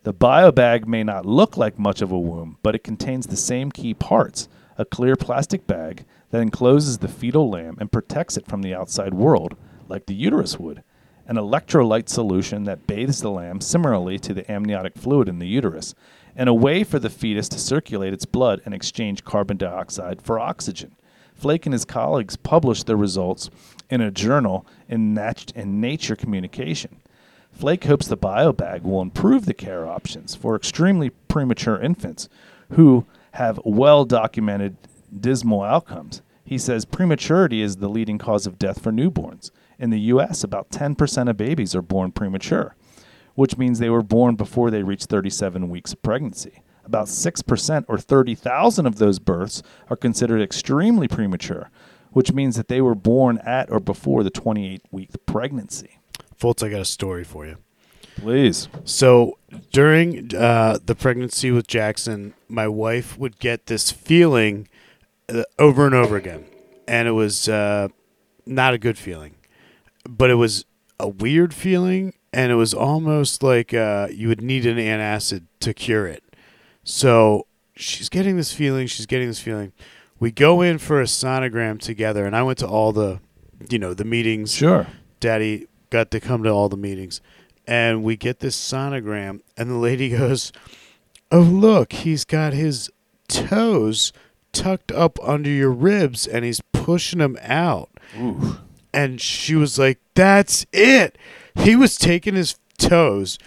The 0.04 0.14
biobag 0.14 0.86
may 0.86 1.04
not 1.04 1.26
look 1.26 1.58
like 1.58 1.80
much 1.80 2.02
of 2.02 2.12
a 2.12 2.20
womb, 2.20 2.58
but 2.62 2.76
it 2.76 2.84
contains 2.84 3.26
the 3.26 3.36
same 3.36 3.72
key 3.72 3.94
parts 3.94 4.48
a 4.78 4.86
clear 4.86 5.16
plastic 5.16 5.66
bag 5.66 6.06
that 6.32 6.42
encloses 6.42 6.98
the 6.98 7.08
fetal 7.08 7.50
lamb 7.50 7.78
and 7.80 7.92
protects 7.92 8.38
it 8.38 8.46
from 8.46 8.62
the 8.62 8.76
outside 8.76 9.14
world, 9.14 9.56
like 9.88 10.06
the 10.06 10.14
uterus 10.14 10.60
would. 10.60 10.84
An 11.28 11.38
electrolyte 11.38 12.10
solution 12.10 12.66
that 12.66 12.86
bathes 12.86 13.22
the 13.22 13.32
lamb 13.32 13.62
similarly 13.62 14.20
to 14.20 14.34
the 14.34 14.50
amniotic 14.52 14.98
fluid 14.98 15.28
in 15.28 15.40
the 15.40 15.48
uterus, 15.48 15.96
and 16.36 16.50
a 16.50 16.54
way 16.54 16.84
for 16.84 17.00
the 17.00 17.10
fetus 17.10 17.50
to 17.50 17.58
circulate 17.58 18.14
its 18.14 18.26
blood 18.26 18.62
and 18.66 18.74
exchange 18.74 19.24
carbon 19.24 19.58
dioxide 19.58 20.22
for 20.22 20.40
oxygen. 20.40 20.96
Flake 21.36 21.66
and 21.66 21.74
his 21.74 21.86
colleagues 21.86 22.36
published 22.36 22.88
their 22.88 22.98
results 22.98 23.50
in 23.90 24.02
a 24.02 24.10
journal 24.12 24.66
in, 24.90 25.14
Nat- 25.14 25.52
in 25.56 25.80
Nature 25.80 26.16
Communication. 26.16 26.98
Flake 27.52 27.84
hopes 27.86 28.08
the 28.08 28.18
biobag 28.18 28.84
will 28.84 29.02
improve 29.02 29.46
the 29.46 29.54
care 29.54 29.86
options 29.86 30.36
for 30.36 30.56
extremely 30.56 31.12
premature 31.28 31.80
infants 31.80 32.28
who 32.72 33.06
have 33.32 33.60
well 33.64 34.06
documented 34.06 34.78
dismal 35.18 35.62
outcomes. 35.62 36.22
He 36.44 36.58
says 36.58 36.86
prematurity 36.86 37.62
is 37.62 37.78
the 37.78 37.90
leading 37.90 38.18
cause 38.18 38.46
of 38.46 38.60
death 38.60 38.82
for 38.82 38.92
newborns. 38.92 39.52
In 39.80 39.90
the 39.90 40.00
U.S., 40.00 40.44
about 40.44 40.70
10% 40.70 41.30
of 41.30 41.38
babies 41.38 41.76
are 41.76 41.82
born 41.82 42.12
premature, 42.12 42.76
which 43.36 43.58
means 43.58 43.80
they 43.80 43.90
were 43.90 44.04
born 44.04 44.36
before 44.36 44.70
they 44.70 44.84
reached 44.84 45.08
37 45.10 45.70
weeks 45.70 45.94
of 45.94 46.02
pregnancy. 46.02 46.62
About 46.86 47.08
6% 47.08 47.86
or 47.88 47.98
30,000 47.98 48.86
of 48.86 48.98
those 48.98 49.20
births 49.20 49.64
are 49.90 49.96
considered 49.96 50.42
extremely 50.42 51.08
premature, 51.08 51.72
which 52.12 52.32
means 52.32 52.56
that 52.56 52.68
they 52.68 52.82
were 52.82 52.96
born 52.96 53.40
at 53.40 53.72
or 53.72 53.80
before 53.80 54.24
the 54.24 54.30
28 54.30 54.82
week 54.92 55.10
pregnancy. 55.26 56.00
Foltz, 56.40 56.64
I 56.64 56.70
got 56.70 56.82
a 56.82 56.86
story 56.86 57.24
for 57.24 57.46
you. 57.46 57.58
Please. 58.18 58.70
So 58.86 59.38
during 59.72 60.34
uh, 60.36 60.80
the 60.84 60.96
pregnancy 60.96 61.52
with 61.52 61.68
Jackson, 61.68 62.34
my 62.48 62.68
wife 62.68 63.18
would 63.18 63.40
get 63.40 63.66
this 63.66 63.92
feeling 63.92 64.68
uh, 65.28 65.44
over 65.60 65.86
and 65.86 65.96
over 65.96 66.16
again, 66.16 66.46
and 66.88 67.08
it 67.08 67.12
was 67.12 67.50
uh, 67.50 67.90
not 68.46 68.74
a 68.74 68.78
good 68.78 68.98
feeling, 68.98 69.36
but 70.08 70.30
it 70.30 70.36
was 70.36 70.66
a 71.00 71.10
weird 71.10 71.54
feeling, 71.54 72.14
and 72.32 72.52
it 72.52 72.56
was 72.56 72.74
almost 72.74 73.44
like 73.44 73.74
uh, 73.74 74.08
you 74.12 74.28
would 74.28 74.42
need 74.42 74.66
an 74.66 74.78
antacid 74.78 75.46
to 75.60 75.74
cure 75.74 76.08
it. 76.08 76.24
So 76.86 77.48
she's 77.76 78.08
getting 78.08 78.38
this 78.38 78.54
feeling. 78.54 78.88
She's 78.88 79.06
getting 79.06 79.28
this 79.28 79.42
feeling. 79.42 79.74
We 80.20 80.32
go 80.32 80.62
in 80.62 80.78
for 80.78 81.02
a 81.02 81.06
sonogram 81.06 81.80
together, 81.80 82.26
and 82.26 82.34
I 82.36 82.44
went 82.44 82.60
to 82.60 82.68
all 82.68 82.94
the, 82.94 83.20
you 83.70 83.78
know, 83.78 83.94
the 83.94 84.06
meetings. 84.06 84.54
Sure. 84.54 84.88
Daddy 85.20 85.68
got 85.90 86.12
to 86.12 86.22
come 86.22 86.44
to 86.44 86.50
all 86.50 86.70
the 86.70 86.78
meetings. 86.78 87.20
And 87.68 88.04
we 88.04 88.16
get 88.16 88.40
this 88.40 88.56
sonogram, 88.56 89.42
and 89.58 89.70
the 89.70 89.76
lady 89.76 90.10
goes, 90.18 90.54
Oh, 91.32 91.42
look, 91.42 91.92
he's 91.92 92.24
got 92.24 92.54
his 92.54 92.90
toes 93.28 94.14
tucked 94.54 94.92
up 94.92 95.20
under 95.22 95.50
your 95.50 95.72
ribs 95.72 96.26
and 96.26 96.46
he's 96.46 96.62
pushing 96.72 97.20
them 97.20 97.38
out. 97.42 97.90
Ooh. 98.18 98.58
And 98.94 99.20
she 99.20 99.56
was 99.56 99.78
like, 99.78 100.00
That's 100.14 100.66
it. 100.72 101.18
He 101.56 101.76
was 101.76 101.98
taking 101.98 102.36
his 102.36 102.58
toes, 102.78 103.38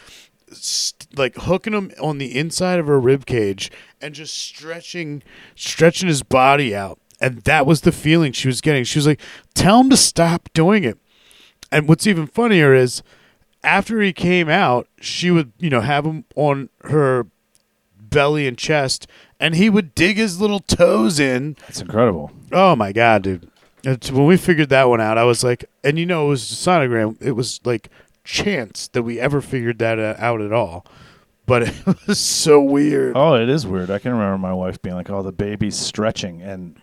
st- 0.53 1.19
like 1.19 1.35
hooking 1.37 1.73
him 1.73 1.93
on 2.01 2.19
the 2.19 2.37
inside 2.39 2.79
of 2.79 2.87
her 2.87 3.01
rib 3.01 3.27
cage 3.27 3.71
and 4.01 4.15
just 4.15 4.37
stretching, 4.37 5.23
stretching 5.55 6.09
his 6.09 6.23
body 6.23 6.75
out. 6.75 6.99
And 7.21 7.39
that 7.43 7.67
was 7.67 7.81
the 7.81 7.93
feeling 7.93 8.33
she 8.33 8.47
was 8.49 8.61
getting. 8.61 8.85
She 8.85 8.99
was 8.99 9.07
like, 9.07 9.21
Tell 9.55 9.81
him 9.81 9.91
to 9.91 9.97
stop 9.97 10.49
doing 10.55 10.85
it. 10.85 10.99
And 11.73 11.89
what's 11.89 12.07
even 12.07 12.27
funnier 12.27 12.73
is 12.75 13.03
after 13.65 14.01
he 14.01 14.13
came 14.13 14.49
out, 14.49 14.87
she 15.01 15.31
would, 15.31 15.53
you 15.59 15.69
know, 15.69 15.81
have 15.81 16.05
him 16.07 16.25
on 16.37 16.69
her 16.85 17.27
belly 18.01 18.47
and 18.47 18.57
chest, 18.57 19.07
and 19.41 19.55
he 19.57 19.69
would 19.69 19.95
dig 19.95 20.17
his 20.17 20.41
little 20.41 20.61
toes 20.61 21.19
in. 21.21 21.57
That's 21.67 21.81
incredible. 21.81 22.31
Oh 22.53 22.75
my 22.77 22.93
god, 22.93 23.23
dude! 23.23 23.51
It's- 23.85 24.11
when 24.11 24.27
we 24.27 24.37
figured 24.37 24.69
that 24.71 24.89
one 24.89 25.01
out, 25.01 25.19
I 25.19 25.25
was 25.25 25.43
like, 25.45 25.65
and 25.85 25.99
you 25.99 26.07
know, 26.07 26.27
it 26.27 26.29
was 26.31 26.51
a 26.51 26.55
sonogram. 26.55 27.21
It 27.21 27.33
was 27.33 27.61
like 27.65 27.89
chance 28.29 28.89
that 28.89 29.03
we 29.03 29.19
ever 29.19 29.41
figured 29.41 29.79
that 29.79 29.99
uh, 29.99 30.15
out 30.19 30.43
at 30.43 30.53
all. 30.53 30.87
But 31.47 31.63
it 31.87 32.07
was 32.07 32.21
so 32.21 32.61
weird. 32.61 33.17
Oh, 33.17 33.35
it 33.35 33.49
is 33.49 33.67
weird. 33.67 33.91
I 33.91 33.99
can 33.99 34.13
remember 34.13 34.39
my 34.39 34.53
wife 34.53 34.81
being 34.83 34.95
like, 34.95 35.11
"Oh, 35.11 35.23
the 35.23 35.33
baby's 35.33 35.77
stretching," 35.77 36.43
and 36.43 36.77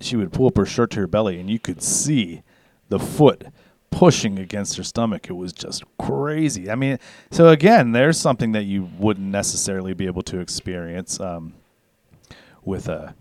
she 0.00 0.16
would 0.16 0.32
pull 0.32 0.46
up 0.46 0.56
her 0.56 0.64
shirt 0.64 0.92
to 0.92 1.00
her 1.00 1.06
belly, 1.06 1.40
and 1.40 1.50
you 1.50 1.58
could 1.58 1.82
see 1.82 2.42
the 2.88 3.00
foot 3.00 3.46
pushing 3.90 4.38
against 4.38 4.76
her 4.76 4.84
stomach. 4.84 5.28
It 5.28 5.32
was 5.32 5.52
just 5.52 5.82
crazy. 5.98 6.70
I 6.70 6.76
mean, 6.76 6.98
so 7.30 7.48
again, 7.48 7.92
there's 7.92 8.18
something 8.18 8.52
that 8.52 8.64
you 8.64 8.88
wouldn't 8.98 9.26
necessarily 9.26 9.92
be 9.92 10.06
able 10.06 10.22
to 10.22 10.38
experience 10.38 11.18
um, 11.18 11.54
with 12.64 12.88
a 12.88 13.14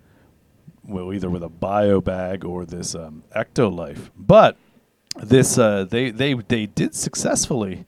well, 0.88 1.12
either 1.12 1.32
with 1.32 1.42
a 1.42 1.50
bio 1.50 2.00
bag 2.00 2.46
or 2.46 2.64
this 2.64 2.94
um, 2.94 3.24
Ectolife. 3.36 4.12
But 4.16 4.56
this 5.18 5.58
uh, 5.58 5.86
they 5.86 6.12
they 6.12 6.34
they 6.34 6.66
did 6.66 6.96
successfully 6.96 7.86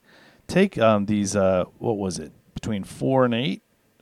take 0.48 0.78
um, 0.78 1.06
these 1.06 1.36
uh, 1.36 1.66
what 1.78 1.98
was 1.98 2.20
it 2.20 2.32
between 2.54 2.84
four 2.84 3.26
and 3.26 3.34
eight 3.34 3.62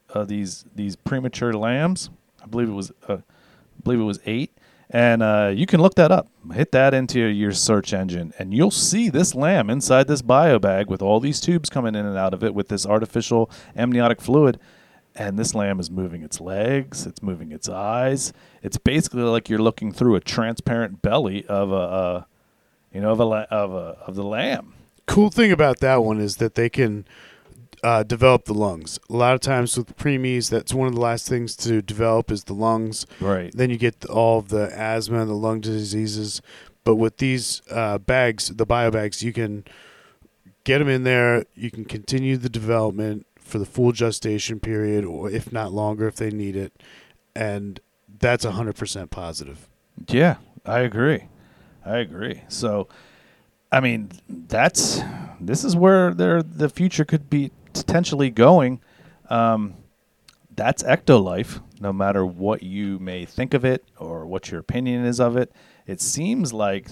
of 0.10 0.28
these 0.28 0.66
these 0.76 0.96
premature 0.96 1.54
lambs. 1.54 2.10
I 2.44 2.48
believe 2.48 2.70
it 2.70 2.74
was 2.74 2.92
uh, 3.08 3.18
I 3.18 3.82
believe 3.84 4.00
it 4.00 4.04
was 4.04 4.20
eight, 4.26 4.56
and 4.90 5.24
uh, 5.24 5.52
you 5.54 5.66
can 5.66 5.82
look 5.82 5.96
that 5.96 6.12
up. 6.12 6.28
Hit 6.54 6.72
that 6.72 6.94
into 6.94 7.20
your 7.20 7.52
search 7.52 7.94
engine, 7.94 8.34
and 8.38 8.54
you'll 8.54 8.72
see 8.72 9.10
this 9.10 9.36
lamb 9.36 9.70
inside 9.70 10.08
this 10.08 10.22
bio 10.22 10.60
bag 10.60 10.90
with 10.90 11.02
all 11.02 11.20
these 11.20 11.40
tubes 11.40 11.70
coming 11.70 11.96
in 11.96 12.06
and 12.06 12.18
out 12.18 12.34
of 12.34 12.44
it 12.44 12.54
with 12.54 12.70
this 12.70 12.86
artificial 12.86 13.50
amniotic 13.76 14.22
fluid. 14.22 14.60
And 15.18 15.40
this 15.40 15.56
lamb 15.56 15.80
is 15.80 15.90
moving 15.90 16.24
its 16.24 16.42
legs, 16.42 17.06
it's 17.06 17.24
moving 17.24 17.54
its 17.54 17.70
eyes. 17.70 18.34
It's 18.62 18.78
basically 18.78 19.22
like 19.22 19.48
you're 19.48 19.60
looking 19.60 19.94
through 19.94 20.16
a 20.16 20.20
transparent 20.20 21.02
belly 21.02 21.46
of 21.46 21.72
a, 21.72 21.76
a 21.76 22.28
you 22.96 23.02
know, 23.02 23.12
of 23.12 23.20
a 23.20 23.24
of 23.24 23.74
a 23.74 23.98
of 24.08 24.16
the 24.16 24.24
lamb. 24.24 24.74
cool 25.06 25.30
thing 25.30 25.52
about 25.52 25.82
that 25.82 25.98
one 25.98 26.20
is 26.20 26.38
that 26.38 26.56
they 26.56 26.70
can 26.70 27.06
uh, 27.84 28.04
develop 28.04 28.46
the 28.46 28.54
lungs. 28.54 28.98
A 29.10 29.16
lot 29.16 29.36
of 29.36 29.42
times 29.42 29.78
with 29.78 29.96
preemies, 29.98 30.50
that's 30.50 30.74
one 30.74 30.88
of 30.88 30.96
the 30.96 31.02
last 31.02 31.28
things 31.28 31.58
to 31.58 31.82
develop 31.82 32.32
is 32.32 32.46
the 32.46 32.54
lungs. 32.54 33.06
Right. 33.20 33.52
Then 33.54 33.70
you 33.70 33.78
get 33.78 34.06
all 34.06 34.40
of 34.40 34.48
the 34.48 34.72
asthma 34.74 35.20
and 35.20 35.30
the 35.30 35.36
lung 35.36 35.60
diseases. 35.60 36.42
But 36.86 36.96
with 36.96 37.18
these 37.18 37.62
uh, 37.70 37.98
bags, 37.98 38.48
the 38.48 38.66
bio 38.66 38.92
bags, 38.92 39.22
you 39.22 39.34
can 39.34 39.66
get 40.64 40.80
them 40.80 40.88
in 40.88 41.04
there. 41.04 41.46
You 41.54 41.70
can 41.70 41.84
continue 41.84 42.38
the 42.38 42.50
development 42.50 43.28
for 43.38 43.60
the 43.60 43.66
full 43.66 43.92
gestation 43.92 44.60
period, 44.60 45.04
or 45.04 45.30
if 45.30 45.52
not 45.52 45.74
longer, 45.74 46.08
if 46.08 46.16
they 46.16 46.32
need 46.32 46.56
it. 46.56 46.82
And 47.36 47.80
that's 48.20 48.46
hundred 48.46 48.78
percent 48.78 49.12
positive. 49.12 49.68
Yeah, 50.08 50.38
I 50.66 50.80
agree. 50.80 51.26
I 51.86 51.98
agree. 51.98 52.42
So, 52.48 52.88
I 53.72 53.80
mean, 53.80 54.12
that's 54.28 55.02
this 55.40 55.64
is 55.64 55.76
where 55.76 56.14
their 56.14 56.42
the 56.42 56.70
future 56.70 57.06
could 57.06 57.30
be 57.30 57.52
potentially 57.74 58.32
going. 58.32 58.82
Um, 59.30 59.76
that's 60.56 60.82
ectolife. 60.84 61.62
No 61.80 61.92
matter 61.94 62.26
what 62.26 62.64
you 62.64 62.98
may 63.00 63.26
think 63.26 63.54
of 63.54 63.66
it 63.66 63.84
or 63.98 64.26
what 64.26 64.50
your 64.50 64.60
opinion 64.62 65.06
is 65.06 65.20
of 65.20 65.38
it, 65.38 65.52
it 65.86 66.02
seems 66.02 66.54
like 66.54 66.88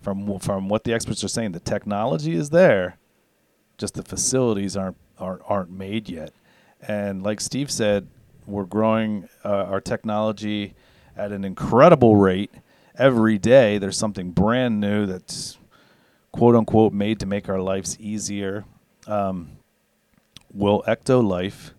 from 0.00 0.38
from 0.40 0.68
what 0.68 0.84
the 0.84 0.92
experts 0.92 1.24
are 1.24 1.28
saying, 1.28 1.52
the 1.52 1.60
technology 1.60 2.34
is 2.34 2.50
there, 2.50 2.98
just 3.78 3.94
the 3.94 4.02
facilities 4.02 4.76
aren't 4.76 4.96
aren't 5.18 5.42
aren't 5.46 5.70
made 5.70 6.08
yet. 6.08 6.32
And 6.86 7.22
like 7.22 7.40
Steve 7.40 7.70
said, 7.70 8.08
we're 8.46 8.64
growing 8.64 9.28
uh, 9.44 9.48
our 9.48 9.80
technology 9.80 10.74
at 11.16 11.30
an 11.30 11.44
incredible 11.44 12.16
rate 12.16 12.50
every 12.96 13.38
day. 13.38 13.78
There's 13.78 13.96
something 13.96 14.30
brand 14.30 14.80
new 14.80 15.06
that's 15.06 15.58
quote 16.32 16.56
unquote 16.56 16.92
made 16.92 17.20
to 17.20 17.26
make 17.26 17.48
our 17.48 17.60
lives 17.60 17.98
easier. 18.00 18.64
Um, 19.06 19.58
will 20.52 20.82
Ecto 20.86 21.26
Life 21.26 21.74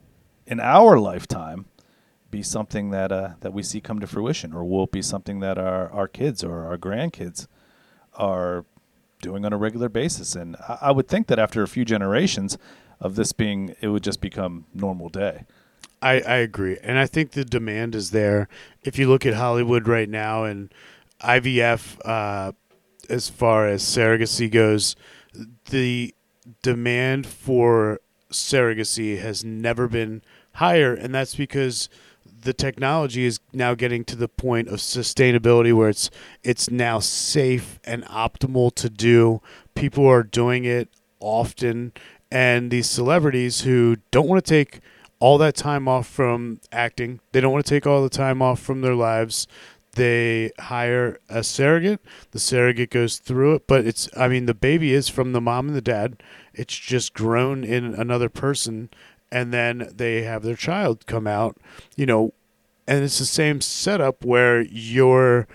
in 0.46 0.60
our 0.60 1.00
lifetime 1.00 1.66
be 2.32 2.42
something 2.42 2.90
that 2.90 3.12
uh, 3.12 3.30
that 3.42 3.54
we 3.54 3.64
see 3.64 3.80
come 3.80 4.00
to 4.00 4.08
fruition, 4.08 4.54
or 4.54 4.64
will 4.64 4.86
it 4.86 4.92
be 4.92 5.02
something 5.02 5.40
that 5.40 5.58
our, 5.58 5.90
our 5.92 6.08
kids 6.08 6.44
or 6.44 6.66
our 6.66 6.78
grandkids 6.78 7.48
are 8.16 8.66
doing 9.22 9.46
on 9.46 9.54
a 9.54 9.58
regular 9.58 9.90
basis? 9.90 10.36
And 10.36 10.56
I, 10.58 10.78
I 10.82 10.92
would 10.92 11.08
think 11.08 11.28
that 11.28 11.40
after 11.40 11.62
a 11.62 11.68
few 11.68 11.86
generations 11.86 12.58
of 13.00 13.16
this 13.16 13.34
being, 13.34 13.76
it 13.82 13.90
would 13.90 14.04
just 14.04 14.20
become 14.20 14.66
normal 14.74 15.10
day. 15.10 15.46
I, 16.02 16.20
I 16.22 16.36
agree. 16.38 16.78
And 16.84 16.98
I 16.98 17.06
think 17.06 17.32
the 17.32 17.46
demand 17.46 17.96
is 17.96 18.12
there. 18.12 18.50
If 18.84 19.00
you 19.00 19.08
look 19.08 19.26
at 19.26 19.36
Hollywood 19.36 19.88
right 19.88 20.10
now 20.10 20.44
and 20.44 20.74
IVF, 21.24 22.00
uh, 22.06 22.52
as 23.10 23.30
far 23.30 23.68
as 23.68 23.84
surrogacy 23.84 24.50
goes, 24.52 24.96
the 25.70 26.14
demand 26.62 27.26
for 27.26 28.00
surrogacy 28.32 29.20
has 29.20 29.44
never 29.44 29.88
been 29.88 30.22
higher. 30.54 30.94
And 30.94 31.14
that's 31.14 31.36
because 31.36 31.90
the 32.44 32.54
technology 32.54 33.26
is 33.26 33.40
now 33.54 33.74
getting 33.74 34.04
to 34.06 34.16
the 34.16 34.28
point 34.28 34.68
of 34.68 34.76
sustainability 34.76 35.74
where 35.74 35.90
it's 35.90 36.10
it's 36.44 36.70
now 36.70 37.00
safe 37.00 37.80
and 37.84 38.04
optimal 38.06 38.74
to 38.76 38.90
do. 38.90 39.42
People 39.76 40.06
are 40.08 40.24
doing 40.24 40.66
it 40.66 40.90
often 41.20 41.94
and 42.34 42.72
these 42.72 42.90
celebrities 42.90 43.62
who 43.62 43.98
don't 44.10 44.28
want 44.28 44.44
to 44.44 44.50
take 44.50 44.80
all 45.20 45.38
that 45.38 45.56
time 45.56 45.88
off 45.88 46.08
from 46.08 46.60
acting, 46.72 47.22
they 47.32 47.40
don't 47.40 47.54
want 47.54 47.66
to 47.66 47.70
take 47.70 47.88
all 47.88 48.04
the 48.04 48.10
time 48.10 48.42
off 48.42 48.60
from 48.60 48.82
their 48.82 48.96
lives. 48.96 49.48
They 49.94 50.52
hire 50.60 51.20
a 51.30 51.44
surrogate. 51.44 52.02
The 52.32 52.40
surrogate 52.40 52.90
goes 52.90 53.18
through 53.18 53.56
it, 53.56 53.68
but 53.68 53.86
it's 53.86 54.10
I 54.18 54.28
mean 54.28 54.46
the 54.46 54.54
baby 54.54 54.94
is 54.94 55.10
from 55.10 55.34
the 55.34 55.42
mom 55.42 55.68
and 55.68 55.76
the 55.76 55.82
dad. 55.82 56.22
It's 56.54 56.78
just 56.78 57.14
grown 57.14 57.64
in 57.64 57.94
another 57.94 58.30
person 58.30 58.90
and 59.32 59.52
then 59.52 59.90
they 59.96 60.22
have 60.22 60.44
their 60.44 60.56
child 60.56 61.08
come 61.08 61.26
out, 61.26 61.58
you 61.96 62.06
know, 62.06 62.34
and 62.88 63.04
it's 63.04 63.18
the 63.18 63.26
same 63.26 63.62
setup 63.62 64.24
where 64.24 64.62
you're 64.62 65.48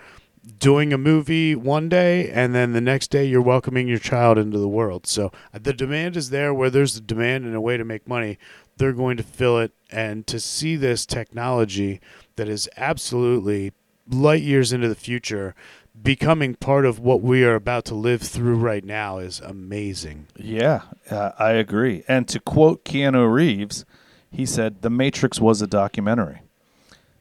doing 0.57 0.91
a 0.91 0.97
movie 0.97 1.55
one 1.55 1.87
day 1.87 2.29
and 2.29 2.53
then 2.53 2.73
the 2.73 2.81
next 2.81 3.09
day 3.09 3.23
you're 3.23 3.41
welcoming 3.41 3.87
your 3.87 3.99
child 3.99 4.37
into 4.37 4.57
the 4.57 4.67
world. 4.67 5.07
So 5.07 5.31
uh, 5.53 5.59
the 5.61 5.73
demand 5.73 6.17
is 6.17 6.29
there 6.29 6.53
where 6.53 6.69
there's 6.69 6.97
a 6.97 7.01
demand 7.01 7.45
and 7.45 7.55
a 7.55 7.61
way 7.61 7.77
to 7.77 7.85
make 7.85 8.07
money, 8.07 8.37
they're 8.77 8.93
going 8.93 9.17
to 9.17 9.23
fill 9.23 9.59
it 9.59 9.71
and 9.91 10.25
to 10.27 10.39
see 10.39 10.75
this 10.75 11.05
technology 11.05 12.01
that 12.35 12.49
is 12.49 12.69
absolutely 12.77 13.71
light 14.09 14.41
years 14.41 14.73
into 14.73 14.87
the 14.87 14.95
future 14.95 15.55
becoming 16.01 16.55
part 16.55 16.85
of 16.85 16.99
what 16.99 17.21
we 17.21 17.43
are 17.43 17.55
about 17.55 17.85
to 17.85 17.95
live 17.95 18.21
through 18.21 18.55
right 18.55 18.83
now 18.83 19.17
is 19.17 19.39
amazing. 19.39 20.27
Yeah, 20.37 20.83
uh, 21.09 21.31
I 21.37 21.51
agree. 21.51 22.03
And 22.07 22.27
to 22.29 22.39
quote 22.39 22.85
Keanu 22.85 23.31
Reeves, 23.31 23.85
he 24.31 24.45
said, 24.45 24.81
"The 24.81 24.89
Matrix 24.89 25.39
was 25.39 25.61
a 25.61 25.67
documentary." 25.67 26.41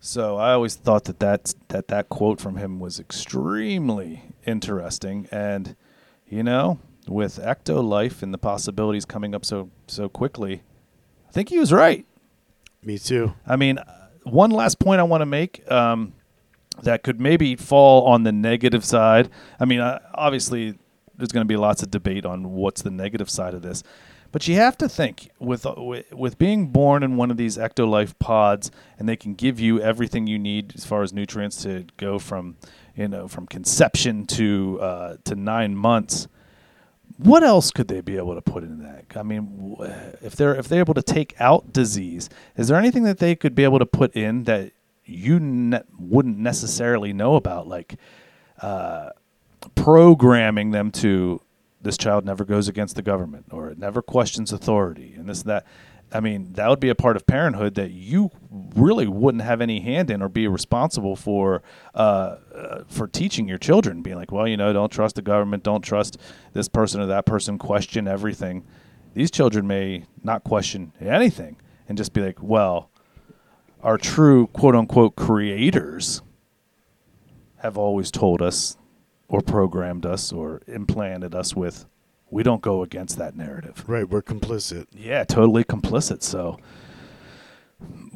So 0.01 0.37
I 0.37 0.53
always 0.53 0.77
thought 0.77 1.05
that 1.05 1.19
that 1.21 1.55
that, 1.69 1.89
that 1.89 2.09
quote 2.09 2.41
from 2.41 2.57
him 2.57 2.79
was 2.79 3.01
extremely 3.01 4.23
interesting, 4.47 5.29
and 5.31 5.75
you 6.29 6.43
know, 6.43 6.79
with 7.07 7.39
Ecto 7.39 7.83
Life 7.83 8.23
and 8.23 8.33
the 8.33 8.39
possibilities 8.39 9.05
coming 9.05 9.35
up 9.35 9.45
so 9.45 9.71
so 9.87 10.09
quickly, 10.09 10.63
I 11.29 11.33
think 11.33 11.49
he 11.49 11.59
was 11.59 11.73
right. 11.73 12.05
Me 12.83 12.99
too. 12.99 13.35
I 13.45 13.57
mean, 13.57 13.81
one 14.23 14.51
last 14.51 14.79
point 14.79 15.01
I 15.01 15.05
want 15.05 15.23
to 15.23 15.27
make. 15.27 15.69
Um, 15.71 16.13
that 16.83 17.03
could 17.03 17.21
maybe 17.21 17.57
fall 17.57 18.07
on 18.07 18.23
the 18.23 18.33
negative 18.33 18.85
side. 18.85 19.29
I 19.59 19.65
mean, 19.65 19.81
obviously, 20.15 20.79
there's 21.17 21.33
going 21.33 21.45
to 21.45 21.49
be 21.49 21.57
lots 21.57 21.83
of 21.83 21.91
debate 21.91 22.25
on 22.25 22.53
what's 22.53 22.83
the 22.83 22.91
negative 22.91 23.29
side 23.29 23.55
of 23.55 23.63
this. 23.63 23.83
But 24.31 24.47
you 24.47 24.57
have 24.57 24.77
to 24.79 24.89
think 24.89 25.31
with 25.39 25.67
with 26.13 26.39
being 26.39 26.67
born 26.67 27.03
in 27.03 27.17
one 27.17 27.31
of 27.31 27.39
these 27.39 27.57
ectolife 27.57 28.19
pods, 28.19 28.71
and 28.99 29.09
they 29.09 29.17
can 29.17 29.35
give 29.35 29.59
you 29.59 29.81
everything 29.81 30.27
you 30.27 30.39
need 30.39 30.75
as 30.77 30.85
far 30.85 31.03
as 31.03 31.13
nutrients 31.13 31.63
to 31.63 31.87
go 31.97 32.19
from 32.19 32.57
you 32.95 33.09
know 33.09 33.27
from 33.27 33.47
conception 33.47 34.27
to 34.27 34.79
uh, 34.83 35.17
to 35.25 35.35
nine 35.35 35.75
months. 35.75 36.29
What 37.17 37.43
else 37.43 37.71
could 37.71 37.89
they 37.89 38.03
be 38.03 38.17
able 38.17 38.35
to 38.35 38.43
put 38.43 38.63
in 38.63 38.83
that? 38.83 39.07
I 39.17 39.23
mean, 39.23 39.77
if 40.21 40.37
they're 40.37 40.55
if 40.55 40.69
they're 40.69 40.81
able 40.81 40.95
to 40.95 41.03
take 41.03 41.35
out 41.41 41.73
disease, 41.73 42.29
is 42.55 42.69
there 42.69 42.77
anything 42.77 43.05
that 43.05 43.19
they 43.19 43.35
could 43.35 43.55
be 43.55 43.65
able 43.65 43.79
to 43.79 43.87
put 43.87 44.15
in 44.15 44.45
that 44.45 44.73
you 45.09 45.41
ne- 45.41 45.83
wouldn't 45.99 46.39
necessarily 46.39 47.13
know 47.13 47.37
about, 47.37 47.67
like 47.67 47.97
uh, 48.61 49.11
programming 49.75 50.71
them 50.71 50.91
to 50.91 51.41
this 51.81 51.97
child 51.97 52.25
never 52.25 52.45
goes 52.45 52.69
against 52.69 52.97
the 52.97 53.03
government 53.03 53.47
or 53.51 53.71
it 53.71 53.79
never 53.79 54.03
questions 54.03 54.53
authority 54.53 55.15
and 55.17 55.29
this 55.29 55.43
and 55.43 55.51
that. 55.51 55.67
I 56.11 56.21
mean, 56.21 56.55
that 56.55 56.69
would 56.69 56.81
be 56.81 56.89
a 56.89 56.95
part 56.95 57.17
of 57.17 57.27
parenthood 57.27 57.75
that 57.75 57.91
you 57.91 58.31
really 58.51 59.07
wouldn't 59.07 59.45
have 59.45 59.61
any 59.61 59.81
hand 59.81 60.11
in 60.11 60.23
or 60.23 60.31
be 60.31 60.49
responsible 60.49 61.17
for 61.17 61.63
uh, 61.95 62.37
uh, 62.55 62.85
for 62.89 63.07
teaching 63.07 63.47
your 63.47 63.59
children. 63.59 64.01
Being 64.01 64.17
like, 64.17 64.33
well, 64.33 64.49
you 64.49 64.57
know, 64.57 64.73
don't 64.73 64.91
trust 64.91 65.17
the 65.17 65.23
government, 65.23 65.65
don't 65.65 65.83
trust 65.83 66.17
this 66.55 66.67
person 66.67 67.03
or 67.03 67.07
that 67.07 67.27
person, 67.27 67.59
question 67.59 68.09
everything. 68.09 68.65
These 69.13 69.31
children 69.31 69.67
may 69.67 70.05
not 70.23 70.45
question 70.45 70.93
anything 70.99 71.57
and 71.89 71.99
just 71.99 72.15
be 72.15 72.23
like, 72.23 72.43
well, 72.43 72.91
our 73.83 73.99
true 73.99 74.47
quote 74.49 74.75
unquote 74.75 75.17
creators 75.17 76.23
have 77.59 77.77
always 77.77 78.11
told 78.11 78.41
us 78.41 78.77
or 79.29 79.41
programmed 79.41 80.07
us 80.07 80.33
or 80.33 80.63
implanted 80.67 81.35
us 81.35 81.55
with 81.55 81.87
we 82.31 82.43
don't 82.43 82.61
go 82.61 82.83
against 82.83 83.17
that 83.19 83.37
narrative. 83.37 83.85
Right, 83.87 84.09
we're 84.09 84.23
complicit. 84.23 84.87
Yeah, 84.93 85.25
totally 85.25 85.65
complicit. 85.65 86.23
So 86.23 86.59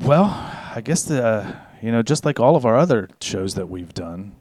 well, 0.01 0.25
I 0.25 0.81
guess 0.85 1.05
the 1.05 1.25
uh, 1.25 1.57
you 1.81 1.93
know, 1.93 2.03
just 2.03 2.25
like 2.25 2.39
all 2.39 2.57
of 2.57 2.65
our 2.65 2.77
other 2.77 3.09
shows 3.21 3.55
that 3.55 3.69
we've 3.69 3.93
done, 3.95 4.37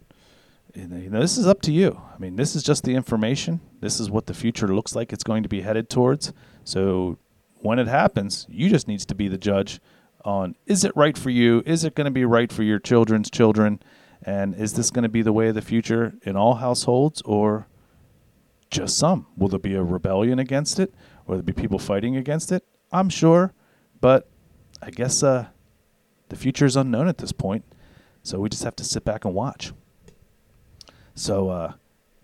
you 0.75 1.09
know, 1.09 1.19
this 1.19 1.37
is 1.37 1.47
up 1.47 1.61
to 1.63 1.71
you. 1.71 1.99
I 2.13 2.17
mean, 2.19 2.35
this 2.35 2.55
is 2.55 2.63
just 2.63 2.83
the 2.83 2.95
information. 2.95 3.61
This 3.79 3.99
is 3.99 4.09
what 4.09 4.27
the 4.27 4.33
future 4.33 4.67
looks 4.67 4.95
like 4.95 5.11
it's 5.11 5.23
going 5.23 5.43
to 5.43 5.49
be 5.49 5.61
headed 5.61 5.89
towards. 5.89 6.33
So 6.63 7.17
when 7.55 7.79
it 7.79 7.87
happens, 7.87 8.45
you 8.49 8.69
just 8.69 8.87
needs 8.87 9.05
to 9.07 9.15
be 9.15 9.27
the 9.27 9.37
judge 9.37 9.79
on 10.25 10.55
is 10.65 10.83
it 10.83 10.91
right 10.95 11.17
for 11.17 11.29
you? 11.29 11.63
Is 11.65 11.83
it 11.83 11.95
going 11.95 12.05
to 12.05 12.11
be 12.11 12.25
right 12.25 12.51
for 12.51 12.63
your 12.63 12.79
children's 12.79 13.29
children? 13.29 13.81
And 14.23 14.53
is 14.55 14.73
this 14.73 14.91
going 14.91 15.03
to 15.03 15.09
be 15.09 15.21
the 15.21 15.33
way 15.33 15.47
of 15.47 15.55
the 15.55 15.61
future 15.61 16.13
in 16.23 16.35
all 16.35 16.55
households 16.55 17.21
or 17.23 17.67
just 18.69 18.97
some? 18.97 19.27
Will 19.35 19.47
there 19.47 19.59
be 19.59 19.75
a 19.75 19.83
rebellion 19.83 20.39
against 20.39 20.79
it? 20.79 20.93
Will 21.25 21.35
there 21.35 21.43
be 21.43 21.53
people 21.53 21.79
fighting 21.79 22.15
against 22.15 22.51
it? 22.51 22.63
I'm 22.91 23.09
sure, 23.09 23.53
but 23.99 24.29
I 24.81 24.91
guess 24.91 25.23
uh, 25.23 25.47
the 26.29 26.35
future 26.35 26.65
is 26.65 26.75
unknown 26.75 27.07
at 27.07 27.17
this 27.17 27.31
point. 27.31 27.63
So 28.23 28.39
we 28.39 28.49
just 28.49 28.63
have 28.63 28.75
to 28.77 28.83
sit 28.83 29.03
back 29.03 29.25
and 29.25 29.33
watch. 29.33 29.73
So 31.15 31.49
uh, 31.49 31.73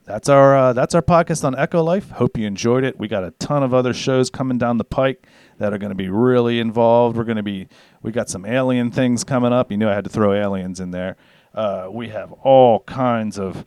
that's 0.05 0.29
our 0.29 0.55
uh, 0.57 0.73
that's 0.73 0.95
our 0.95 1.01
podcast 1.01 1.43
on 1.43 1.57
Echo 1.57 1.83
Life. 1.83 2.11
Hope 2.11 2.37
you 2.37 2.47
enjoyed 2.47 2.83
it. 2.83 2.97
We 2.97 3.07
got 3.07 3.23
a 3.23 3.31
ton 3.31 3.63
of 3.63 3.73
other 3.73 3.93
shows 3.93 4.29
coming 4.29 4.57
down 4.57 4.77
the 4.77 4.85
pike 4.85 5.27
that 5.57 5.73
are 5.73 5.77
going 5.77 5.89
to 5.91 5.95
be 5.95 6.09
really 6.09 6.59
involved. 6.59 7.17
We're 7.17 7.23
going 7.23 7.37
to 7.37 7.43
be 7.43 7.67
we 8.01 8.11
got 8.11 8.29
some 8.29 8.45
alien 8.45 8.91
things 8.91 9.23
coming 9.23 9.51
up. 9.53 9.71
You 9.71 9.77
knew 9.77 9.89
I 9.89 9.93
had 9.95 10.03
to 10.03 10.09
throw 10.09 10.33
aliens 10.33 10.79
in 10.79 10.91
there. 10.91 11.15
Uh, 11.53 11.87
we 11.91 12.09
have 12.09 12.31
all 12.31 12.81
kinds 12.81 13.39
of 13.39 13.65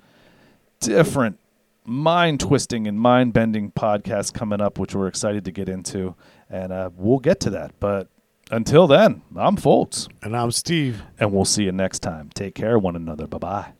different 0.80 1.38
mind 1.84 2.40
twisting 2.40 2.86
and 2.86 2.98
mind 3.00 3.32
bending 3.32 3.72
podcasts 3.72 4.32
coming 4.32 4.60
up, 4.60 4.78
which 4.78 4.94
we're 4.94 5.08
excited 5.08 5.44
to 5.44 5.50
get 5.50 5.68
into, 5.68 6.14
and 6.48 6.72
uh, 6.72 6.90
we'll 6.96 7.18
get 7.18 7.40
to 7.40 7.50
that. 7.50 7.72
But 7.80 8.08
until 8.52 8.86
then, 8.86 9.22
I'm 9.36 9.56
Foltz, 9.56 10.08
And 10.22 10.36
I'm 10.36 10.50
Steve. 10.52 11.02
and 11.18 11.32
we'll 11.32 11.44
see 11.44 11.64
you 11.64 11.72
next 11.72 12.00
time. 12.00 12.30
Take 12.34 12.54
care 12.54 12.76
of 12.76 12.82
one 12.82 12.96
another. 12.96 13.26
Bye 13.26 13.38
bye. 13.38 13.79